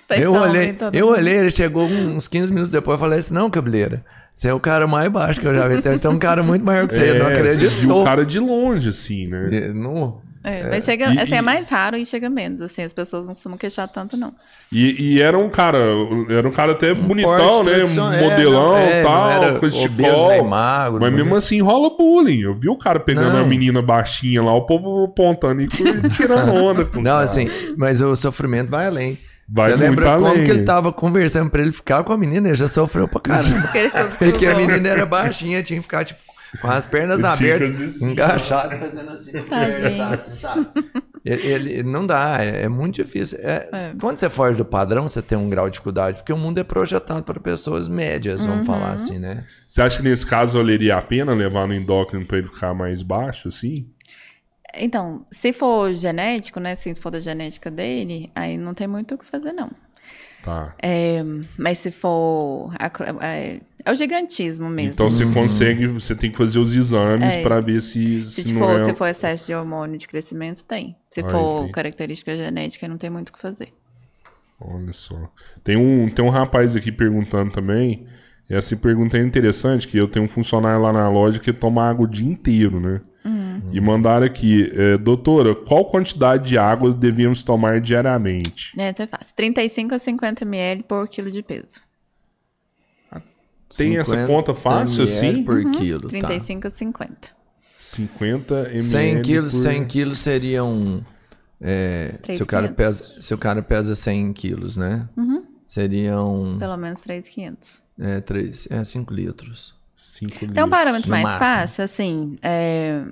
[0.07, 1.17] Fez eu olhei, todo eu mundo.
[1.17, 4.59] olhei, ele chegou uns 15 minutos depois e falei assim: não, cabeleira, você é o
[4.59, 5.81] cara mais baixo que eu já vi.
[5.81, 8.89] Tem um cara muito maior que você, não É, Você viu o cara de longe,
[8.89, 9.49] assim, né?
[9.51, 12.81] E Não, É, mas chega, E- assim, é e- mais raro e chega menos, assim,
[12.83, 14.33] as pessoas não costumam queixar tanto, não.
[14.71, 15.77] E, e era um cara,
[16.29, 18.19] era um cara até bonitão, porte né?
[18.19, 22.41] é, Modelão é, tal, era coisa de nem magro, Mas mesmo assim rola bullying.
[22.41, 23.43] Eu vi o cara pegando Não.
[23.43, 25.67] a menina baixinha lá, o povo apontando e
[26.09, 27.23] tirando onda com Não, cara.
[27.23, 27.47] assim,
[27.77, 29.17] mas o sofrimento vai além.
[29.51, 30.43] Vai Você lembra como além.
[30.43, 32.47] que ele tava conversando pra ele ficar com a menina?
[32.49, 33.71] Ele já sofreu pra caramba.
[34.19, 36.19] Porque a menina era baixinha, tinha que ficar, tipo,
[36.61, 38.11] com as pernas abertas, assim.
[38.11, 39.31] engaixadas, fazendo assim,
[40.13, 40.67] assim, sabe?
[41.25, 43.37] Ele, ele- não dá, é, é muito difícil.
[43.41, 43.93] É, É.
[43.99, 46.63] Quando você foge do padrão, você tem um grau de dificuldade, porque o mundo é
[46.63, 48.73] projetado para pessoas médias, vamos Uhum.
[48.73, 49.43] falar assim, né?
[49.67, 53.01] Você acha que nesse caso valeria a pena levar no endócrino pra ele ficar mais
[53.01, 53.87] baixo, assim?
[54.75, 59.15] Então, se for genético, né, assim, se for da genética dele, aí não tem muito
[59.15, 59.69] o que fazer, não.
[60.43, 60.73] Tá.
[60.81, 61.21] É,
[61.57, 62.71] mas se for.
[62.79, 64.91] acro- É, é o gigantismo mesmo.
[64.91, 67.41] Então você consegue, você tem que fazer os exames É.
[67.41, 68.83] pra ver se, se, se não for, é...
[68.83, 70.95] se for excesso de hormônio de crescimento, tem.
[71.09, 71.71] Se for entendi.
[71.71, 73.73] característica genética, não tem muito o que fazer.
[74.61, 75.31] Olha só.
[75.63, 78.05] Tem um, tem um rapaz aqui perguntando também.
[78.49, 81.87] E essa pergunta é interessante, que eu tenho um funcionário lá na loja que toma
[81.87, 82.99] água o dia inteiro, né?
[83.23, 83.61] Uhum.
[83.71, 88.73] E mandaram aqui, é, doutora, qual quantidade de água devemos tomar diariamente?
[88.77, 91.79] É, você faz 35 a 50 ml por quilo de peso.
[93.77, 95.43] Tem essa 50 conta fácil assim?
[95.43, 96.07] por quilo, tá.
[96.09, 97.39] 35 a 50.
[97.77, 99.57] 50 ml 100 quilos, por...
[99.59, 101.05] 100 quilos seriam.
[101.61, 102.75] é, se, o cara 3.500.
[102.75, 105.07] pesa, se o cara pesa 100 quilos, né?
[105.15, 105.43] Uhum.
[105.67, 107.83] Seriam Pelo menos 3,500.
[107.99, 109.75] é, 3, é 5 litros.
[109.95, 110.69] 5 Tem um litros.
[110.69, 111.43] parâmetro no mais máximo.
[111.45, 112.37] fácil, assim.
[112.41, 113.03] é,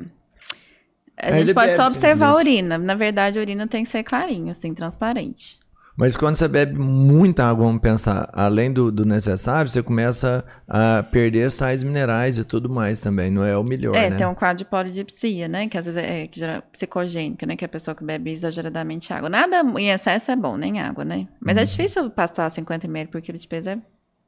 [1.22, 2.78] A É, gente pode só observar a urina.
[2.78, 5.60] Na verdade, a urina tem que ser clarinha, assim, transparente.
[5.98, 11.02] Mas quando você bebe muita água, vamos pensar, além do, do necessário, você começa a
[11.02, 13.32] perder sais minerais e tudo mais também.
[13.32, 14.16] Não é o melhor, é, né?
[14.16, 15.68] tem um quadro de polidipsia, né?
[15.68, 17.56] Que às vezes é gera psicogênica, né?
[17.56, 19.28] Que é a pessoa que bebe exageradamente água.
[19.28, 21.28] Nada em excesso é bom, nem água, né?
[21.40, 23.72] Mas é difícil passar 50 ml por quilo de peso.
[23.72, 23.80] É...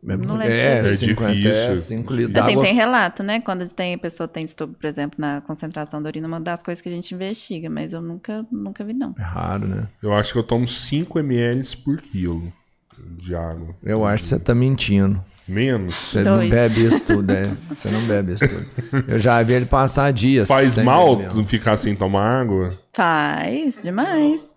[0.02, 1.72] Não lembro é, É 50, difícil.
[1.72, 3.42] é 5 litros Assim, tem relato, né?
[3.42, 6.82] Quando tem, a pessoa tem distúrbio, por exemplo, na concentração da urina, uma das coisas
[6.82, 9.14] que a gente investiga, mas eu nunca, nunca vi, não.
[9.20, 9.88] É raro, né?
[10.02, 12.52] Eu acho que eu tomo 5 ml por quilo
[13.18, 13.76] de água.
[13.84, 15.24] Eu acho que você tá mentindo.
[15.48, 15.96] Menos?
[15.96, 16.44] Você Dois.
[16.44, 17.42] não bebe isso tudo, é.
[17.76, 18.66] Você não bebe isso tudo.
[19.08, 20.48] Eu já vi ele passar dias.
[20.48, 21.44] Faz mal mesmo.
[21.48, 22.78] ficar sem tomar água?
[22.94, 24.49] Faz, demais.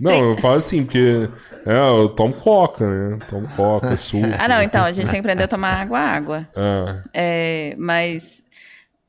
[0.00, 1.28] Não, Tem- eu falo assim, porque
[1.66, 3.18] é, eu tomo coca, né?
[3.28, 4.26] Tomo coca, suco.
[4.38, 6.48] Ah, não, então, a gente tem que aprender a tomar água, água.
[6.56, 8.42] Ah, É, mas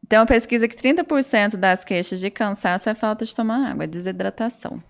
[0.09, 3.87] tem uma pesquisa que 30% das queixas de cansaço é falta de tomar água, é
[3.87, 4.83] desidratação.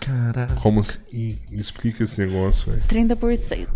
[0.00, 0.54] Caraca.
[0.56, 1.38] como assim?
[1.50, 2.82] Me explica esse negócio, velho.
[2.88, 3.68] 30%.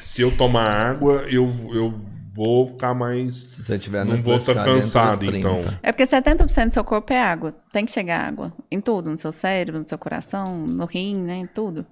[0.00, 2.00] Se eu tomar água, eu, eu
[2.38, 3.34] vou ficar mais.
[3.34, 5.38] Se você tiver Não vou estar cansado, 30.
[5.38, 5.60] então.
[5.82, 7.52] É porque 70% do seu corpo é água.
[7.72, 8.52] Tem que chegar água.
[8.70, 11.34] Em tudo, no seu cérebro, no seu coração, no rim, né?
[11.34, 11.84] Em tudo.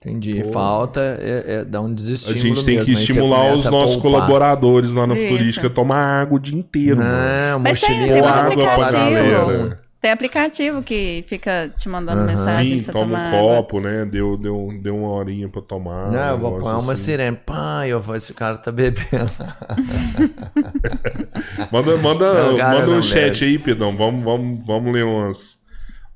[0.00, 0.40] Entendi.
[0.44, 0.52] Pô.
[0.52, 3.70] Falta é, é dar um A desestímulo gente tem que mesmo, você estimular os a
[3.72, 5.24] nossos colaboradores lá na Isso.
[5.24, 7.10] Futurística a tomar água o dia inteiro, mano.
[7.10, 9.85] Não, Mas tem, mochilinha tem lá, água pra galera.
[10.06, 12.26] Tem aplicativo que fica te mandando Aham.
[12.28, 13.56] mensagem Sim, toma tomar um água.
[13.56, 14.04] copo, né?
[14.04, 16.12] Deu, deu, deu uma horinha pra tomar.
[16.12, 17.02] Não, eu um vou negócio pôr uma assim.
[17.02, 17.36] sirene.
[17.44, 19.10] Pá, eu vou, esse cara tá bebendo.
[21.72, 23.44] Manda, manda, Não, cara, manda um chat bebe.
[23.46, 23.96] aí, Pedão.
[23.96, 25.58] Vamos, vamos, vamos ler umas,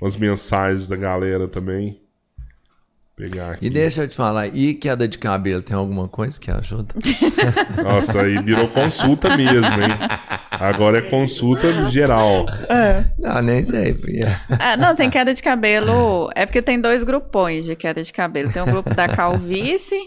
[0.01, 2.01] umas mensagens da galera também.
[3.17, 3.67] Pegar aqui.
[3.67, 6.95] E deixa eu te falar, e queda de cabelo, tem alguma coisa que ajuda?
[7.83, 9.99] Nossa, aí virou consulta mesmo, hein?
[10.61, 12.45] Agora é consulta geral.
[13.19, 13.95] Não, nem sei.
[13.95, 14.39] filha.
[14.59, 16.31] Ah, não, sem queda de cabelo.
[16.35, 18.53] É porque tem dois grupões de queda de cabelo.
[18.53, 20.07] Tem o grupo da calvície,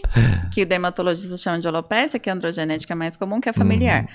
[0.52, 4.06] que o dermatologista chama de alopecia, que é a androgenética mais comum, que é familiar.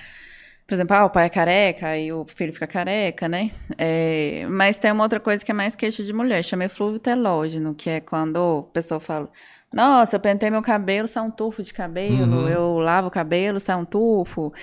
[0.65, 3.49] Por exemplo, ah, o pai é careca e o filho fica careca, né?
[3.77, 7.73] É, mas tem uma outra coisa que é mais queixa de mulher, chama eflúvio telógeno,
[7.73, 9.29] que é quando a pessoa fala.
[9.73, 12.47] Nossa, eu pentei meu cabelo, sai um tufo de cabelo.
[12.47, 14.53] Eu lavo o cabelo, sai um tufo.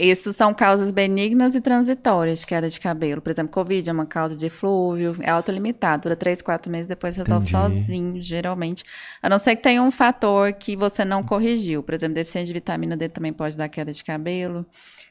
[0.00, 3.20] Isso são causas benignas e transitórias de queda de cabelo.
[3.20, 7.16] Por exemplo, Covid é uma causa de eflúvio, é autolimitado, dura 3, 4 meses, depois
[7.16, 7.80] resolve Entendi.
[7.80, 8.82] sozinho, geralmente.
[9.22, 11.82] A não ser que tenha um fator que você não corrigiu.
[11.82, 14.64] Por exemplo, deficiência de vitamina D também pode dar queda de cabelo.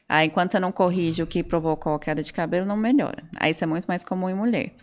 [0.08, 3.22] Aí, enquanto você não corrige o que provocou a queda de cabelo, não melhora.
[3.36, 4.74] Aí, isso é muito mais comum em mulher.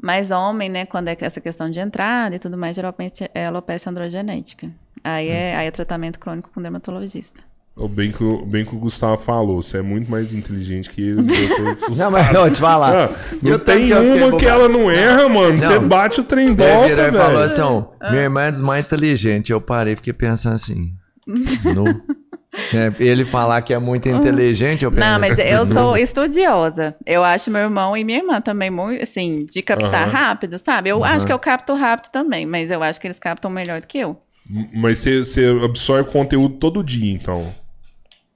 [0.00, 3.90] Mas homem, né, quando é essa questão de entrada e tudo mais, geralmente é alopecia
[3.90, 4.70] androgenética.
[5.02, 7.49] Aí é, aí é tratamento crônico com dermatologista.
[7.76, 11.00] O bem que, o bem que o Gustavo falou, você é muito mais inteligente que
[11.00, 11.26] eles.
[11.28, 11.96] Eu tô assustado.
[11.96, 12.94] Não, mas eu vou te falar.
[13.10, 13.10] Ah,
[13.42, 15.58] não Eu tem uma que ela não erra, mano.
[15.58, 15.88] Você Não.
[15.88, 17.16] bate o trem Ele volta, virou velho.
[17.16, 19.48] falou assim, ó, minha irmã é dos mais inteligentes.
[19.50, 20.92] Eu parei e fiquei pensando assim,
[21.26, 22.02] no...
[22.74, 25.06] É, ele falar que é muito inteligente, eu penso.
[25.06, 26.96] Não, mas eu sou estudiosa.
[27.06, 30.10] Eu acho meu irmão e minha irmã também muito, assim, de captar Aham.
[30.10, 30.90] rápido, sabe?
[30.90, 33.86] Eu acho que eu capto rápido também, mas eu acho que eles captam melhor do
[33.86, 34.16] que eu.
[34.74, 37.54] Mas você, você absorve conteúdo todo dia, então.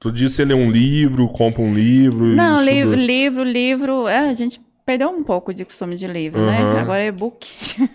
[0.04, 2.26] Todo dia você lê um livro, compra um livro.
[2.26, 2.70] Não, estuda.
[2.70, 4.06] livro, livro, livro.
[4.06, 6.58] É, a gente perdeu um pouco de costume de livro, né?
[6.78, 7.48] Agora é e-book.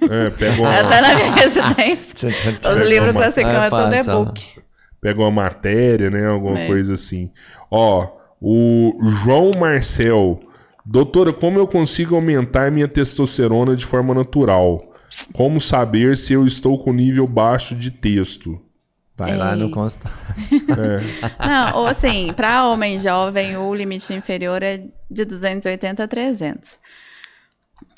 [0.09, 2.29] É, pega uma, Até na minha residência.
[2.67, 4.11] Os livros uma- classicão É é todo fácil.
[4.11, 4.45] e-book.
[4.99, 6.25] pega uma matéria, né?
[6.25, 6.65] Alguma É.
[6.67, 7.29] coisa assim.
[7.69, 8.07] Ó,
[8.41, 10.39] o João Marcel.
[10.83, 14.83] Doutora, como eu consigo aumentar minha testosterona de forma natural?
[15.33, 18.59] Como saber se eu estou com nível baixo de texto?
[19.19, 19.71] Vai lá no Ei.
[19.71, 20.09] consta.
[21.45, 26.79] Não, ou assim, para homem jovem, o limite inferior é de 280 a 300.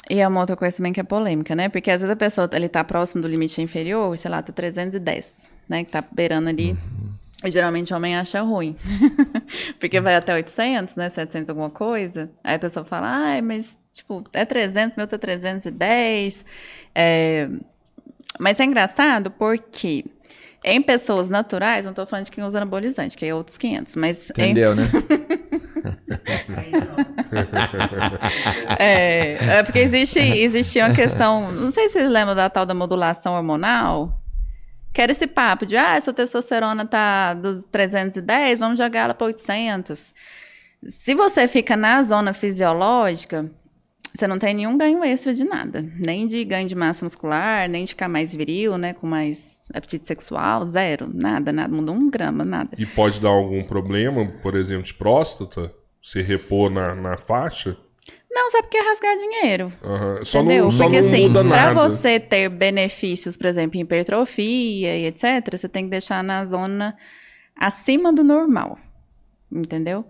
[0.09, 1.69] E é uma outra coisa também que é polêmica, né?
[1.69, 5.33] Porque às vezes a pessoa ele tá próximo do limite inferior, sei lá, tá 310,
[5.69, 5.83] né?
[5.83, 6.75] Que tá beirando ali.
[7.43, 8.75] E geralmente o homem acha ruim.
[9.79, 11.07] Porque vai até 800, né?
[11.07, 12.31] 700 alguma coisa.
[12.43, 16.45] Aí a pessoa fala, ai, mas, tipo, é 300, meu tá 310.
[16.95, 17.47] É...
[18.39, 20.05] Mas é engraçado porque
[20.63, 24.29] em pessoas naturais, não tô falando de quem usa anabolizante, que é outros 500, mas
[24.29, 24.83] em Entendeu, né?
[28.77, 31.51] É, é porque existe, existe uma questão.
[31.51, 34.19] Não sei se vocês lembram da tal da modulação hormonal.
[34.93, 39.27] Que era esse papo de, ah, sua testosterona tá dos 310, vamos jogar ela para
[39.27, 40.13] 800.
[40.89, 43.49] Se você fica na zona fisiológica,
[44.13, 45.85] você não tem nenhum ganho extra de nada.
[45.97, 48.93] Nem de ganho de massa muscular, nem de ficar mais viril, né?
[48.93, 51.09] Com mais apetite sexual, zero.
[51.13, 51.73] Nada, nada.
[51.73, 52.69] Mudou um grama, nada.
[52.77, 55.73] E pode dar algum problema, por exemplo, de próstata?
[56.01, 57.77] Se repor na, na faixa?
[58.33, 59.73] Não, sabe porque é rasgar dinheiro.
[59.83, 60.25] Aham.
[60.25, 60.63] Só Entendeu?
[60.63, 61.89] não, só Porque não assim, muda pra nada.
[61.89, 66.97] você ter benefícios, por exemplo, em hipertrofia e etc., você tem que deixar na zona
[67.55, 68.79] acima do normal.
[69.51, 70.05] Entendeu?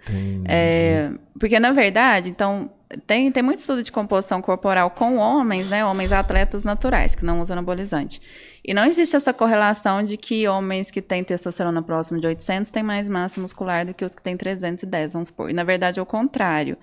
[0.47, 2.69] É, porque, na verdade, então,
[3.07, 5.83] tem, tem muito estudo de composição corporal com homens, né?
[5.83, 8.21] Homens atletas naturais, que não usam anabolizante.
[8.63, 12.83] E não existe essa correlação de que homens que têm testosterona próximo de 800 têm
[12.83, 15.49] mais massa muscular do que os que têm 310, vamos supor.
[15.49, 16.77] E, na verdade, é o contrário.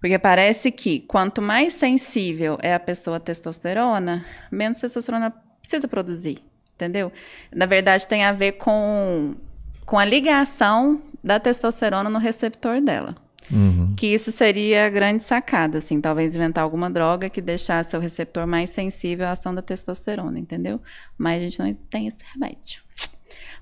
[0.00, 6.38] Porque parece que quanto mais sensível é a pessoa à testosterona, menos testosterona precisa produzir,
[6.74, 7.12] entendeu?
[7.54, 9.36] Na verdade, tem a ver com,
[9.86, 13.21] com a ligação da testosterona no receptor dela.
[13.50, 13.94] Uhum.
[13.96, 18.46] Que isso seria a grande sacada, assim, talvez inventar alguma droga que deixasse o receptor
[18.46, 20.80] mais sensível à ação da testosterona, entendeu?
[21.18, 22.82] Mas a gente não tem esse remédio.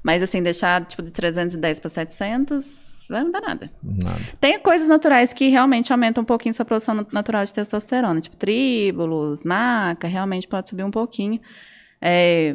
[0.02, 3.70] Mas assim, deixar tipo de 310 para 700 vai não dar nada.
[3.82, 4.20] Nada.
[4.40, 8.36] Tem coisas naturais que realmente aumentam um pouquinho sua produção nat- natural de testosterona, tipo
[8.36, 11.40] tríbulos, maca, realmente pode subir um pouquinho.
[12.00, 12.54] É,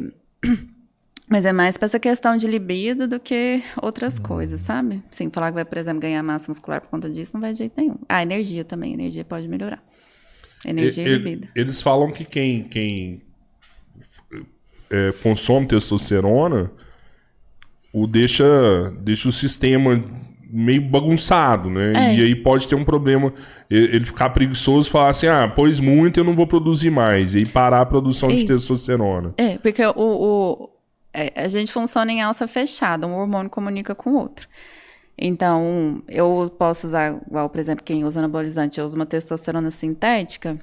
[1.28, 5.02] Mas é mais pra essa questão de libido do que outras coisas, sabe?
[5.10, 7.58] Sim, falar que vai, por exemplo, ganhar massa muscular por conta disso não vai de
[7.58, 7.96] jeito nenhum.
[8.08, 9.82] Ah, energia também, energia pode melhorar.
[10.64, 11.48] Energia e, E- libido.
[11.54, 13.22] Eles falam que quem, quem
[14.90, 16.70] é, consome testosterona
[17.92, 18.44] o deixa,
[19.00, 20.04] deixa o sistema
[20.48, 21.92] meio bagunçado, né?
[22.12, 22.14] É.
[22.16, 23.32] E aí pode ter um problema.
[23.68, 27.34] Ele ficar preguiçoso e falar assim: ah, pôs muito, eu não vou produzir mais.
[27.34, 28.46] E aí parar a produção de Isso.
[28.46, 29.34] testosterona.
[29.38, 30.70] É, porque o, o-
[31.34, 34.48] a gente funciona em alça fechada, um hormônio comunica com o outro.
[35.18, 40.60] Então, eu posso usar, igual, por exemplo, quem usa anabolizante, eu uso uma testosterona sintética,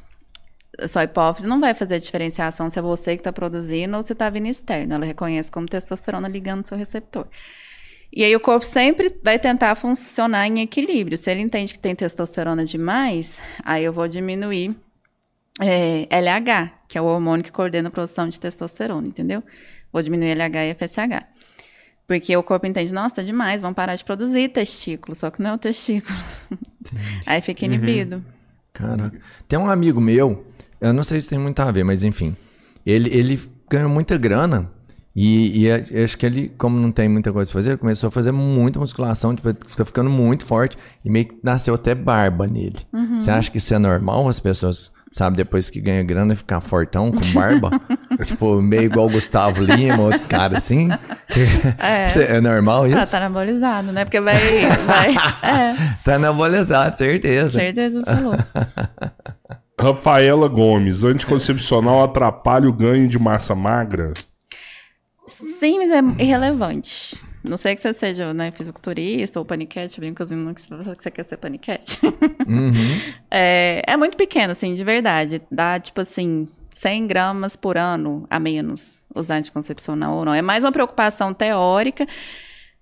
[0.88, 4.14] sua hipófise não vai fazer a diferenciação se é você que está produzindo ou se
[4.14, 4.94] está vindo externo.
[4.94, 7.28] Ela reconhece como testosterona ligando seu receptor.
[8.12, 11.18] E aí o corpo sempre vai tentar funcionar em equilíbrio.
[11.18, 14.76] Se ele entende que tem testosterona demais, aí eu vou diminuir
[15.60, 19.44] é, LH, que é o hormônio que coordena a produção de testosterona, entendeu?
[19.94, 21.24] Vou diminuir LH e FSH.
[22.06, 25.52] Porque o corpo entende, nossa, tá demais, vamos parar de produzir testículo, só que não
[25.52, 26.18] é o testículo.
[27.26, 28.24] Aí fica inibido.
[28.74, 29.18] Caraca.
[29.48, 30.46] Tem um amigo meu,
[30.82, 32.36] eu não sei se tem muito a ver, mas enfim.
[32.86, 33.40] Ele, ele
[33.70, 34.70] ganhou muita grana
[35.16, 38.12] e, e a- acho que ele, como não tem muita coisa pra fazer, começou a
[38.12, 42.80] fazer muita musculação, tipo, tá ficando muito forte e meio que nasceu até barba nele.
[43.20, 47.12] Você acha que isso é normal as pessoas, sabe, depois que ganha grana ficar fortão
[47.12, 47.70] com barba?
[48.26, 50.90] tipo, meio igual o Gustavo Lima, outros caras assim?
[51.80, 52.36] É.
[52.38, 52.98] É normal isso?
[52.98, 54.06] Ah, tá anabolizado, né?
[54.06, 54.36] Porque vai.
[54.86, 57.60] vai é, Tá anabolizado, certeza.
[57.60, 58.48] certeza absoluta.
[59.80, 64.14] Rafaela Gomes, anticoncepcional atrapalha o ganho de massa magra?
[65.60, 67.20] Sim, mas é irrelevante.
[67.44, 71.38] Não sei que você seja né, fisiculturista ou paniquete, brinco não que você quer ser
[71.38, 72.00] paniquete.
[72.48, 72.74] Uhum.
[73.36, 75.42] É, é muito pequeno, assim, de verdade.
[75.50, 80.34] Dá, tipo assim, 100 gramas por ano a menos usar anticoncepcional ou não.
[80.36, 82.08] É mais uma preocupação teórica.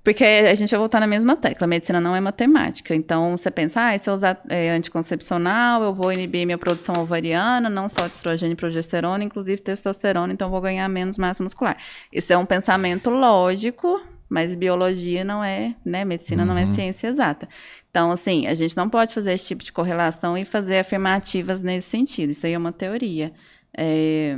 [0.04, 1.66] Porque a gente vai voltar na mesma tecla.
[1.66, 2.96] A medicina não é matemática.
[2.96, 7.70] Então, você pensa, ah, se eu usar é, anticoncepcional, eu vou inibir minha produção ovariana,
[7.70, 11.78] não só de estrogênio e progesterona, inclusive testosterona, então eu vou ganhar menos massa muscular.
[12.12, 14.02] Isso é um pensamento lógico,
[14.32, 16.06] mas biologia não é, né?
[16.06, 17.50] Medicina não é ciência exata.
[17.90, 21.90] Então, assim, a gente não pode fazer esse tipo de correlação e fazer afirmativas nesse
[21.90, 22.30] sentido.
[22.30, 23.34] Isso aí é uma teoria.
[23.78, 24.38] É,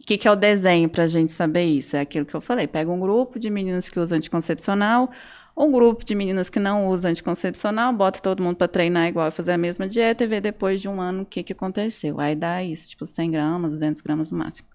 [0.00, 1.96] o que, que é o desenho para a gente saber isso?
[1.96, 2.66] É aquilo que eu falei.
[2.66, 5.10] Pega um grupo de meninas que usam anticoncepcional,
[5.54, 9.52] um grupo de meninas que não usam anticoncepcional, bota todo mundo para treinar igual, fazer
[9.52, 12.18] a mesma dieta e ver depois de um ano o que, que aconteceu.
[12.18, 14.66] Aí dá isso, tipo 100 gramas, 200 gramas no máximo.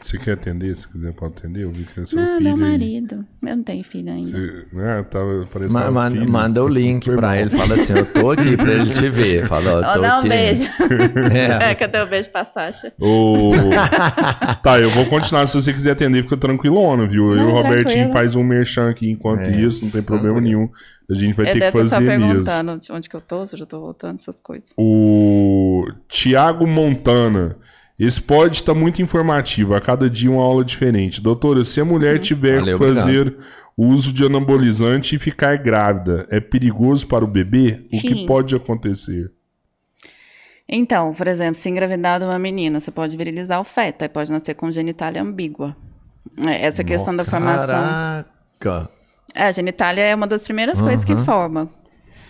[0.00, 0.76] Você quer atender?
[0.76, 1.64] Se quiser, pode atender.
[1.64, 2.72] Eu vi que é seu não, filho meu aí.
[2.72, 3.24] marido.
[3.42, 4.30] Eu não tenho filho ainda.
[4.30, 6.30] Você, né, tava, Ma- que tava ma- filho.
[6.30, 7.50] manda o link pra ele.
[7.50, 9.46] Fala assim, eu tô aqui pra ele te ver.
[9.46, 10.68] Fala, tô dá um beijo.
[11.32, 11.70] É.
[11.70, 12.92] É, cadê o beijo pra Sasha?
[13.00, 13.52] Ô,
[14.62, 17.32] tá, eu vou continuar se você quiser atender, fica tranquilona, viu?
[17.32, 18.12] eu e o Não, Robertinho tranquilo.
[18.12, 20.68] faz um merchan aqui enquanto É, isso, não tem problema nenhum.
[21.10, 22.26] A gente vai Ele ter que fazer mesmo.
[22.26, 24.68] perguntando de onde que eu tô, se eu já tô voltando, essas coisas.
[24.76, 27.56] O Tiago Montana.
[27.98, 31.20] Esse pod está muito informativo, a cada dia uma aula diferente.
[31.20, 33.36] Doutora, se a mulher tiver Valeu, que fazer
[33.76, 37.84] o uso de anabolizante e ficar grávida, é perigoso para o bebê?
[37.92, 38.26] O que Sim.
[38.26, 39.32] pode acontecer?
[40.68, 44.30] Então, por exemplo, se engravidar de uma menina, você pode virilizar o feto, aí pode
[44.30, 45.76] nascer com genitália ambígua.
[46.46, 47.66] É, Essa questão da formação.
[48.60, 48.90] Caraca.
[49.34, 51.24] É, a genitália é uma das primeiras coisas que Aham.
[51.24, 51.70] forma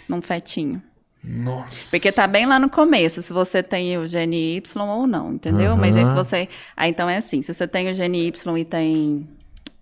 [0.08, 0.82] num fetinho.
[1.22, 1.90] Nossa.
[1.90, 5.76] Porque tá bem lá no começo, se você tem o gene Y ou não, entendeu?
[5.76, 6.48] Mas aí se você.
[6.76, 9.28] Ah, então é assim: se você tem o gene Y e tem.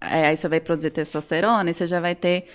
[0.00, 2.46] é, aí você vai produzir testosterona e você já vai ter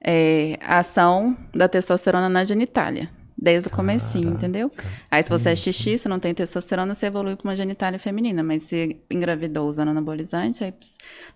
[0.00, 3.08] é, ação da testosterona na genitália.
[3.36, 4.70] Desde o comecinho, entendeu?
[5.10, 8.42] Aí se você é xixi, você não tem testosterona, você evolui para uma genitália feminina.
[8.42, 10.72] Mas se engravidou usando anabolizante, aí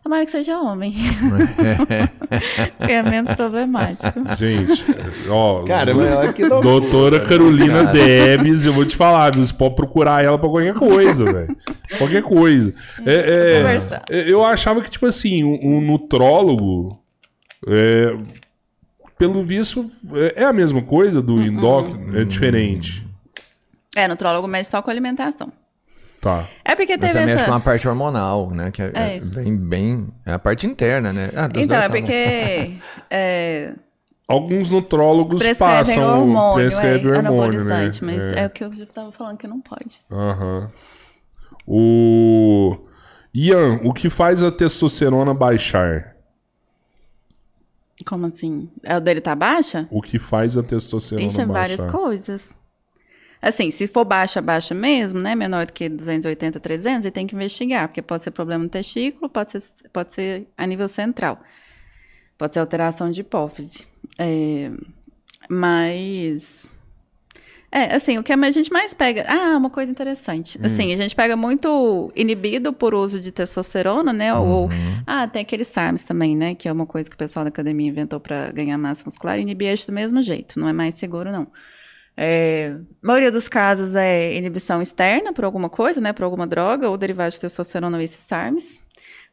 [0.02, 0.94] tomara que seja homem.
[2.86, 4.20] que é menos problemático.
[4.36, 4.84] Gente,
[5.28, 5.64] ó.
[5.64, 7.92] Cara, mas olha que loucura, Doutora Carolina cara?
[7.92, 9.34] Debs, eu vou te falar?
[9.36, 11.56] Você pode procurar ela pra qualquer coisa, velho.
[11.98, 12.72] Qualquer coisa.
[13.04, 14.04] É, é, Conversar.
[14.08, 16.98] é, eu achava que, tipo assim, um, um nutrólogo.
[17.66, 18.16] é,
[19.18, 23.06] pelo visto, é, é a mesma coisa do endócrino, é diferente.
[23.96, 25.52] É, nutrólogo mexe só com alimentação.
[26.20, 26.48] Tá.
[26.64, 27.44] É porque teve você mexe essa.
[27.46, 28.70] com a parte hormonal, né?
[28.72, 29.16] Que é, É.
[29.16, 30.08] é bem, bem...
[30.26, 31.30] É a parte interna, né?
[31.34, 32.00] Ah, dos Então, dois é né?
[32.00, 32.78] porque
[33.10, 33.74] é,
[34.26, 37.74] Alguns nutrólogos prescrevem passam hormônio, prescrevem é, hormônio, né?
[37.74, 38.40] anabolizante, mas É.
[38.40, 38.46] é.
[38.46, 40.00] o que eu já tava falando que não pode.
[40.10, 40.68] Aham.
[41.66, 42.76] O
[43.34, 46.14] Ian, o que faz a testosterona baixar?
[48.04, 48.68] Como assim?
[48.82, 49.88] É o dele tá baixa?
[49.90, 51.76] O que faz a testosterona Ixi, é baixar?
[51.76, 52.54] várias coisas.
[53.40, 55.34] Assim, se for baixa, baixa mesmo, né?
[55.34, 59.28] Menor do que 280, 300, ele tem que investigar, porque pode ser problema no testículo,
[59.28, 59.62] pode ser,
[59.92, 61.40] pode ser a nível central.
[62.36, 63.86] Pode ser alteração de hipófise.
[64.18, 64.70] É,
[65.48, 66.66] mas.
[67.70, 69.26] É, assim, o que a gente mais pega.
[69.28, 70.58] Ah, uma coisa interessante.
[70.62, 74.34] Assim, a gente pega muito inibido por uso de testosterona, né?
[74.34, 74.70] Ou.
[75.06, 76.54] Ah, tem aqueles SARMs também, né?
[76.54, 79.38] Que é uma coisa que o pessoal da academia inventou para ganhar massa muscular.
[79.38, 80.58] Inibir do mesmo jeito.
[80.58, 81.46] Não é mais seguro, não.
[82.16, 86.12] É, a maioria dos casos é inibição externa por alguma coisa, né?
[86.12, 88.82] Por alguma droga ou derivado de testosterona ou esses SARMs.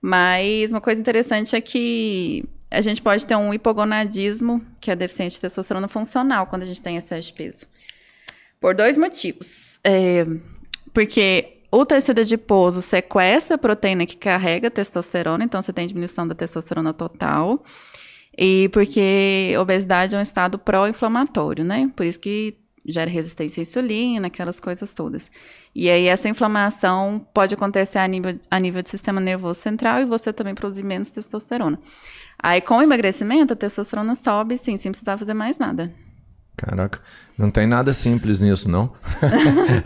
[0.01, 5.35] Mas uma coisa interessante é que a gente pode ter um hipogonadismo, que é deficiente
[5.35, 7.65] de testosterona funcional, quando a gente tem excesso de peso.
[8.65, 9.79] Por dois motivos.
[9.83, 10.25] É,
[10.91, 16.33] porque o tecido adiposo sequestra a proteína que carrega testosterona, então você tem diminuição da
[16.33, 17.63] testosterona total.
[18.35, 21.91] E porque obesidade é um estado pró-inflamatório, né?
[21.95, 25.29] Por isso que gera resistência à insulina, aquelas coisas todas.
[25.75, 30.05] E aí essa inflamação pode acontecer a nível, a nível do sistema nervoso central e
[30.05, 31.79] você também produzir menos testosterona.
[32.39, 35.93] Aí com o emagrecimento, a testosterona sobe, sim, sem precisar fazer mais nada.
[36.57, 36.99] Caraca,
[37.37, 38.91] não tem nada simples nisso, não?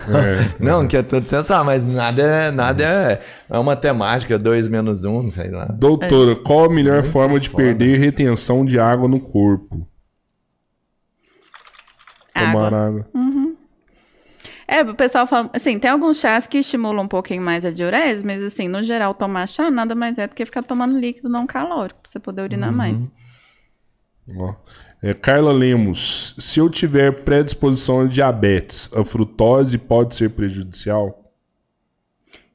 [0.10, 0.56] É.
[0.64, 5.04] Não, que é tudo sensacional, mas nada é, nada é, é uma temática, 2 menos
[5.04, 5.66] 1, um, sei lá.
[5.66, 7.64] Doutora, qual a melhor forma de foda.
[7.64, 9.88] perder retenção de água no corpo?
[12.34, 12.88] Tomar Água.
[12.88, 13.08] água.
[14.68, 18.24] É, o pessoal fala, assim, tem alguns chás que estimulam um pouquinho mais a diurese,
[18.24, 21.48] mas assim, no geral, tomar chá nada mais é do que ficar tomando líquido não
[21.48, 23.10] calórico, pra você poder urinar mais.
[24.38, 24.54] Ó.
[25.02, 31.20] É, Carla Lemos, se eu tiver predisposição a diabetes, a frutose pode ser prejudicial?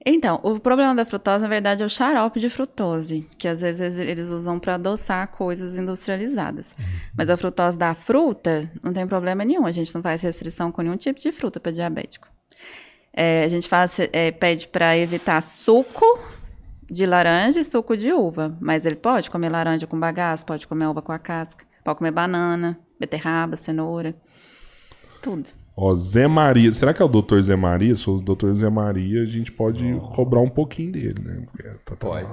[0.07, 3.99] Então, o problema da frutose, na verdade, é o xarope de frutose, que às vezes
[3.99, 6.77] eles usam para adoçar coisas industrializadas.
[7.17, 9.65] Mas a frutose da fruta, não tem problema nenhum.
[9.65, 12.29] A gente não faz restrição com nenhum tipo de fruta para diabético.
[13.15, 16.05] É, a gente faz, é, pede para evitar suco
[16.91, 18.55] de laranja e suco de uva.
[18.61, 22.11] Mas ele pode comer laranja com bagaço, pode comer uva com a casca, pode comer
[22.11, 24.15] banana, beterraba, cenoura.
[25.23, 25.47] Tudo.
[25.77, 26.73] Ó, Zé Maria.
[26.73, 27.95] Será que é o doutor Zé Maria?
[27.97, 29.85] Se for o doutor Zé Maria, a gente pode
[30.15, 31.43] cobrar um pouquinho dele, né?
[31.47, 32.27] Porque tá- tá- Pode.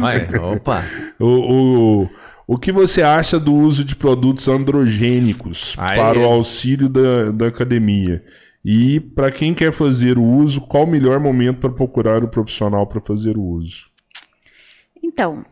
[0.00, 0.82] Vai, opa.
[1.20, 2.10] O, o,
[2.46, 5.98] o que você acha do uso de produtos androgênicos Aí.
[5.98, 8.22] para o auxílio da, da academia?
[8.64, 12.86] E para quem quer fazer o uso, qual o melhor momento para procurar o profissional
[12.86, 13.86] para fazer o uso?
[15.02, 15.44] Então,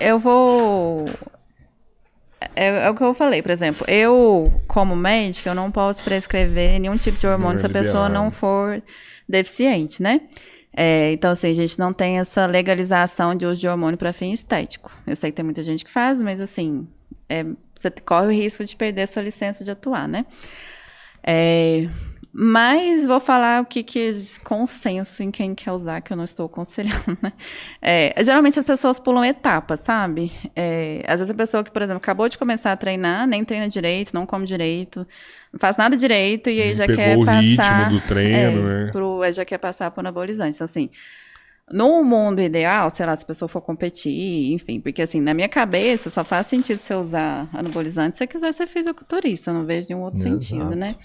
[0.00, 1.04] eu vou.
[2.54, 6.78] É, é o que eu falei, por exemplo, eu, como médica, eu não posso prescrever
[6.78, 8.82] nenhum tipo de hormônio se a pessoa não for
[9.28, 10.20] deficiente, né?
[10.78, 14.32] É, então, assim, a gente não tem essa legalização de uso de hormônio para fim
[14.32, 14.92] estético.
[15.06, 16.86] Eu sei que tem muita gente que faz, mas, assim,
[17.28, 20.26] é, você corre o risco de perder sua licença de atuar, né?
[21.26, 21.88] É,
[22.38, 24.12] mas vou falar o que que
[24.44, 27.32] consenso em quem quer usar, que eu não estou aconselhando, né?
[27.80, 30.30] É, geralmente as pessoas pulam etapas, sabe?
[30.54, 33.70] É, às vezes a pessoa que, por exemplo, acabou de começar a treinar, nem treina
[33.70, 35.06] direito, não come direito,
[35.50, 37.84] não faz nada direito e aí já Pegou quer o passar...
[37.84, 38.90] ritmo do treino, é, né?
[38.92, 40.56] pro, já quer passar por anabolizante.
[40.56, 40.90] Então, assim,
[41.72, 45.48] no mundo ideal, sei lá, se a pessoa for competir, enfim, porque assim, na minha
[45.48, 50.02] cabeça só faz sentido você usar anabolizante se você quiser ser fisiculturista, não vejo nenhum
[50.02, 50.42] outro Exato.
[50.42, 50.96] sentido, né?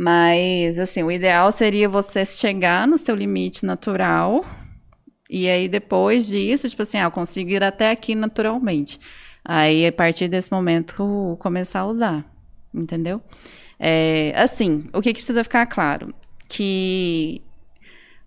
[0.00, 4.44] Mas, assim, o ideal seria você chegar no seu limite natural
[5.28, 9.00] e aí depois disso, tipo assim, ah, eu consigo ir até aqui naturalmente.
[9.44, 12.24] Aí, a partir desse momento, começar a usar,
[12.72, 13.20] entendeu?
[13.76, 16.14] É, assim, o que, que precisa ficar claro?
[16.48, 17.42] Que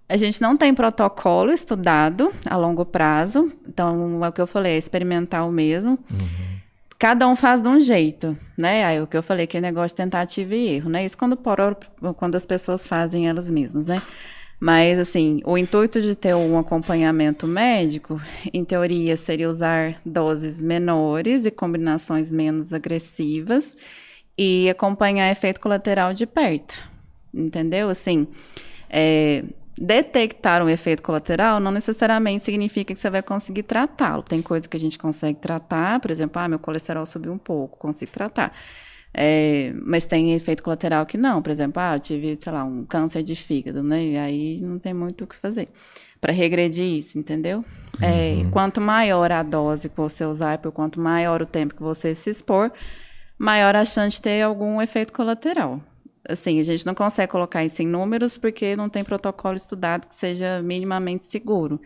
[0.09, 4.73] a gente não tem protocolo estudado a longo prazo, então é o que eu falei,
[4.73, 5.97] é experimental mesmo.
[7.01, 8.85] Cada um faz de um jeito, né?
[8.85, 11.03] Aí o que eu falei, que é negócio de tentativa e erro, né?
[11.03, 11.57] Isso quando, por,
[12.15, 14.03] quando as pessoas fazem elas mesmas, né?
[14.59, 18.21] Mas, assim, o intuito de ter um acompanhamento médico,
[18.53, 23.75] em teoria, seria usar doses menores e combinações menos agressivas
[24.37, 26.87] e acompanhar efeito colateral de perto,
[27.33, 27.89] entendeu?
[27.89, 28.27] Assim,
[28.87, 29.43] é,
[29.81, 34.21] detectar um efeito colateral não necessariamente significa que você vai conseguir tratá-lo.
[34.21, 37.79] Tem coisa que a gente consegue tratar, por exemplo, ah, meu colesterol subiu um pouco,
[37.79, 38.53] consigo tratar.
[39.11, 42.85] É, mas tem efeito colateral que não, por exemplo, ah, eu tive, sei lá, um
[42.85, 44.05] câncer de fígado, né?
[44.05, 45.67] E aí não tem muito o que fazer
[46.21, 47.65] para regredir isso, entendeu?
[47.99, 52.13] É, quanto maior a dose que você usar, por quanto maior o tempo que você
[52.13, 52.71] se expor,
[53.35, 55.81] maior a chance de ter algum efeito colateral.
[56.27, 60.13] Assim, a gente não consegue colocar isso em números porque não tem protocolo estudado que
[60.13, 61.81] seja minimamente seguro.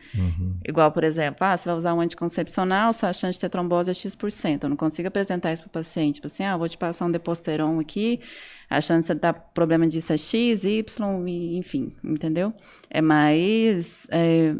[0.67, 3.93] Igual, por exemplo, ah, você vai usar um anticoncepcional, sua chance de ter trombose é
[3.93, 4.63] X%.
[4.63, 6.15] Eu não consigo apresentar isso para o paciente.
[6.15, 8.19] Tipo assim, ah, vou te passar um deposteron aqui,
[8.69, 12.53] a chance de você dar problema disso é X, Y, e, enfim, entendeu?
[12.89, 14.05] É mais...
[14.11, 14.53] é,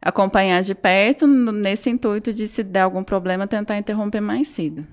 [0.00, 4.86] acompanhar de perto nesse intuito de se der algum problema tentar interromper mais cedo.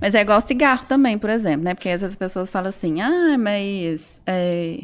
[0.00, 1.74] Mas é igual cigarro também, por exemplo, né?
[1.74, 4.80] Porque às vezes as pessoas falam assim, ah, mas é,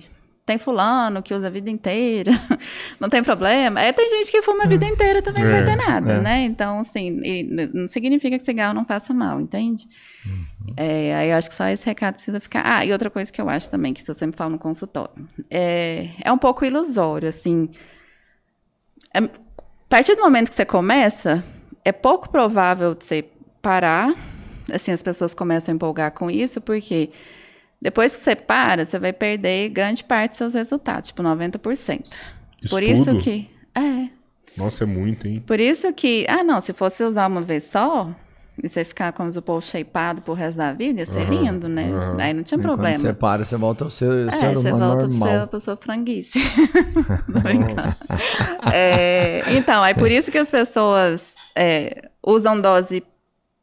[0.47, 2.31] tem fulano que usa a vida inteira,
[3.01, 3.81] não tem problema.
[3.81, 6.21] É, tem gente que fuma a vida inteira também não vai É, ter nada, é.
[6.21, 6.41] né?
[6.45, 7.21] Então, assim,
[7.73, 9.87] não significa que cigarro não faça mal, entende?
[10.77, 12.63] É, aí eu acho que só esse recado precisa ficar.
[12.65, 16.09] Ah, e outra coisa que eu acho também, que eu sempre falo no consultório, é,
[16.23, 17.69] é um pouco ilusório, assim.
[19.15, 19.29] É- a
[19.89, 21.45] partir do momento que você começa,
[21.85, 23.25] é pouco provável de você
[23.63, 24.13] parar.
[24.73, 27.11] Assim, as pessoas começam a empolgar com isso, porque
[27.81, 32.05] depois que você para, você vai perder grande parte dos seus resultados, tipo 90%.
[32.71, 33.51] Por isso que.
[33.75, 34.09] É.
[34.57, 35.43] Nossa, é muito, hein?
[35.47, 36.25] Por isso que.
[36.29, 38.11] Ah, não, se fosse usar uma vez só,
[38.63, 41.69] e você ficar, como o povo, shapeado pro resto da vida, ia ser Aham, lindo,
[41.69, 41.91] né?
[41.93, 42.17] aham.
[42.21, 42.97] Aí não tinha Aí Quando problema.
[42.97, 45.43] você para, você volta ao ser, É, ser você humano volta pra ser normal.
[45.43, 46.39] a pessoa franguice.
[47.33, 47.95] Tô brincando.
[48.73, 53.03] É, então, aí por isso que as pessoas é, usam dose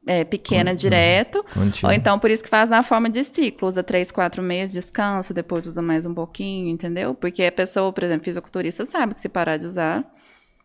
[0.07, 1.91] é, pequena direto, Contínuo.
[1.91, 3.68] ou então por isso que faz na forma de ciclo.
[3.68, 7.14] Usa três, quatro meses, descansa, depois usa mais um pouquinho, entendeu?
[7.14, 10.03] Porque a pessoa, por exemplo, fisiculturista, sabe que se parar de usar,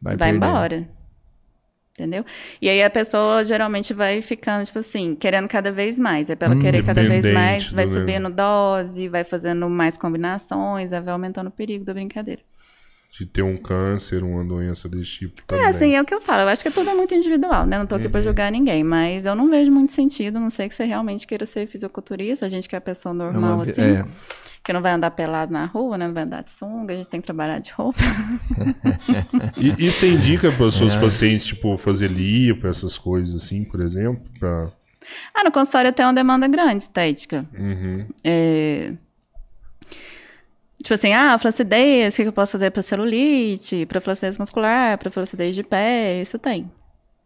[0.01, 0.37] vai, perder.
[0.37, 0.89] embora.
[1.99, 2.27] Entendeu?
[2.61, 6.29] E aí a pessoa geralmente vai ficando, tipo assim, querendo cada vez mais.
[6.29, 9.97] É pra ela Hum, querer cada vez mais, vai do subindo dose, vai fazendo mais
[9.97, 12.43] combinações, vai aumentando o perigo da brincadeira.
[13.11, 15.65] De ter um câncer, uma doença desse tipo também.
[15.65, 16.43] É, assim, é o que eu falo.
[16.43, 17.79] Eu acho que tudo é muito individual, né?
[17.79, 20.69] Não tô aqui pra julgar ninguém, mas eu não vejo muito sentido, a não sei
[20.69, 23.81] que você realmente queira ser fisiculturista, a gente que é pessoa É uma normal, assim,
[23.81, 24.05] é.
[24.63, 26.07] que não vai andar pelado na rua, né?
[26.07, 27.99] Não vai andar de sunga, a gente tem que trabalhar de roupa.
[29.57, 30.79] E, e você indica para os É.
[30.79, 34.23] seus pacientes, tipo, fazer lipo, essas coisas assim, por exemplo?
[34.39, 34.71] Pra...
[35.35, 37.47] Ah, no consultório eu tenho uma demanda grande estética.
[37.59, 38.07] Uhum.
[38.25, 38.93] É...
[40.87, 45.11] Tipo assim, ah, flacidez, o que eu posso fazer pra celulite, pra flacidez muscular, pra
[45.11, 46.71] flacidez de pele, isso tem.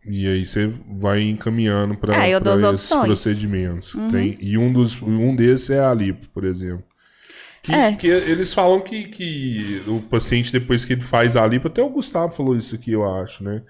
[0.07, 3.01] E aí você vai encaminhando para É, as esses opções.
[3.01, 3.07] Uhum.
[3.07, 3.93] procedimentos.
[4.11, 6.83] Tem, e um, dos, um desses é a lipo, por exemplo.
[7.63, 7.93] Que, É.
[7.93, 11.91] que eles falam que, que o paciente, depois que ele faz a lipo, até o
[11.91, 13.61] Gustavo falou isso aqui, eu acho, né?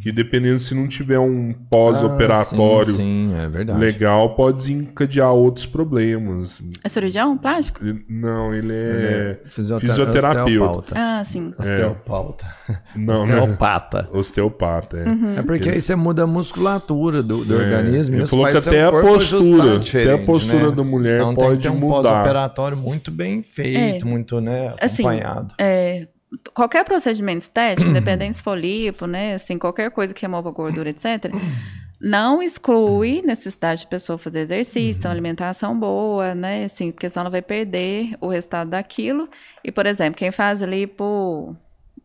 [0.00, 5.66] Que dependendo se não tiver um pós-operatório Ah, sim, sim, é legal, pode desencadear outros
[5.66, 6.62] problemas.
[6.84, 7.84] É cirurgião plástico?
[7.84, 10.44] Ele- não, ele é, Fisiotera- fisioterapeuta.
[10.44, 10.94] Osteopauta.
[10.96, 11.52] Ah, sim.
[11.58, 12.46] Osteopauta.
[12.94, 13.40] Não, né?
[13.40, 14.08] Osteopata.
[14.12, 15.08] Osteopata, é.
[15.08, 15.38] Uhum.
[15.38, 18.14] É porque aí você muda a musculatura do, do É, organismo.
[18.14, 20.76] e ele isso falou que até a postura, até a postura né?
[20.76, 22.10] da mulher então pode tem que ter um mudar.
[22.10, 24.08] pós-operatório muito bem feito, É.
[24.08, 25.54] muito né, Assim, acompanhado.
[25.58, 26.08] É,
[26.52, 29.34] qualquer procedimento estético, independente se for lipo, né?
[29.34, 31.32] Assim, qualquer coisa que remova gordura, etc.
[32.00, 36.64] Não exclui necessidade de pessoa fazer exercício, ter uma alimentação boa, né?
[36.64, 39.28] Assim, porque senão ela vai perder o resultado daquilo.
[39.62, 41.56] E, por exemplo, quem faz lipo,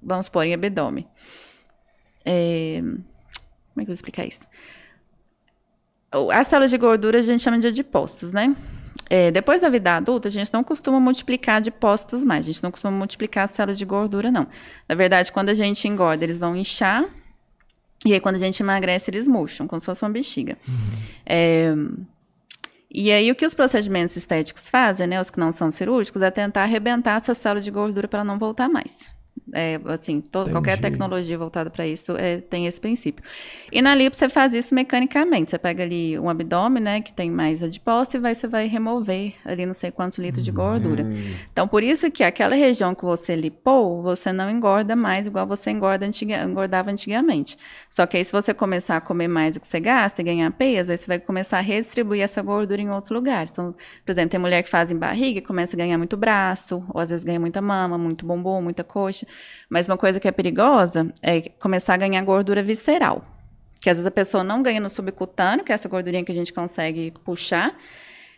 [0.01, 1.07] vamos supor, em abdômen.
[2.23, 3.01] É, como
[3.77, 4.41] é que eu vou explicar isso?
[6.33, 8.55] As células de gordura a gente chama de adipócitos, né?
[9.09, 12.45] É, depois da vida adulta, a gente não costuma multiplicar adipócitos mais.
[12.45, 14.47] A gente não costuma multiplicar as células de gordura, não.
[14.87, 17.05] Na verdade, quando a gente engorda, eles vão inchar.
[18.05, 20.57] E aí, quando a gente emagrece, eles murcham, como se fosse uma bexiga.
[21.25, 21.73] É,
[22.89, 25.19] e aí, o que os procedimentos estéticos fazem, né?
[25.19, 28.69] Os que não são cirúrgicos, é tentar arrebentar essa célula de gordura para não voltar
[28.69, 29.16] mais.
[29.53, 33.23] É, assim, to- qualquer tecnologia voltada para isso é, tem esse princípio.
[33.71, 35.51] E na lipo você faz isso mecanicamente.
[35.51, 39.33] Você pega ali um abdômen, né, que tem mais adipócito e vai, você vai remover
[39.45, 41.03] ali não sei quantos litros de gordura.
[41.03, 41.33] Hum.
[41.51, 45.71] Então, por isso que aquela região que você lipou, você não engorda mais igual você
[45.71, 47.57] engorda antiga, engordava antigamente.
[47.89, 50.51] Só que aí, se você começar a comer mais do que você gasta e ganhar
[50.51, 53.51] peso, aí você vai começar a redistribuir essa gordura em outros lugares.
[53.51, 53.73] Então,
[54.05, 56.99] por exemplo, tem mulher que faz em barriga e começa a ganhar muito braço, ou
[56.99, 59.25] às vezes ganha muita mama, muito bumbum, muita coxa.
[59.69, 63.25] Mas uma coisa que é perigosa é começar a ganhar gordura visceral.
[63.79, 66.35] Que às vezes a pessoa não ganha no subcutâneo, que é essa gordurinha que a
[66.35, 67.75] gente consegue puxar.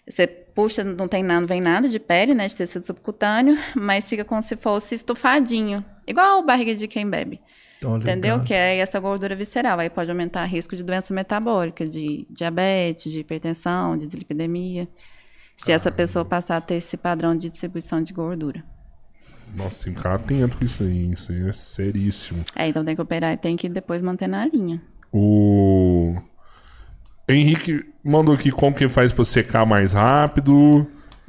[0.07, 4.09] Você puxa, não tem nada, não vem nada de pele, né, de tecido subcutâneo, mas
[4.09, 7.39] fica como se fosse estufadinho, igual barriga de quem bebe,
[7.81, 8.43] entendeu?
[8.43, 13.09] Que é essa gordura visceral, aí pode aumentar o risco de doença metabólica, de diabetes,
[13.09, 14.87] de hipertensão, de dislipidemia,
[15.55, 18.63] se essa pessoa passar a ter esse padrão de distribuição de gordura.
[19.55, 21.11] Nossa, tem que ficar atento com isso aí.
[21.11, 22.43] Isso aí é seríssimo.
[22.55, 24.81] É, então tem que operar e tem que depois manter na linha.
[25.11, 26.15] O
[27.27, 30.87] Henrique mandou aqui como que faz pra secar mais rápido.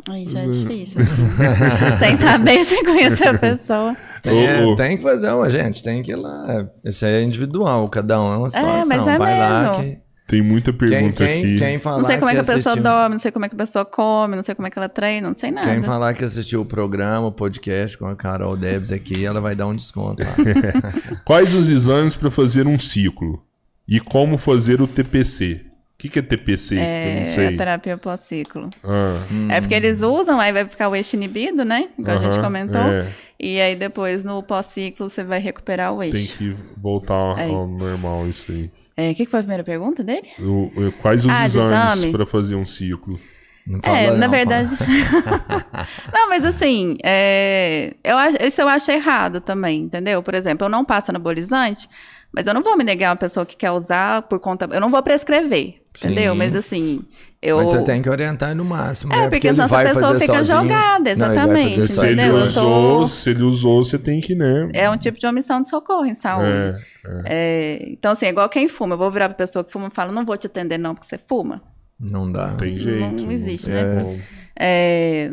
[0.08, 1.00] Aí já é difícil.
[1.00, 1.14] assim.
[1.98, 3.96] Sem saber se conhecer a pessoa.
[4.22, 5.82] Tem, é, tem que fazer uma, gente.
[5.82, 6.66] Tem que ir lá.
[6.84, 8.88] Isso aí é individual, cada um é uma situação.
[8.88, 9.82] mas é Vai lá mesmo.
[9.84, 10.09] que.
[10.30, 11.56] Tem muita Quem, pergunta quem, aqui.
[11.56, 13.48] quem falar Não sei como é que a pessoa assistiu- dorme, não sei como é
[13.48, 15.66] que a pessoa come, não sei como é que ela treina, não sei nada.
[15.66, 19.56] Quem falar que assistiu o programa, o podcast com a Carol Debs aqui, ela vai
[19.56, 20.30] dar um desconto lá.
[21.26, 23.42] Quais os exames para fazer um ciclo?
[23.88, 25.62] E como fazer o TPC?
[25.94, 26.76] O que, que é TPC?
[26.76, 27.56] Eu É, não sei.
[27.56, 28.70] terapia pós-ciclo.
[28.84, 29.18] Ah,
[29.50, 31.88] É porque eles usam, aí vai ficar o eixo inibido, né?
[31.98, 32.80] Igual a gente comentou.
[32.80, 33.08] é,
[33.38, 36.38] E aí depois, no pós-ciclo, você vai recuperar o tem eixo.
[36.38, 37.50] que voltar Aí.
[37.52, 38.70] ao normal isso aí.
[39.00, 40.28] É, O que, que foi a primeira pergunta dele?
[40.38, 42.12] O- o- quais os Ah, exames exame?
[42.12, 43.18] para fazer um ciclo?
[43.66, 44.70] Não É, falou, na não, verdade.
[46.12, 48.16] não, mas assim, é, eu,
[48.46, 50.22] isso eu acho errado também, entendeu?
[50.22, 51.88] Por exemplo, eu não passo anabolizante,
[52.34, 54.68] mas eu não vou me negar uma pessoa que quer usar por conta.
[54.72, 56.32] Eu não vou prescrever, entendeu?
[56.32, 56.38] Sim.
[56.38, 57.00] Mas assim,
[57.42, 57.56] eu.
[57.58, 59.12] Mas você tem que orientar no máximo.
[59.12, 59.30] É, né?
[59.30, 60.60] porque ele senão essa pessoa fica sozinho.
[60.62, 64.68] jogada, Não, exatamente, fazer Se ele, usou, tô- se ele usou, você tem que, né?
[64.72, 66.48] É um tipo de omissão de socorro em saúde.
[66.48, 68.94] É, É, então, assim, é igual quem fuma.
[68.94, 71.08] Eu vou virar pra pessoa que fuma e falar, não vou te atender, não, porque
[71.08, 71.62] você fuma.
[71.98, 72.54] Não dá.
[72.54, 73.22] tem jeito.
[73.24, 74.00] não existe, né?
[74.02, 74.20] como.
[74.58, 75.32] É,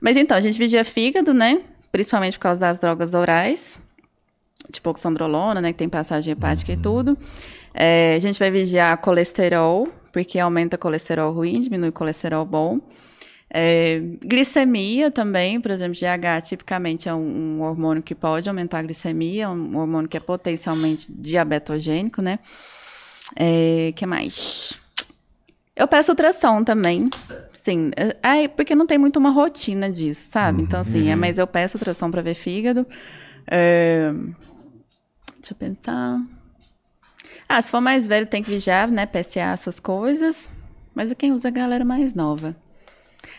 [0.00, 1.60] Mas então, a gente vigia fígado, né?
[1.90, 3.78] Principalmente por causa das drogas orais.
[4.70, 5.72] Tipo oxandrolona, né?
[5.72, 7.16] Que tem passagem hepática e tudo.
[7.72, 12.80] É, a gente vai vigiar colesterol, porque aumenta colesterol ruim, diminui colesterol bom.
[13.50, 18.82] É, glicemia também, por exemplo, GH tipicamente é um, um hormônio que pode aumentar a
[18.82, 22.38] glicemia, é um hormônio que é potencialmente diabetogênico, né?
[23.36, 24.78] É, que mais?
[25.76, 27.10] Eu peço ultrassom também.
[27.62, 30.62] Sim, é, ai, porque não tem muito uma rotina disso, sabe?
[30.62, 32.86] Então, assim, é, mas eu peço ultrassom pra ver fígado.
[33.50, 34.10] É,
[35.38, 36.18] deixa eu pensar.
[37.48, 39.06] Ah, se for mais velho, tem que vigiar, né?
[39.06, 40.48] PSA, essas coisas.
[40.94, 42.56] Mas quem usa é a galera mais nova.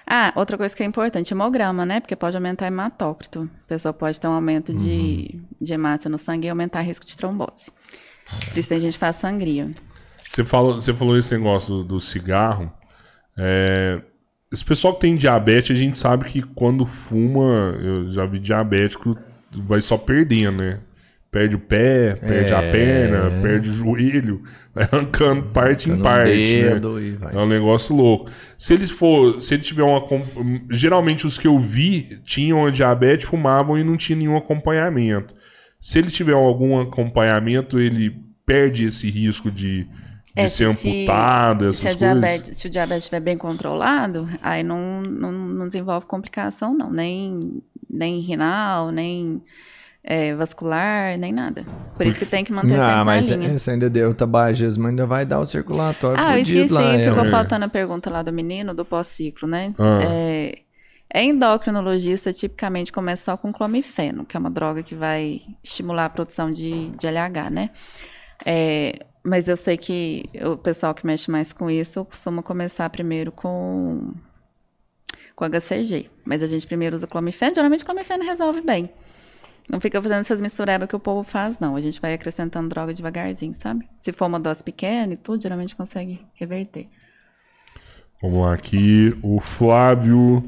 [0.05, 1.99] Ah, outra coisa que é importante, hemograma, né?
[1.99, 3.49] Porque pode aumentar hematócrito.
[3.65, 7.17] A pessoa pode ter um aumento de, de hemácia no sangue e aumentar risco de
[7.17, 7.71] trombose.
[8.49, 9.69] Por isso tem gente que faz sangria.
[10.19, 12.71] Você falou, você falou esse negócio do, do cigarro.
[13.37, 14.01] É,
[14.51, 19.17] esse pessoal que tem diabetes, a gente sabe que quando fuma, eu já vi diabético,
[19.51, 20.79] vai só perdendo, né?
[21.29, 22.71] Perde o pé, perde a É.
[22.71, 24.43] perna, perde o joelho,
[24.73, 27.19] vai arrancando parte em Arrancando um parte.
[27.19, 27.29] né?
[27.31, 27.35] e.
[27.35, 28.31] É um negócio louco.
[28.57, 30.25] Se eles for, se ele tiver um acom-
[30.71, 35.35] geralmente os que eu vi tinham a diabetes, fumavam e não tinha nenhum acompanhamento.
[35.81, 39.89] Se ele tiver algum acompanhamento, ele perde esse risco de, de
[40.35, 41.99] É, ser se- amputado, essas Se, a coisas.
[42.21, 46.89] diabetes, se o diabetes estiver bem controlado, aí não, não, não desenvolve complicação, não.
[46.89, 49.41] Nem, nem renal, nem
[50.09, 51.65] é, vascular, nem nada.
[51.97, 53.53] Por isso que tem que manter sempre Não, na mas linha.
[53.53, 56.97] esse ainda deu tabagismo, ainda vai dar o circulatório Ah, eu fudido esqueci, lá.
[56.97, 57.29] ficou é.
[57.29, 59.73] faltando a pergunta lá do menino, do pós-ciclo, né?
[59.77, 59.99] Ah.
[60.03, 60.59] É,
[61.13, 66.09] é endocrinologista, tipicamente começa só com clomifeno, que é uma droga que vai estimular a
[66.09, 67.69] produção de, de LH, né?
[68.45, 73.29] É, mas eu sei que o pessoal que mexe mais com isso costuma começar primeiro
[73.29, 74.13] com,
[75.35, 76.09] com HCG.
[76.23, 78.89] Mas a gente primeiro usa clomifeno, geralmente clomifeno resolve bem.
[79.69, 81.75] Não fica fazendo essas misturebas que o povo faz, não.
[81.75, 83.87] A gente vai acrescentando droga devagarzinho, sabe?
[83.99, 86.87] Se for uma dose pequena e tudo, geralmente consegue reverter.
[88.21, 90.43] Vamos lá, aqui o Flávio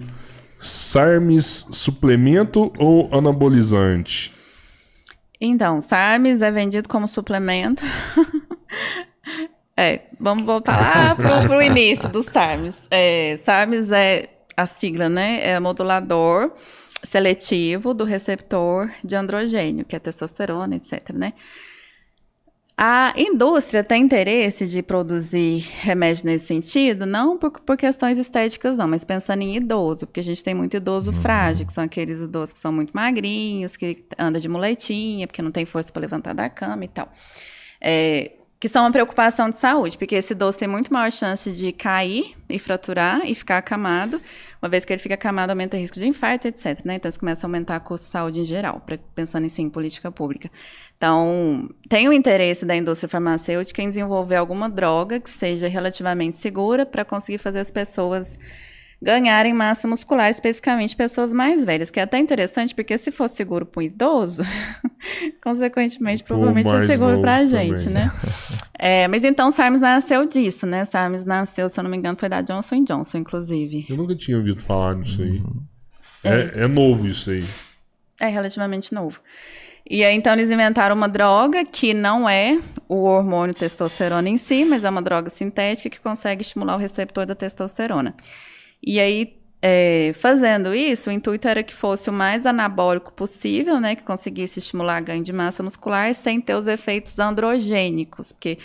[0.59, 4.33] Sarmes, suplemento ou anabolizante?
[5.39, 7.83] Então, SARMS é vendido como suplemento.
[9.75, 12.75] é, vamos voltar lá pro, pro início do SARMS.
[12.91, 15.41] É, SARMS é a sigla, né?
[15.43, 16.51] É modulador
[17.03, 21.33] seletivo do receptor de androgênio, que é testosterona, etc, né?
[22.81, 28.87] A indústria tem interesse de produzir remédio nesse sentido, não por, por questões estéticas, não,
[28.87, 32.53] mas pensando em idoso, porque a gente tem muito idoso frágil, que são aqueles idosos
[32.53, 36.49] que são muito magrinhos, que anda de muletinha, porque não tem força para levantar da
[36.49, 37.11] cama e tal.
[37.81, 41.71] É, que são uma preocupação de saúde, porque esse idoso tem muito maior chance de
[41.71, 44.21] cair e fraturar e ficar acamado.
[44.61, 46.81] Uma vez que ele fica acamado, aumenta o risco de infarto, etc.
[46.83, 46.95] Né?
[46.95, 49.63] Então, isso começa a aumentar a custo de saúde em geral, pra, pensando em, sim,
[49.63, 50.51] em política pública.
[50.97, 56.85] Então, tem o interesse da indústria farmacêutica em desenvolver alguma droga que seja relativamente segura
[56.85, 58.37] para conseguir fazer as pessoas
[59.01, 63.65] ganharem massa muscular, especificamente pessoas mais velhas, que é até interessante, porque se for seguro
[63.65, 64.43] para um idoso,
[65.41, 68.03] consequentemente, Pro provavelmente é seguro para a gente, também.
[68.05, 68.11] né?
[68.81, 70.85] É, mas então, SARMS nasceu disso, né?
[70.85, 73.85] SARMS nasceu, se eu não me engano, foi da Johnson Johnson, inclusive.
[73.89, 75.43] Eu nunca tinha ouvido falar nisso aí.
[76.23, 77.43] É, é novo isso aí.
[78.21, 79.19] É relativamente novo.
[79.89, 82.57] E aí, então, eles inventaram uma droga que não é
[82.87, 87.25] o hormônio testosterona em si, mas é uma droga sintética que consegue estimular o receptor
[87.25, 88.15] da testosterona.
[88.81, 93.95] E aí, é, fazendo isso, o intuito era que fosse o mais anabólico possível, né?
[93.95, 98.57] Que conseguisse estimular ganho de massa muscular sem ter os efeitos androgênicos, porque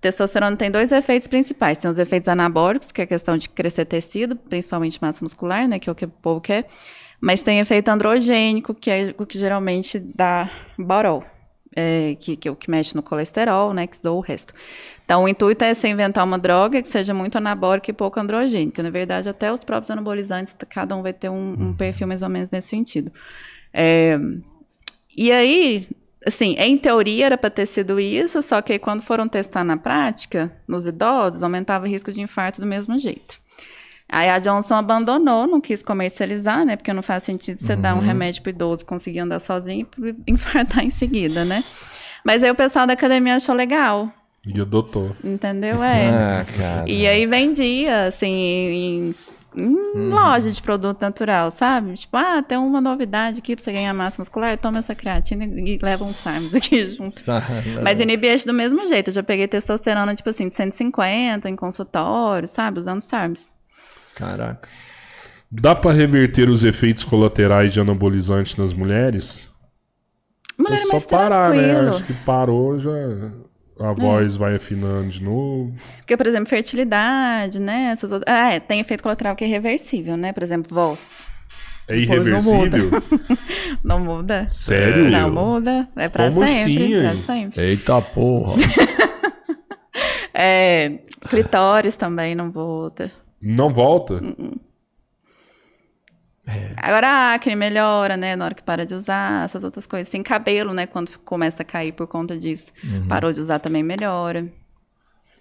[0.00, 1.78] testosterona tem dois efeitos principais.
[1.78, 5.78] Tem os efeitos anabólicos, que é a questão de crescer tecido, principalmente massa muscular, né?
[5.78, 6.66] Que é o que o povo quer.
[7.20, 11.24] Mas tem efeito androgênico, que é o que geralmente dá borol,
[11.74, 13.86] é, que, que é o que mexe no colesterol, né?
[13.86, 14.52] Que dá o resto.
[15.04, 18.82] Então, o intuito é você inventar uma droga que seja muito anabólica e pouco androgênica.
[18.82, 22.28] Na verdade, até os próprios anabolizantes, cada um vai ter um, um perfil mais ou
[22.28, 23.12] menos nesse sentido.
[23.74, 24.18] É,
[25.16, 25.88] e aí,
[26.26, 29.76] assim, em teoria era para ter sido isso, só que aí quando foram testar na
[29.76, 33.40] prática, nos idosos, aumentava o risco de infarto do mesmo jeito.
[34.08, 36.76] Aí a Johnson abandonou, não quis comercializar, né?
[36.76, 40.84] Porque não faz sentido você dar um remédio pro idoso conseguir andar sozinho e infartar
[40.84, 41.64] em seguida, né?
[42.22, 44.12] Mas aí o pessoal da academia achou legal,
[44.44, 45.14] E adotou.
[45.22, 45.82] entendeu?
[45.82, 46.08] É.
[46.08, 46.88] Ah, cara.
[46.90, 49.10] E aí vendia, assim, em,
[49.56, 51.94] em loja de produto natural, sabe?
[51.94, 55.78] Tipo, ah, tem uma novidade aqui pra você ganhar massa muscular, toma essa creatina e
[55.80, 57.14] leva um SARMS aqui junto.
[57.84, 62.48] Mas inibiante do mesmo jeito, eu já peguei testosterona, tipo assim, de 150 em consultório,
[62.48, 62.80] sabe?
[62.80, 63.52] Usando SARMS.
[64.16, 64.68] Caraca.
[65.50, 69.50] Dá pra reverter os efeitos colaterais de anabolizante nas mulheres?
[70.58, 71.88] Mulher é é só mais parar, né?
[71.90, 72.90] Acho que parou já.
[73.82, 75.74] A voz vai afinando de novo.
[75.98, 77.90] Porque, por exemplo, fertilidade, né?
[77.92, 78.32] Essas outras...
[78.32, 80.32] Ah, é, tem efeito colateral que é reversível, né?
[80.32, 81.00] Por exemplo, voz.
[81.88, 83.02] É Depois não irreversível?
[83.82, 84.46] Não muda.
[84.48, 85.10] Sério?
[85.10, 85.88] Não muda.
[85.96, 86.94] É pra Como sempre.
[87.04, 87.60] assim, pra sempre.
[87.62, 88.54] Eita porra.
[90.34, 90.98] É,
[91.28, 93.12] clitóris também não volta.
[93.40, 94.20] Não volta?
[96.76, 98.34] Agora a acne melhora, né?
[98.34, 100.08] Na hora que para de usar, essas outras coisas.
[100.08, 100.86] Tem cabelo, né?
[100.86, 102.72] Quando começa a cair por conta disso.
[103.08, 104.46] Parou de usar também melhora.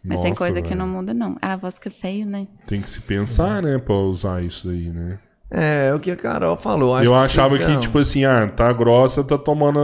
[0.04, 1.38] Mas tem Nossa, coisa que não muda, não.
[1.42, 2.48] Ah, a voz fica feio, né?
[2.66, 5.20] Tem que se pensar, né, pra usar isso aí, né?
[5.50, 6.96] É, o que a Carol falou.
[6.96, 9.80] acho eu que achava que, tipo assim, ah, tá grossa, tá tomando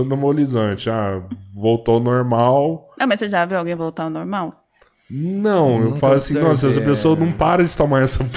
[0.00, 0.88] anabolizante.
[0.88, 1.20] Ah,
[1.52, 2.88] voltou ao normal.
[2.98, 4.67] Ah, mas você já viu alguém voltar ao normal?
[5.10, 7.20] Não, eu Nunca falo assim, nossa, essa pessoa é.
[7.20, 8.22] não para de tomar essa.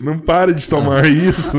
[0.00, 1.56] não para de tomar isso.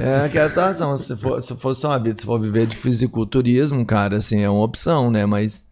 [0.00, 3.84] É aquela situação, se for, se for só uma vida, se for viver de fisiculturismo,
[3.86, 5.24] cara, assim, é uma opção, né?
[5.24, 5.64] Mas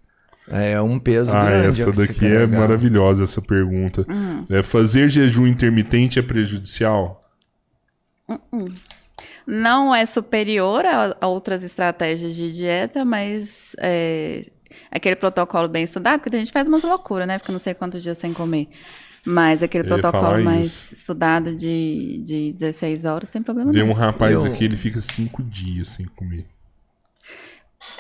[0.48, 1.68] é um peso Ah, grande.
[1.68, 4.06] essa que se daqui é maravilhosa, essa pergunta.
[4.48, 7.22] É, fazer jejum intermitente é prejudicial?
[9.46, 14.46] Não é superior a, a outras estratégias de dieta, mas é,
[14.90, 17.38] aquele protocolo bem estudado, porque a gente faz umas loucuras, né?
[17.38, 18.68] Fica não sei quantos dias sem comer.
[19.24, 20.94] Mas aquele protocolo mais isso.
[20.94, 23.92] estudado de, de 16 horas, sem problema Tem nenhum.
[23.94, 26.46] um rapaz Eu- aqui, ele fica cinco dias sem comer.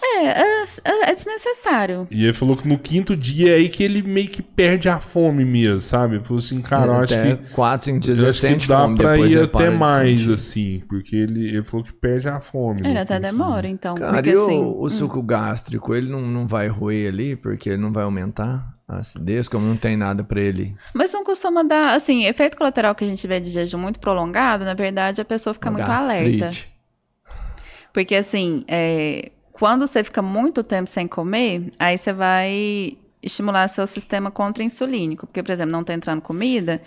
[0.02, 2.06] É, é, é desnecessário.
[2.10, 5.00] E ele falou que no quinto dia é aí que ele meio que perde a
[5.00, 6.16] fome mesmo, sabe?
[6.16, 7.50] Ele falou assim, cara, eu acho Até que.
[7.52, 11.48] 4, 5 dias ele sente dá fome, pra ir até para mais, assim, porque ele,
[11.48, 12.80] ele falou que perde a fome.
[12.84, 13.70] Ele até demora, dia.
[13.70, 13.94] então.
[13.94, 14.74] Cara, porque e o, assim.
[14.78, 18.98] o suco gástrico, ele não, não vai roer ali, porque ele não vai aumentar a
[18.98, 20.74] acidez, como não tem nada pra ele.
[20.94, 24.64] Mas não costuma dar, assim, efeito colateral que a gente vê de jejum muito prolongado,
[24.64, 26.46] na verdade, a pessoa fica muito alerta.
[26.46, 26.70] Gastrite.
[27.92, 33.86] Porque, assim, é, quando você fica muito tempo sem comer, aí você vai estimular seu
[33.86, 35.26] sistema contra-insulínico.
[35.26, 36.80] Porque, por exemplo, não tá entrando comida,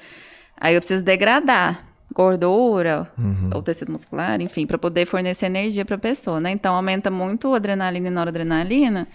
[0.58, 3.50] aí eu preciso degradar gordura, Uhum.
[3.54, 6.52] ou tecido muscular, enfim, para poder fornecer energia para a pessoa, né?
[6.52, 9.08] Então, aumenta muito a adrenalina e noradrenalina,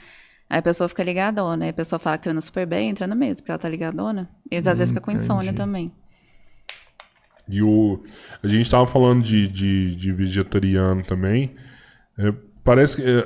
[0.51, 1.65] aí a pessoa fica ligadona.
[1.65, 4.29] Aí a pessoa fala que treina super bem, treina mesmo, porque ela tá ligadona.
[4.51, 5.57] E às vezes fica com insônia Entendi.
[5.57, 5.93] também.
[7.49, 8.03] E o.
[8.43, 11.55] A gente tava falando de, de, de vegetariano também.
[12.19, 12.33] É,
[12.69, 13.03] parece que.
[13.03, 13.19] é,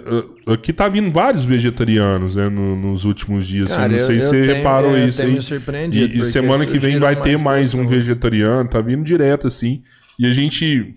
[0.48, 3.70] é, aqui tá vindo vários vegetarianos, né, no- nos últimos dias.
[3.73, 6.14] assim, Cara, eu não sei eu- se eu você reparou é, isso tenho me surpreendido,
[6.14, 9.82] E, e semana que vem vai ter mais mais um vegetariano, tá vindo direto assim.
[10.19, 10.94] E a gente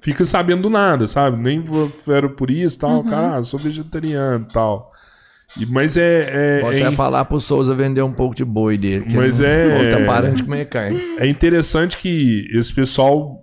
[0.00, 1.36] fica sabendo do nada, sabe?
[1.40, 1.62] Nem
[2.08, 3.04] era por isso tal.
[3.04, 4.90] Cara, ah, sou vegetariano tal.
[5.58, 6.58] E, mas é.
[6.58, 9.04] é, Vou é até in- falar pro Souza vender um pouco de boi dele.
[9.04, 11.00] que Mas não- é- tá parando de comer carne.
[11.18, 13.42] É interessante que esse pessoal,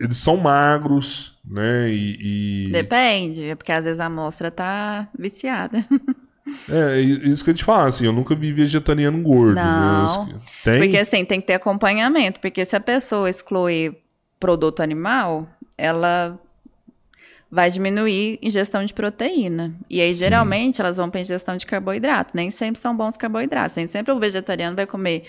[0.00, 1.88] eles são magros, né?
[1.90, 5.78] E, e- Depende, é porque às vezes a amostra tá viciada.
[6.70, 9.54] é isso que eu te falo, assim, eu nunca vi vegetariano gordo.
[9.56, 10.28] Não.
[10.30, 10.80] Eu- tem?
[10.80, 12.40] Porque assim, tem que ter acompanhamento.
[12.40, 13.96] Porque se a pessoa excluir
[14.38, 16.38] produto animal, ela
[17.50, 19.74] vai diminuir ingestão de proteína.
[19.88, 22.32] E aí, geralmente, elas vão para ingestão de carboidrato.
[22.34, 23.76] Nem sempre são bons carboidratos.
[23.76, 25.24] Nem sempre o vegetariano vai comer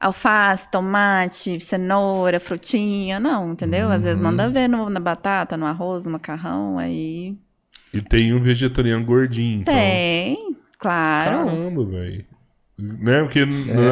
[0.00, 3.20] alface, tomate, cenoura, frutinha.
[3.20, 3.90] Não, entendeu?
[3.90, 6.78] Às vezes manda ver no- na batata, no arroz, no macarrão.
[6.78, 7.36] Aí.
[7.92, 9.60] E tem um vegetariano gordinho.
[9.60, 9.74] Então...
[9.74, 11.36] Tem, claro.
[11.46, 12.24] Caramba, velho.
[12.80, 13.20] Né?
[13.22, 13.42] Porque É,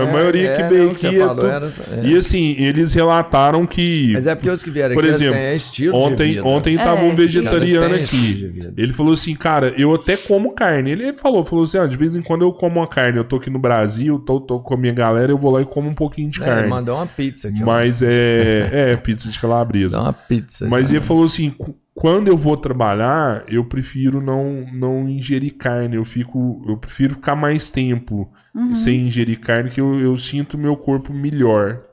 [0.03, 1.17] a maioria que é, veio que aqui.
[1.17, 2.07] você é falou era- é.
[2.07, 4.13] E assim, eles relataram que.
[4.15, 6.45] Mas é porque os que vieram Por aqui, exemplo, têm estilo de Ontem, vida.
[6.47, 8.73] ontem É, tava um vegetariano aqui.
[8.77, 10.91] Ele falou assim, cara, eu até como carne.
[10.93, 13.19] Ele, ele falou, falou assim, ah, de vez em quando eu como uma carne.
[13.19, 15.65] Eu tô aqui no Brasil, tô, tô com a minha galera, eu vou lá e
[15.65, 16.63] como um pouquinho de É, carne.
[16.63, 17.63] ele mandou uma pizza aqui.
[17.63, 17.67] ó.
[17.67, 19.97] Mas é, é pizza de calabresa.
[19.97, 20.67] Dá uma pizza.
[20.69, 20.97] Mas cara.
[20.99, 21.55] ele falou assim,
[21.95, 25.97] quando eu vou trabalhar, eu prefiro não, não ingerir carne.
[25.97, 28.31] Eu fico, eu prefiro ficar mais tempo
[28.75, 31.85] sem ingerir carne, que eu, eu sinto meu corpo melhor.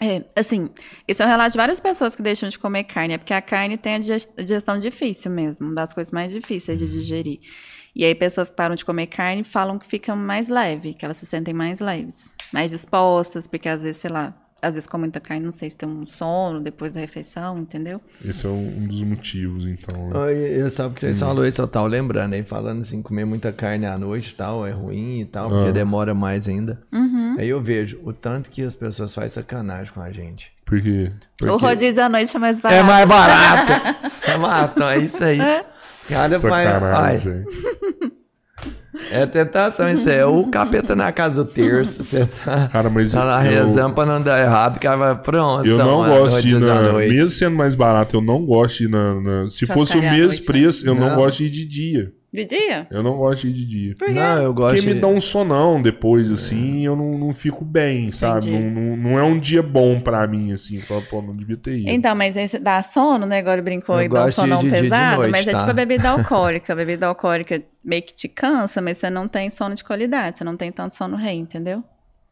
[0.00, 0.68] É, assim,
[1.06, 3.40] isso é um relato de várias pessoas que deixam de comer carne, é porque a
[3.40, 7.38] carne tem a digest- digestão difícil mesmo, uma das coisas mais difíceis de digerir.
[7.94, 11.18] E aí, pessoas que param de comer carne falam que ficam mais leve, que elas
[11.18, 15.18] se sentem mais leves, mais dispostas, porque às vezes, sei lá, às vezes com muita
[15.18, 18.00] carne, não sei se tem um sono depois da refeição, entendeu?
[18.24, 20.08] Esse é um, dos motivos, então.
[20.08, 20.16] né?
[20.18, 23.52] Oi, eu sabe que vocês falou isso, eu tava lembrando aí, falando assim, comer muita
[23.52, 25.72] carne à noite e tal, é ruim e tal, porque Ah.
[25.72, 26.80] demora mais ainda.
[26.92, 27.36] Uhum.
[27.38, 30.52] Aí eu vejo o tanto que as pessoas fazem sacanagem com a gente.
[30.64, 31.10] Porque.
[31.42, 32.78] O rodízio à noite é mais barato.
[32.80, 33.72] É mais barato.
[34.30, 35.38] é barato, é isso aí.
[36.08, 37.44] Cara, pai, ai, Sacanagem.
[39.10, 43.24] é tentação, isso é o capeta na casa do terço, você tá, Cara, mas tá
[43.24, 45.66] lá eu- rezando pra não dar errado, que vai pronto.
[45.66, 46.80] Eu não gosto de ir na.
[46.92, 47.10] noite.
[47.12, 49.14] Mesmo sendo mais barato, eu não gosto de ir na.
[49.20, 50.46] na- se Churrascaria fosse o mesmo noite, né?
[50.46, 51.08] preço, eu não.
[51.10, 51.16] Não.
[51.16, 52.12] gosto de ir de dia.
[52.32, 52.86] De dia?
[52.90, 53.94] Eu não gosto de ir de dia.
[53.94, 54.14] Por quê?
[54.14, 57.62] Não, eu gosto Porque me de- dá um sonão depois, assim, eu não, não fico
[57.62, 58.50] bem, sabe?
[58.50, 60.78] Não, não, não é um dia bom pra mim, assim.
[60.78, 61.90] Fala, pô, não devia ter ido.
[61.90, 63.38] Então, mas você dá sono, né?
[63.38, 65.58] Agora brincou Eu e dá um sonão de e de pesado, noite, mas é tá?
[65.58, 66.72] tipo a bebida alcoólica.
[66.72, 70.44] A bebida alcoólica meio que te cansa, mas você não tem sono de qualidade, você
[70.44, 71.84] não tem tanto sono rei, entendeu?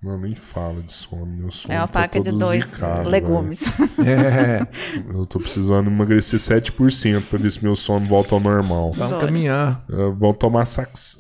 [0.03, 1.27] Não, nem fala de sono.
[1.27, 3.63] Meu sono É uma tá faca de todo dois zicado, legumes.
[3.99, 4.67] É.
[5.13, 8.93] Eu tô precisando emagrecer 7% pra ver se meu sono volta ao normal.
[8.93, 9.85] vamos caminhar.
[9.91, 11.19] Uh, vão tomar sax,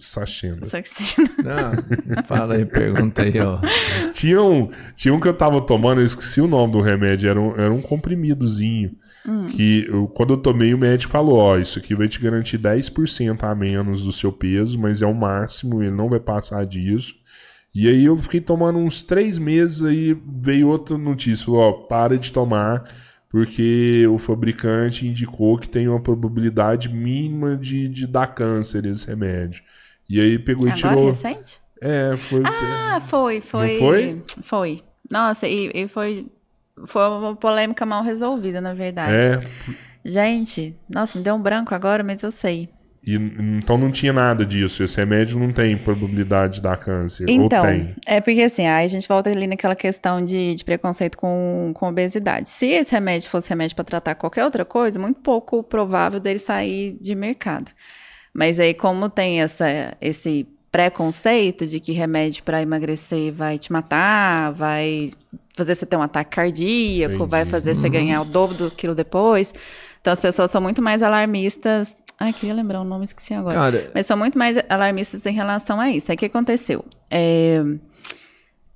[0.82, 3.58] que você- Não, fala aí, pergunta aí, ó.
[4.14, 7.38] Tinha um, tinha um que eu tava tomando, eu esqueci o nome do remédio, era
[7.40, 8.92] um, era um comprimidozinho.
[9.50, 13.44] Que eu- quando eu tomei, o médico falou: Ó, isso aqui vai te garantir 10%
[13.44, 17.14] a menos do seu peso, mas é o máximo, ele não vai passar disso.
[17.74, 22.18] E aí eu fiquei tomando uns três meses, aí veio outra notícia: falou, ó, para
[22.18, 22.84] de tomar,
[23.28, 29.62] porque o fabricante indicou que tem uma probabilidade mínima de, de dar câncer esse remédio.
[30.08, 31.10] E aí pegou e Agora, tirou.
[31.10, 31.60] recente?
[31.80, 32.42] É, foi.
[32.44, 33.78] Ah, foi, foi.
[33.78, 34.22] foi?
[34.42, 34.82] Foi.
[35.10, 36.26] Nossa, e, e foi,
[36.86, 39.14] foi uma polêmica mal resolvida, na verdade.
[39.14, 39.40] é,
[40.04, 42.68] Gente, nossa, me deu um branco agora, mas eu sei.
[43.06, 44.82] E, então não tinha nada disso.
[44.82, 47.24] Esse remédio não tem probabilidade de dar câncer.
[47.28, 47.94] Então, ou tem.
[48.06, 51.88] é porque assim, aí a gente volta ali naquela questão de, de preconceito com, com
[51.88, 52.48] obesidade.
[52.48, 56.96] Se esse remédio fosse remédio para tratar qualquer outra coisa, muito pouco provável dele sair
[57.00, 57.70] de mercado.
[58.32, 64.52] Mas aí, como tem essa, esse preconceito de que remédio para emagrecer vai te matar,
[64.52, 65.10] vai
[65.56, 67.30] fazer você ter um ataque cardíaco, Entendi.
[67.30, 69.52] vai fazer você ganhar o dobro do quilo depois.
[70.00, 71.94] Então as pessoas são muito mais alarmistas.
[72.22, 73.54] Ai, queria lembrar o nome, esqueci agora.
[73.54, 76.12] Cara, Mas são muito mais alarmistas em relação a isso.
[76.12, 76.84] Aí o que aconteceu?
[77.10, 77.64] É,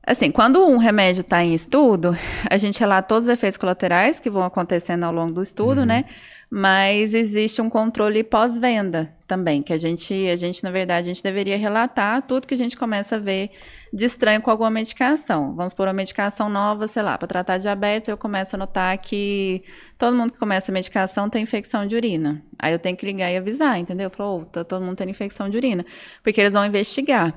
[0.07, 2.15] Assim, quando um remédio está em estudo,
[2.51, 6.05] a gente relata todos os efeitos colaterais que vão acontecendo ao longo do estudo, né?
[6.51, 11.23] Mas existe um controle pós-venda também, que a gente, a gente, na verdade, a gente
[11.23, 13.51] deveria relatar tudo que a gente começa a ver
[13.93, 15.55] de estranho com alguma medicação.
[15.55, 19.63] Vamos por uma medicação nova, sei lá, para tratar diabetes, eu começo a notar que
[19.97, 22.43] todo mundo que começa a medicação tem infecção de urina.
[22.59, 24.11] Aí eu tenho que ligar e avisar, entendeu?
[24.11, 25.85] Falou, oh, tá todo mundo tendo infecção de urina.
[26.23, 27.35] Porque eles vão investigar.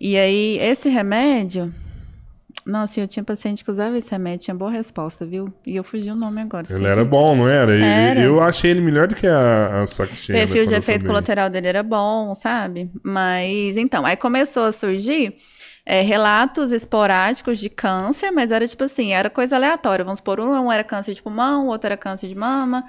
[0.00, 1.74] E aí, esse remédio.
[2.68, 5.50] Nossa, eu tinha paciente que usava esse remédio, tinha boa resposta, viu?
[5.66, 6.66] E eu fugi o nome agora.
[6.70, 7.72] Ele era bom, não era?
[7.74, 8.20] Ele- Era.
[8.20, 10.38] Eu achei ele melhor do que a, a Saxena.
[10.38, 12.90] perfil de efeito colateral dele era bom, sabe?
[13.02, 15.36] Mas então, aí começou a surgir
[15.86, 20.04] é, relatos esporádicos de câncer, mas era tipo assim, era coisa aleatória.
[20.04, 22.84] Vamos supor, um era câncer de pulmão, o outro era câncer de mama.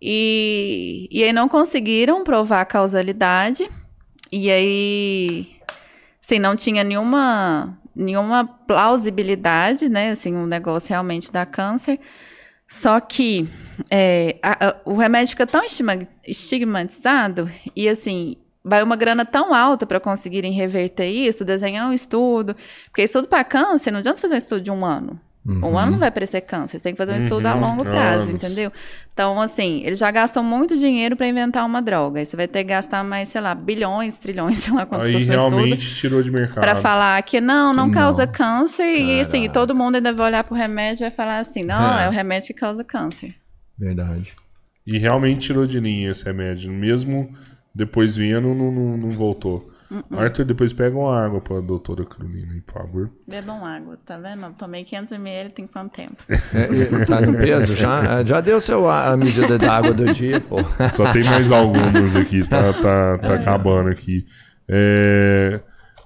[0.00, 3.68] E, e aí não conseguiram provar a causalidade.
[4.30, 5.48] E aí,
[6.24, 10.10] assim, não tinha nenhuma, nenhuma plausibilidade, né?
[10.10, 11.98] Assim, um negócio realmente dá câncer.
[12.68, 13.48] Só que
[13.90, 19.54] é, a- a- o remédio fica tão estigma- estigmatizado e assim vai uma grana tão
[19.54, 22.56] alta para conseguirem reverter isso, desenhar um estudo,
[22.86, 25.20] porque estudo para câncer não adianta fazer um estudo de um ano.
[25.48, 28.22] Um ano não vai parecer câncer, tem que fazer um estudo a Uhum, longo prazo,
[28.30, 28.34] anos.
[28.34, 28.72] entendeu?
[29.12, 32.18] Então, assim, eles já gastam muito dinheiro para inventar uma droga.
[32.18, 35.12] Aí você vai ter que gastar mais, sei lá, bilhões, trilhões, sei lá quanto Aí
[35.14, 35.56] custa o estudo.
[35.56, 36.60] realmente tirou de mercado.
[36.60, 38.32] Pra falar que não, não Que causa não.
[38.32, 38.84] câncer.
[38.98, 39.52] E assim, Caraca.
[39.54, 42.04] todo mundo ainda vai olhar pro remédio e vai falar assim: não, É.
[42.04, 43.34] é, o remédio que causa câncer.
[43.78, 44.32] Verdade.
[44.86, 46.72] E realmente tirou de linha esse remédio.
[46.72, 47.32] Mesmo
[47.74, 49.70] depois vendo, não, não, não voltou.
[49.90, 50.18] Uh-uh.
[50.18, 53.10] Arthur, depois pega uma água pra doutora Carolina aí, por favor.
[53.26, 54.44] Bebam água, tá vendo?
[54.46, 56.16] Eu tomei 500ml tem quanto tempo?
[56.28, 58.20] É, e tá no peso já?
[58.20, 60.56] É, Já deu seu, a, a medida da água do dia, pô.
[60.90, 64.26] Só tem mais algumas aqui, tá, tá, tá acabando aqui.
[64.68, 65.60] É,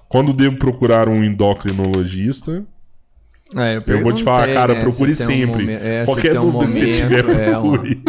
[0.09, 2.63] Quando devo procurar um endocrinologista?
[3.55, 5.61] É, Eu vou te falar, perguntei, cara, né, procure se tem um sempre.
[5.63, 8.01] momen- é, Qualquer tem um dúvida que você tiver, momento, é, procure.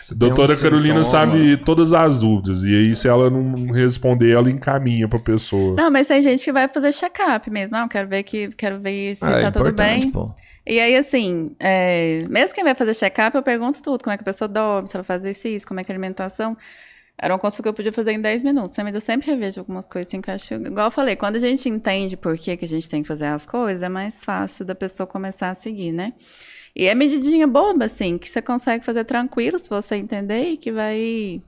[0.00, 1.26] se tem um Doutora Carolina sintoma.
[1.32, 2.62] sabe todas as dúvidas.
[2.62, 5.74] E aí, se ela não responder, ela encaminha pra pessoa.
[5.76, 7.76] Não, mas tem gente que vai fazer check-up mesmo.
[7.76, 10.10] Não, quero ver que quero ver se Ah, é tá tudo bem.
[10.10, 10.24] pô.
[10.66, 14.22] E aí, assim, é, mesmo quem vai fazer check-up, eu pergunto tudo: como é que
[14.22, 16.56] a pessoa dorme, se ela faz exercício, como é que é a alimentação.
[17.20, 18.84] Era uma consulta que eu podia fazer em 10 minutos, né?
[18.84, 20.54] mas eu sempre revejo algumas coisas assim que eu acho.
[20.54, 23.26] Igual eu falei, quando a gente entende por que, que a gente tem que fazer
[23.26, 26.12] as coisas, é mais fácil da pessoa começar a seguir, né?
[26.76, 30.70] E é medidinha boba, assim, que você consegue fazer tranquilo se você entender e que
[30.70, 31.42] vai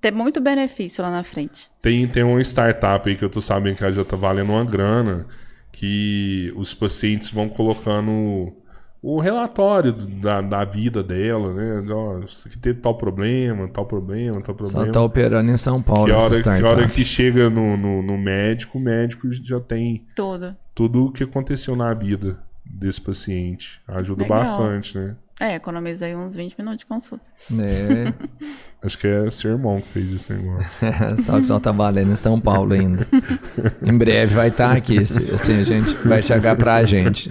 [0.00, 1.70] ter muito benefício lá na frente.
[1.82, 4.64] Tem, tem uma startup aí que eu tô sabendo que ela já tá valendo uma
[4.64, 5.26] grana,
[5.70, 8.54] que os pacientes vão colocando
[9.02, 11.92] o relatório da, da vida dela, né?
[11.92, 14.92] Ó, isso aqui teve tal problema, tal problema, tal Só problema.
[14.92, 18.78] tá operando em São Paulo que, hora, que hora que chega no, no, no médico,
[18.78, 20.54] o médico já tem Tudo.
[20.74, 23.80] tudo o que aconteceu na vida desse paciente.
[23.88, 24.38] Ajuda Legal.
[24.38, 25.16] bastante, né?
[25.40, 27.24] É, economizei uns 20 minutos de consulta.
[27.58, 28.12] É,
[28.84, 30.66] Acho que é seu irmão que fez esse negócio.
[31.24, 33.06] só que só tá valendo em São Paulo ainda.
[33.82, 35.04] em breve vai estar aqui.
[35.06, 37.30] se- Assim, a gente vai chegar pra gente.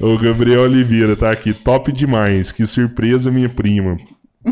[0.00, 1.52] O Gabriel Oliveira tá aqui.
[1.52, 2.52] Top demais.
[2.52, 3.96] Que surpresa, minha prima.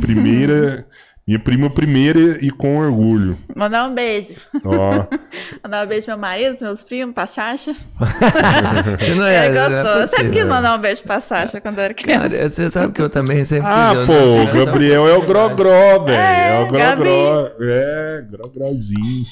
[0.01, 0.87] Primeira.
[1.27, 3.39] minha prima primeira e com orgulho.
[3.57, 4.35] Mandar um beijo.
[4.65, 4.91] Ó.
[5.65, 7.73] Mandar um beijo pro meu marido, pros meus primos, pra Sasha.
[9.01, 10.01] Você não Ele não gostou.
[10.03, 12.29] eu sempre quis mandar um beijo pra Sasha quando eu era criança.
[12.29, 14.13] Cara, você sabe que eu também sempre Ah, quis, eu pô,
[14.61, 16.19] o Gabriel é o Grogró, velho.
[16.19, 17.49] É, É, o Grogró.
[17.61, 19.25] É, Grogrozinho.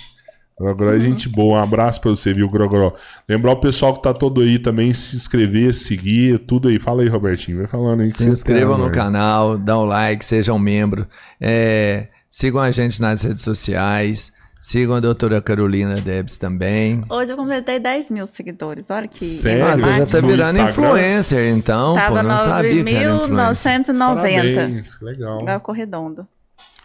[0.59, 1.59] Grogoró é gente boa.
[1.59, 2.95] Um abraço pra você, viu, Grogoró?
[3.29, 6.79] Lembrar o pessoal que tá todo aí também, se inscrever, seguir, tudo aí.
[6.79, 7.59] Fala aí, Robertinho.
[7.59, 8.09] Vai falando aí.
[8.09, 11.07] Se você inscrevam tá, no canal, dá um like, sejam membro.
[11.41, 14.33] É, sigam a gente nas redes sociais.
[14.62, 17.03] Sigam a doutora Carolina Debs também.
[17.11, 18.89] Hoje eu completei 10 mil seguidores.
[18.91, 19.66] Olha que Sério?
[19.66, 21.97] Ah, você já tá virando influencer, então.
[21.97, 23.83] Tava pô, não sabia que era influencer.
[23.83, 24.55] 9.990.
[24.55, 25.39] Parabéns, que legal.
[25.41, 26.29] Agora ficou redondo.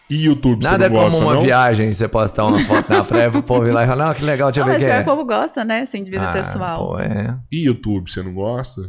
[0.10, 1.42] E YouTube, você Nada é não como gosta, uma não?
[1.42, 4.24] viagem, você postar uma foto na praia pro povo ir lá e falar, ah, que
[4.24, 5.04] legal, deixa eu Não, ver mas quem é.
[5.04, 5.82] que o povo gosta, né?
[5.82, 6.88] Assim, de vida Ah, pessoal.
[6.88, 7.38] pô, é.
[7.52, 8.84] E YouTube, você não gosta?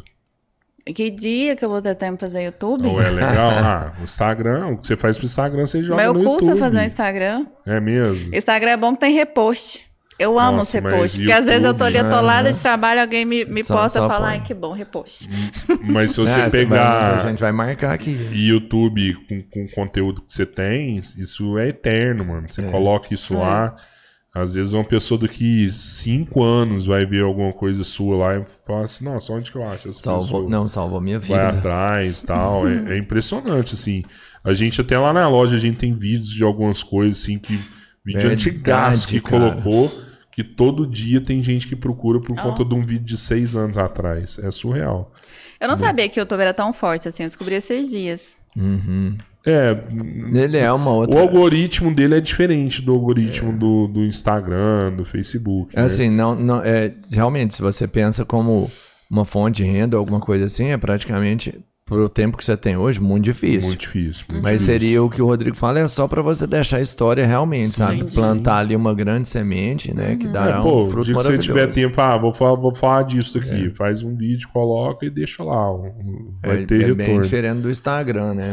[0.95, 2.87] Que dia que eu vou ter tempo pra fazer YouTube?
[2.87, 3.51] Ou é legal?
[3.63, 6.57] ah, o Instagram, o que você faz pro Instagram, você joga Meu no curso YouTube.
[6.57, 7.47] é fazer um Instagram.
[7.67, 8.35] É mesmo?
[8.35, 9.88] Instagram é bom que tem repost.
[10.19, 11.17] Eu amo Nossa, os mas reposts.
[11.19, 12.53] Porque às vezes eu tô ali atolada né?
[12.53, 14.37] de trabalho, alguém me, me Só- posta e só fala, põe.
[14.39, 15.29] ai, que bom, repost.
[15.85, 18.11] Mas se você É, vai- pegar a gente vai marcar aqui.
[18.33, 22.47] YouTube com, com o conteúdo que você tem, isso é eterno, mano.
[22.51, 22.71] Você É.
[22.71, 23.77] coloca isso lá.
[24.35, 28.85] Às vezes uma pessoa daqui cinco anos vai ver alguma coisa sua lá e fala
[28.85, 30.51] assim, nossa, onde que eu acho essa Salvou, pessoa?
[30.51, 31.59] não, salvou minha vai vida.
[31.59, 32.69] atrás tal.
[32.69, 34.05] É, é impressionante, assim.
[34.45, 37.55] A gente até lá na loja, a gente tem vídeos de algumas coisas, assim, que
[38.05, 39.51] vídeo Verdade, antigaço que cara.
[39.53, 39.93] colocou,
[40.39, 42.41] que todo dia tem gente que procura por Oh.
[42.41, 44.39] conta de um vídeo de seis anos atrás.
[44.39, 45.13] É surreal.
[45.61, 48.37] Eu não sabia que o YouTube era tão forte assim, eu descobri esses dias.
[48.57, 49.19] Uhum.
[49.45, 49.77] É,
[50.33, 51.19] Ele é uma o outra.
[51.21, 55.75] algoritmo dele é diferente do algoritmo do, do Instagram, do Facebook.
[55.75, 55.87] É né?
[55.87, 58.71] Assim, não, não, é, realmente, se você pensa como
[59.11, 61.59] uma fonte de renda ou alguma coisa assim, é praticamente,
[61.89, 63.69] pro tempo que você tem hoje, muito difícil.
[63.69, 64.25] Muito difícil.
[64.29, 64.67] muito Mas difícil.
[64.81, 67.97] seria o que o Rodrigo fala, é só pra você deixar a história realmente, sabe?
[67.97, 68.15] Entendi.
[68.15, 70.17] Plantar ali uma grande semente, né?
[70.17, 71.51] Que dará É, pô, um o fruto dia que você maravilhoso.
[71.59, 71.67] É.
[71.67, 73.71] tiver tempo, ah, vou falar, vou falar disso aqui.
[73.71, 75.73] Faz um vídeo, coloca e deixa lá.
[76.45, 77.23] Vai é, ter é bem retorno.
[77.23, 78.53] diferente do Instagram, né?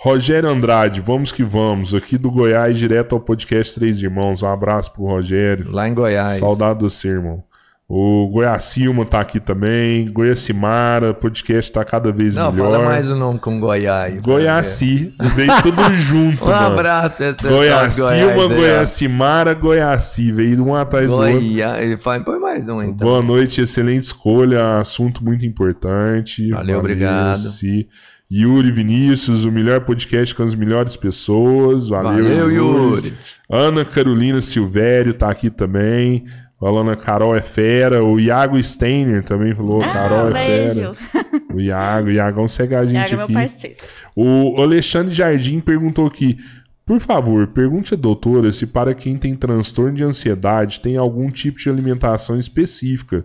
[0.00, 1.92] Rogério Andrade, vamos que vamos.
[1.92, 4.42] Aqui do Goiás, direto ao podcast Três Irmãos.
[4.44, 5.68] Um abraço pro Rogério.
[5.72, 6.38] Lá em Goiás.
[6.38, 7.42] Saudade do seu, irmão.
[7.90, 10.12] O Goiacilma tá aqui também.
[10.12, 12.70] Goiacimara, podcast tá cada vez Não, melhor.
[12.72, 14.20] fala mais o nome com Goiás.
[14.20, 15.14] Goiaci.
[15.34, 16.66] Veio tudo junto, Um mano.
[16.74, 18.48] abraço pessoal de Goiacilma.
[18.48, 20.30] Goiacimara, Goiaci.
[20.32, 21.38] Veio um atrás do outro.
[21.38, 22.94] Ele fala, põe mais um então.
[23.08, 26.50] Boa noite, excelente escolha, assunto muito importante.
[26.50, 27.38] Valeu, obrigado.
[27.38, 27.88] Si.
[28.30, 31.88] Yuri Vinícius, o melhor podcast com as melhores pessoas.
[31.88, 33.14] Valeu, Valeu, Yuri.
[33.50, 36.26] Ana Carolina Silvério tá aqui também.
[36.60, 38.02] Falando a Carol é fera.
[38.04, 39.80] O Iago Steiner também falou.
[39.82, 40.94] Ah, Carol é beijo.
[40.94, 41.28] fera.
[41.54, 43.76] O Iago, Iagão segue a gente Iago é meu parceiro.
[44.16, 46.36] O Alexandre Jardim perguntou aqui.
[46.84, 51.58] Por favor, pergunte à doutora se para quem tem transtorno de ansiedade tem algum tipo
[51.58, 53.24] de alimentação específica.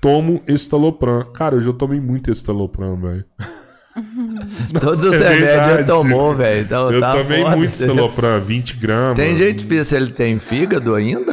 [0.00, 1.24] Tomo estalopram.
[1.32, 3.24] Cara, eu já tomei muito estalopram, velho.
[4.80, 6.60] Todos os É remédios ele tomou, velho.
[6.62, 9.14] Então, Eu tá tomei foda, muito você já- estalopram, 20 gramas.
[9.16, 11.32] Tem gente que vê se ele tem fígado ainda.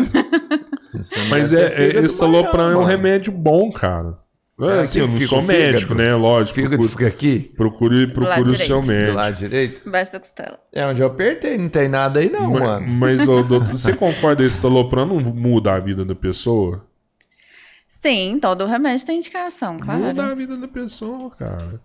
[1.18, 4.18] Não Mas é, é, fígado estalopram mais é um remédio bom, cara.
[4.62, 6.14] É, É, assim, eu não sou médico, né?
[6.16, 6.54] Lógico.
[6.56, 8.82] Fígado procure, fica aqui, procure, procure o seu direito.
[8.82, 9.16] do médico.
[9.16, 9.88] lado direito.
[9.88, 10.60] Embaixo da costela.
[10.72, 12.88] É onde eu apertei, não tem nada aí não, Ma- mano.
[12.88, 16.86] Mas, ô, doutor, você concorda que estalopram não muda a vida da pessoa?
[18.02, 20.02] Sim, todo remédio tem indicação, claro.
[20.04, 21.80] Muda a vida da pessoa, cara.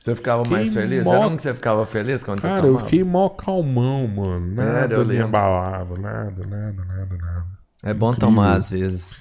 [0.00, 1.04] Você ficava mais Fiquei feliz?
[1.04, 2.84] mó- Era um que você ficava feliz quando Cara, você eu tomava?
[2.84, 4.54] fiquei mó calmão, mano.
[4.54, 5.26] Nada eu me lembro.
[5.28, 7.57] abalava, nada, nada, nada, nada.
[7.82, 8.28] É bom Incrível.
[8.28, 9.16] tomar às vezes.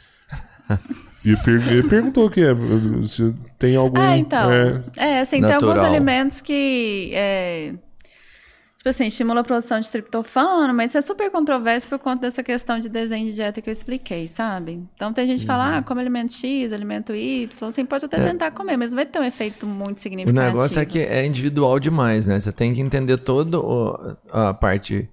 [1.25, 2.53] E per- ele perguntou que é,
[3.03, 3.99] se tem algum.
[3.99, 4.49] Ah, então.
[4.49, 5.91] é, É, assim, tem alguns Natural.
[5.93, 7.11] alimentos que.
[7.13, 7.73] É,
[8.77, 12.41] tipo assim, estimula a produção de triptofano, mas isso é super controverso por conta dessa
[12.43, 14.81] questão de desenho de dieta que eu expliquei, sabe?
[14.93, 15.77] Então tem gente que fala, Uhum.
[15.79, 18.23] ah, come alimento X, alimento Y, assim, pode até É.
[18.23, 20.45] tentar comer, mas não vai ter um efeito muito O significativo.
[20.45, 22.39] negócio é que é individual demais, né?
[22.39, 23.57] Você tem que entender toda
[24.31, 25.09] a parte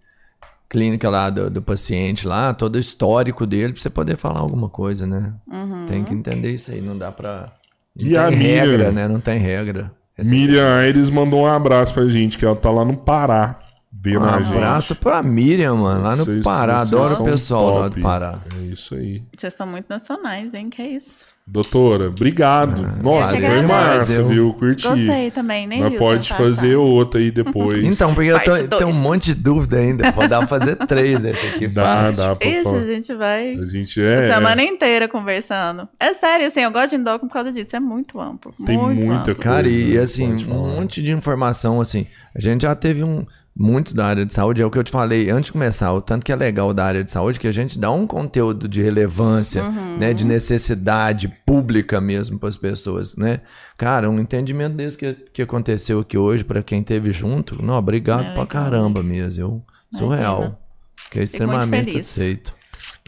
[0.69, 4.69] clínica lá do, do paciente lá, todo o histórico dele, pra você poder falar alguma
[4.69, 5.35] coisa, né?
[5.51, 5.86] Uhum.
[5.86, 7.53] Tem que entender isso aí, não dá pra...
[7.97, 8.47] Não E tem a Miriam?
[8.65, 9.07] regra, né?
[9.09, 9.93] Não tem regra.
[10.19, 13.61] Esse- Miriam Aires mandou um abraço pra gente, que ela tá lá no Pará.
[14.07, 14.53] Um gente.
[14.53, 16.79] abraço pra Miriam, mano, lá no Vocês- Pará.
[16.79, 17.97] vocês Adoro o pessoal lá top.
[17.97, 18.39] do Pará.
[18.57, 19.23] É isso aí.
[19.37, 20.69] Vocês estão muito nacionais, hein?
[20.71, 21.33] Que é isso.
[21.47, 22.81] Doutora, obrigado.
[23.03, 24.55] Nossa, eu que foi massa, Eu- viu?
[24.55, 24.89] Curti.
[24.89, 26.79] Gostei também, nem Mas vi o pode fazer passar.
[26.79, 27.85] outra aí depois.
[27.85, 30.11] Então, porque eu Parte tenho um monte de dúvida ainda.
[30.13, 32.17] Vou dar pra fazer três desse aqui, dá, fácil.
[32.17, 32.79] dá pra falar.
[32.79, 34.31] a gente vai A gente é.
[34.31, 35.87] a semana inteira conversando.
[36.01, 37.77] É sério, assim, eu gosto de endócrino por causa disso.
[37.77, 38.55] É muito amplo.
[38.65, 39.37] Tem muito muita amplo.
[39.37, 42.07] Cara, e coisa, assim, um monte de informação, assim.
[42.35, 43.27] A gente já teve um.
[43.57, 46.01] Muitos da área de saúde, é o que eu te falei antes de começar, o
[46.01, 48.83] tanto que é legal da área de saúde, que a gente dá um conteúdo de
[48.83, 49.97] relevância, Uhum.
[49.99, 53.43] né, de necessidade pública mesmo para as pessoas, né?
[53.79, 58.27] Cara, um entendimento desse que, que aconteceu aqui hoje, para quem teve junto, não, obrigado
[58.27, 59.49] É pra caramba mesmo, eu
[59.93, 60.17] Imagina.
[60.17, 60.61] surreal.
[60.97, 62.53] Fiquei extremamente satisfeito.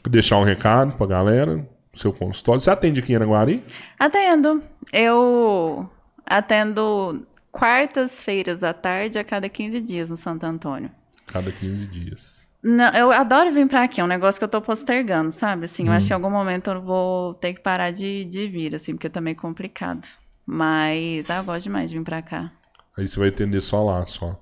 [0.09, 2.61] deixar um recado pra galera, seu consultório.
[2.61, 3.65] Você atende aqui em Araguari?
[3.99, 4.63] Atendo.
[4.93, 5.91] Eu
[6.25, 7.27] atendo
[7.59, 10.91] quartas-feiras à tarde a cada 15 dias no Santo Antônio.
[11.27, 12.47] Cada 15 dias.
[12.63, 15.67] Não, eu adoro vir pra aqui, é um negócio que eu tô postergando, sabe?
[15.67, 15.97] Assim, eu Uhum.
[15.97, 19.09] acho que em algum momento eu vou ter que parar de, de vir, assim, porque
[19.09, 20.07] tá meio complicado.
[20.45, 22.51] Mas ah, eu gosto demais de vir pra cá.
[22.97, 24.41] Aí você vai atender só lá, só.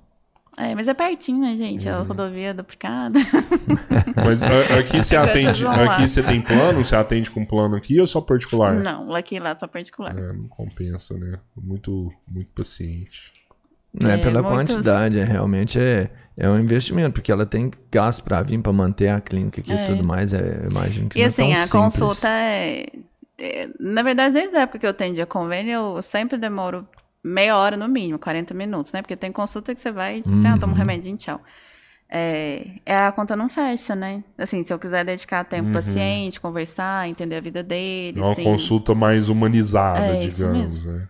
[0.57, 1.87] É, mas é pertinho, né, gente?
[1.87, 1.95] Uhum.
[1.95, 3.19] A rodovia duplicada.
[4.25, 5.63] Mas a- aqui você Agora atende.
[5.63, 5.93] vamos lá.
[5.95, 6.85] Aqui você tem plano?
[6.85, 8.75] Você atende com plano aqui ou só particular?
[8.75, 10.17] Não, aqui lá só particular.
[10.17, 11.37] É, não compensa, né?
[11.61, 13.33] Muito, muito paciente.
[13.93, 17.69] Não é É, pela muitos- quantidade, é realmente é, é um investimento, porque ela tem
[17.91, 19.85] gasto pra vir pra manter a clínica aqui e É.
[19.85, 20.33] tudo mais.
[20.33, 21.99] É, eu imagino que E não assim, é tão a simples.
[21.99, 22.85] consulta é,
[23.37, 26.87] é- Na verdade, desde a época que eu atendia convênio, eu sempre demoro
[27.25, 29.01] meia hora no mínimo, 40 minutos, né?
[29.01, 30.79] Porque tem consulta que você vai, tipo, assim, ah, toma um Uhum.
[30.79, 31.41] remedinho, tchau.
[32.09, 34.23] É, é, a conta não fecha, né?
[34.37, 38.19] Assim, se eu quiser dedicar tempo ao paciente, conversar, entender a vida dele.
[38.19, 38.23] Uhum.
[38.23, 41.07] É uma assim, consulta mais humanizada, É, digamos, né?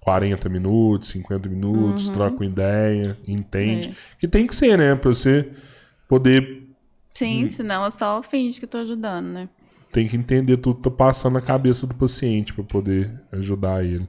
[0.00, 2.12] 40 minutos, 50 minutos, Uhum.
[2.12, 3.88] troca uma ideia, entende.
[3.88, 4.18] É.
[4.18, 4.94] Que tem que ser, né?
[4.94, 5.50] Pra você
[6.08, 6.68] poder.
[7.14, 9.48] Sim, senão eu só finge que tô ajudando, né?
[9.92, 14.08] Tem que entender tudo que tá passando na cabeça do paciente pra poder ajudar ele.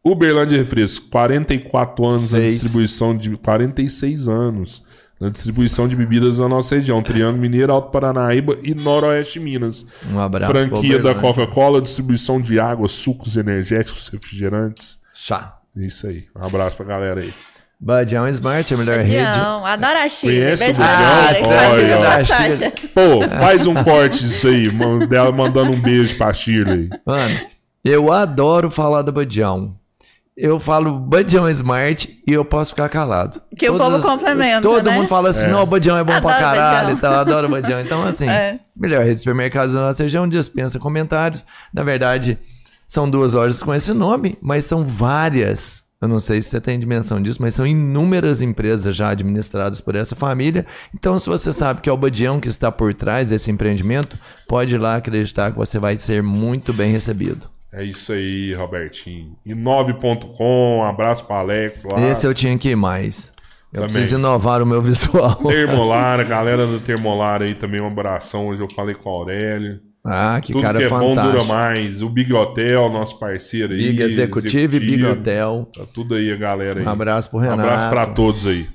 [0.04, 2.54] Uberlândia Refresco, 44 anos na Seis.
[2.54, 3.36] distribuição de.
[3.36, 4.88] 46 anos
[5.20, 7.02] na distribuição de bebidas na nossa região.
[7.02, 9.86] Triângulo Mineiro, Alto Paranaíba e Noroeste Minas.
[10.10, 10.54] Um abraço.
[10.54, 11.16] Franquia da.
[11.16, 15.00] Coca-Cola, distribuição de água, sucos energéticos, refrigerantes.
[15.14, 15.58] Chá.
[15.76, 16.26] Isso aí.
[16.36, 17.34] Um abraço pra galera aí.
[17.80, 19.12] Badião Smart, a melhor rede.
[19.12, 20.36] Dião, adoro a Chile.
[20.42, 21.28] Conhece Beijo o pra Badião?
[21.36, 21.48] Chile.
[21.48, 22.02] Olha, Imagina ó.
[22.02, 22.52] da Chile.
[22.56, 22.74] Sasha.
[22.94, 24.70] Pô, faz um corte disso aí,
[25.08, 26.90] dela mandando um beijo pra Shirley.
[27.06, 27.40] Mano,
[27.86, 29.76] eu adoro falar do Badião.
[30.36, 33.42] Eu falo Badião Smart e eu posso ficar calado.
[33.58, 34.96] Que o povo complementa, Todo né?
[34.96, 36.98] mundo fala assim, não, o Badião é bom pra Adoro caralho Badião.
[36.98, 37.80] e tal, adoro o Badião.
[37.82, 38.60] Então, assim, É.
[38.76, 41.44] melhor rede de supermercados da nossa região, dispensa comentários.
[41.74, 42.38] Na verdade,
[42.88, 45.87] são duas lojas com esse nome, mas são várias.
[46.00, 49.96] Eu não sei se você tem dimensão disso, mas são inúmeras empresas já administradas por
[49.96, 50.64] essa família.
[50.94, 54.18] Então, se você sabe que é o Badião que está por trás desse empreendimento,
[54.48, 57.50] pode ir lá acreditar que você vai ser muito bem recebido.
[57.74, 59.36] É isso aí, Robertinho.
[59.46, 62.00] Inob.com, um abraço pra Alex lá.
[62.08, 63.34] Esse eu tinha que ir mais.
[63.74, 63.94] Eu Também.
[63.94, 65.36] preciso inovar o meu visual.
[65.36, 68.48] Termolar, a galera do Termolar aí também, um abração.
[68.48, 69.80] Hoje eu falei com o Aurélio.
[70.10, 71.54] Ah, que Tudo cara que é bom dura fantástico.
[71.54, 72.02] mais.
[72.02, 73.90] O Big Hotel, nosso parceiro aí.
[73.90, 75.70] Big Executivo e Big Hotel.
[75.76, 76.86] Tá tudo aí, a galera aí.
[76.86, 77.62] Um abraço pro Um Renato.
[77.62, 78.68] abraço pra todos aí.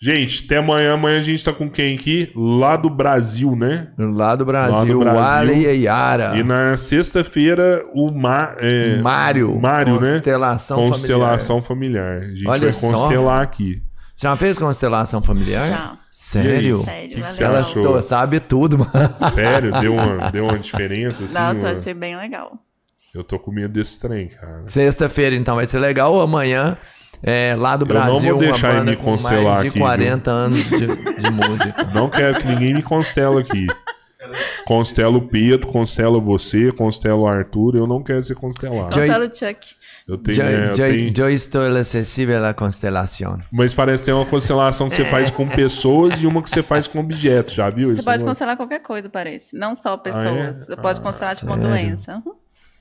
[0.00, 0.94] Gente, até amanhã.
[0.94, 2.30] Amanhã a gente tá com quem aqui?
[2.36, 3.88] Lá do Brasil, né?
[3.98, 5.20] Lá do Brasil, Lá do o Brasil.
[5.20, 6.36] Ale e a Yara.
[6.38, 9.58] E na sexta-feira, o Ma, é, Mário.
[9.60, 10.12] Mário, né?
[10.14, 12.18] Constelação Constelação familiar.
[12.22, 12.92] A gente Olha vai só.
[12.92, 13.82] constelar aqui.
[14.20, 15.66] Já fez constelação familiar?
[15.66, 15.96] Já.
[16.10, 16.82] Sério?
[16.84, 17.42] Sério, que que.
[17.44, 18.02] Ela achou?
[18.02, 18.90] sabe tudo, mano.
[19.32, 19.72] Sério?
[19.80, 21.34] Deu uma, deu uma diferença, assim?
[21.34, 22.58] Nossa, uma- achei bem legal.
[23.14, 24.64] Eu tô com medo desse trem, cara.
[24.66, 26.20] Sexta-feira, então, vai ser legal.
[26.20, 26.76] Amanhã,
[27.22, 29.62] é, lá do Eu não Brasil, vou deixar uma ele banda me com constelar mais
[29.62, 31.84] de aqui, 40 anos de, de música.
[31.94, 33.66] Não quero que ninguém me constela aqui.
[34.66, 37.76] Constela o Pedro, constela você, constela o Arthur.
[37.76, 38.94] Eu não quero ser constelado.
[38.94, 39.76] Cancela o Chuck.
[40.06, 43.38] Eu tenho, é, eu tenho- yo estou acessível à constelação.
[43.52, 46.62] Mas parece que tem uma constelação que você faz com pessoas e uma que você
[46.62, 47.54] faz com objetos.
[47.54, 48.04] Já viu Você isso?
[48.04, 48.28] pode Não?
[48.28, 49.56] cancelar qualquer coisa, parece.
[49.56, 50.26] Não só pessoas.
[50.26, 50.52] Ah, é?
[50.52, 52.22] Você pode cancelar, tipo, uma doença.
[52.24, 52.32] Uhum.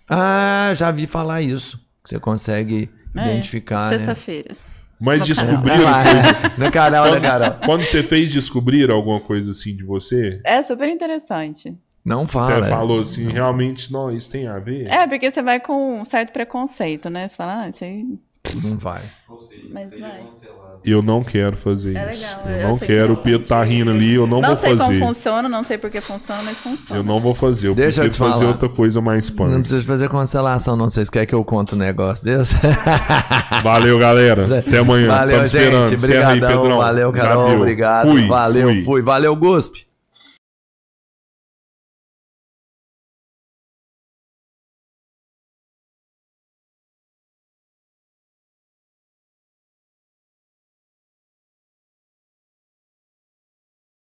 [0.10, 1.78] Ah, já vi falar isso.
[2.04, 4.16] que você consegue É, identificar, né?
[5.00, 6.10] Mas descobriram coisa.
[6.56, 6.58] é.
[6.58, 7.52] No canal da Carol.
[7.66, 11.76] Quando você fez descobrir alguma coisa assim de você, É super interessante.
[12.04, 12.64] Não fala.
[12.64, 14.88] você falou assim, realmente, não, isso tem a ver?
[14.88, 17.28] É, porque você vai com um certo preconceito, né?
[17.28, 18.06] Você fala, ah, isso aí.
[18.64, 19.02] Não vai.
[19.72, 20.22] Mas vai.
[20.86, 22.24] Eu não quero fazer É isso.
[22.24, 23.08] legal, eu eu não sei quero.
[23.16, 25.00] que O Pedro tá rindo ali, eu não, Não, vou sei fazer.
[25.00, 27.00] como funciona, não sei por que funciona, mas funciona.
[27.00, 27.68] Eu não vou fazer.
[27.68, 28.52] Eu Deixa eu prefiro te fazer falar.
[28.54, 29.60] outra coisa mais Não punk.
[29.60, 30.88] precisa fazer constelação, não.
[30.88, 32.56] Vocês querem que eu conte um negócio desse?
[33.64, 34.60] Valeu, galera.
[34.60, 35.08] Até amanhã.
[35.08, 35.58] Valeu, Tamo gente.
[35.64, 35.94] esperando.
[35.94, 36.62] Encerra aí, Obrigadão.
[36.62, 36.78] Pedrão.
[36.78, 37.52] Valeu, Carol.
[37.58, 38.10] Obrigado.
[38.10, 38.84] Fui, Valeu, fui.
[38.84, 39.02] fui.
[39.02, 39.87] Valeu, Guspe.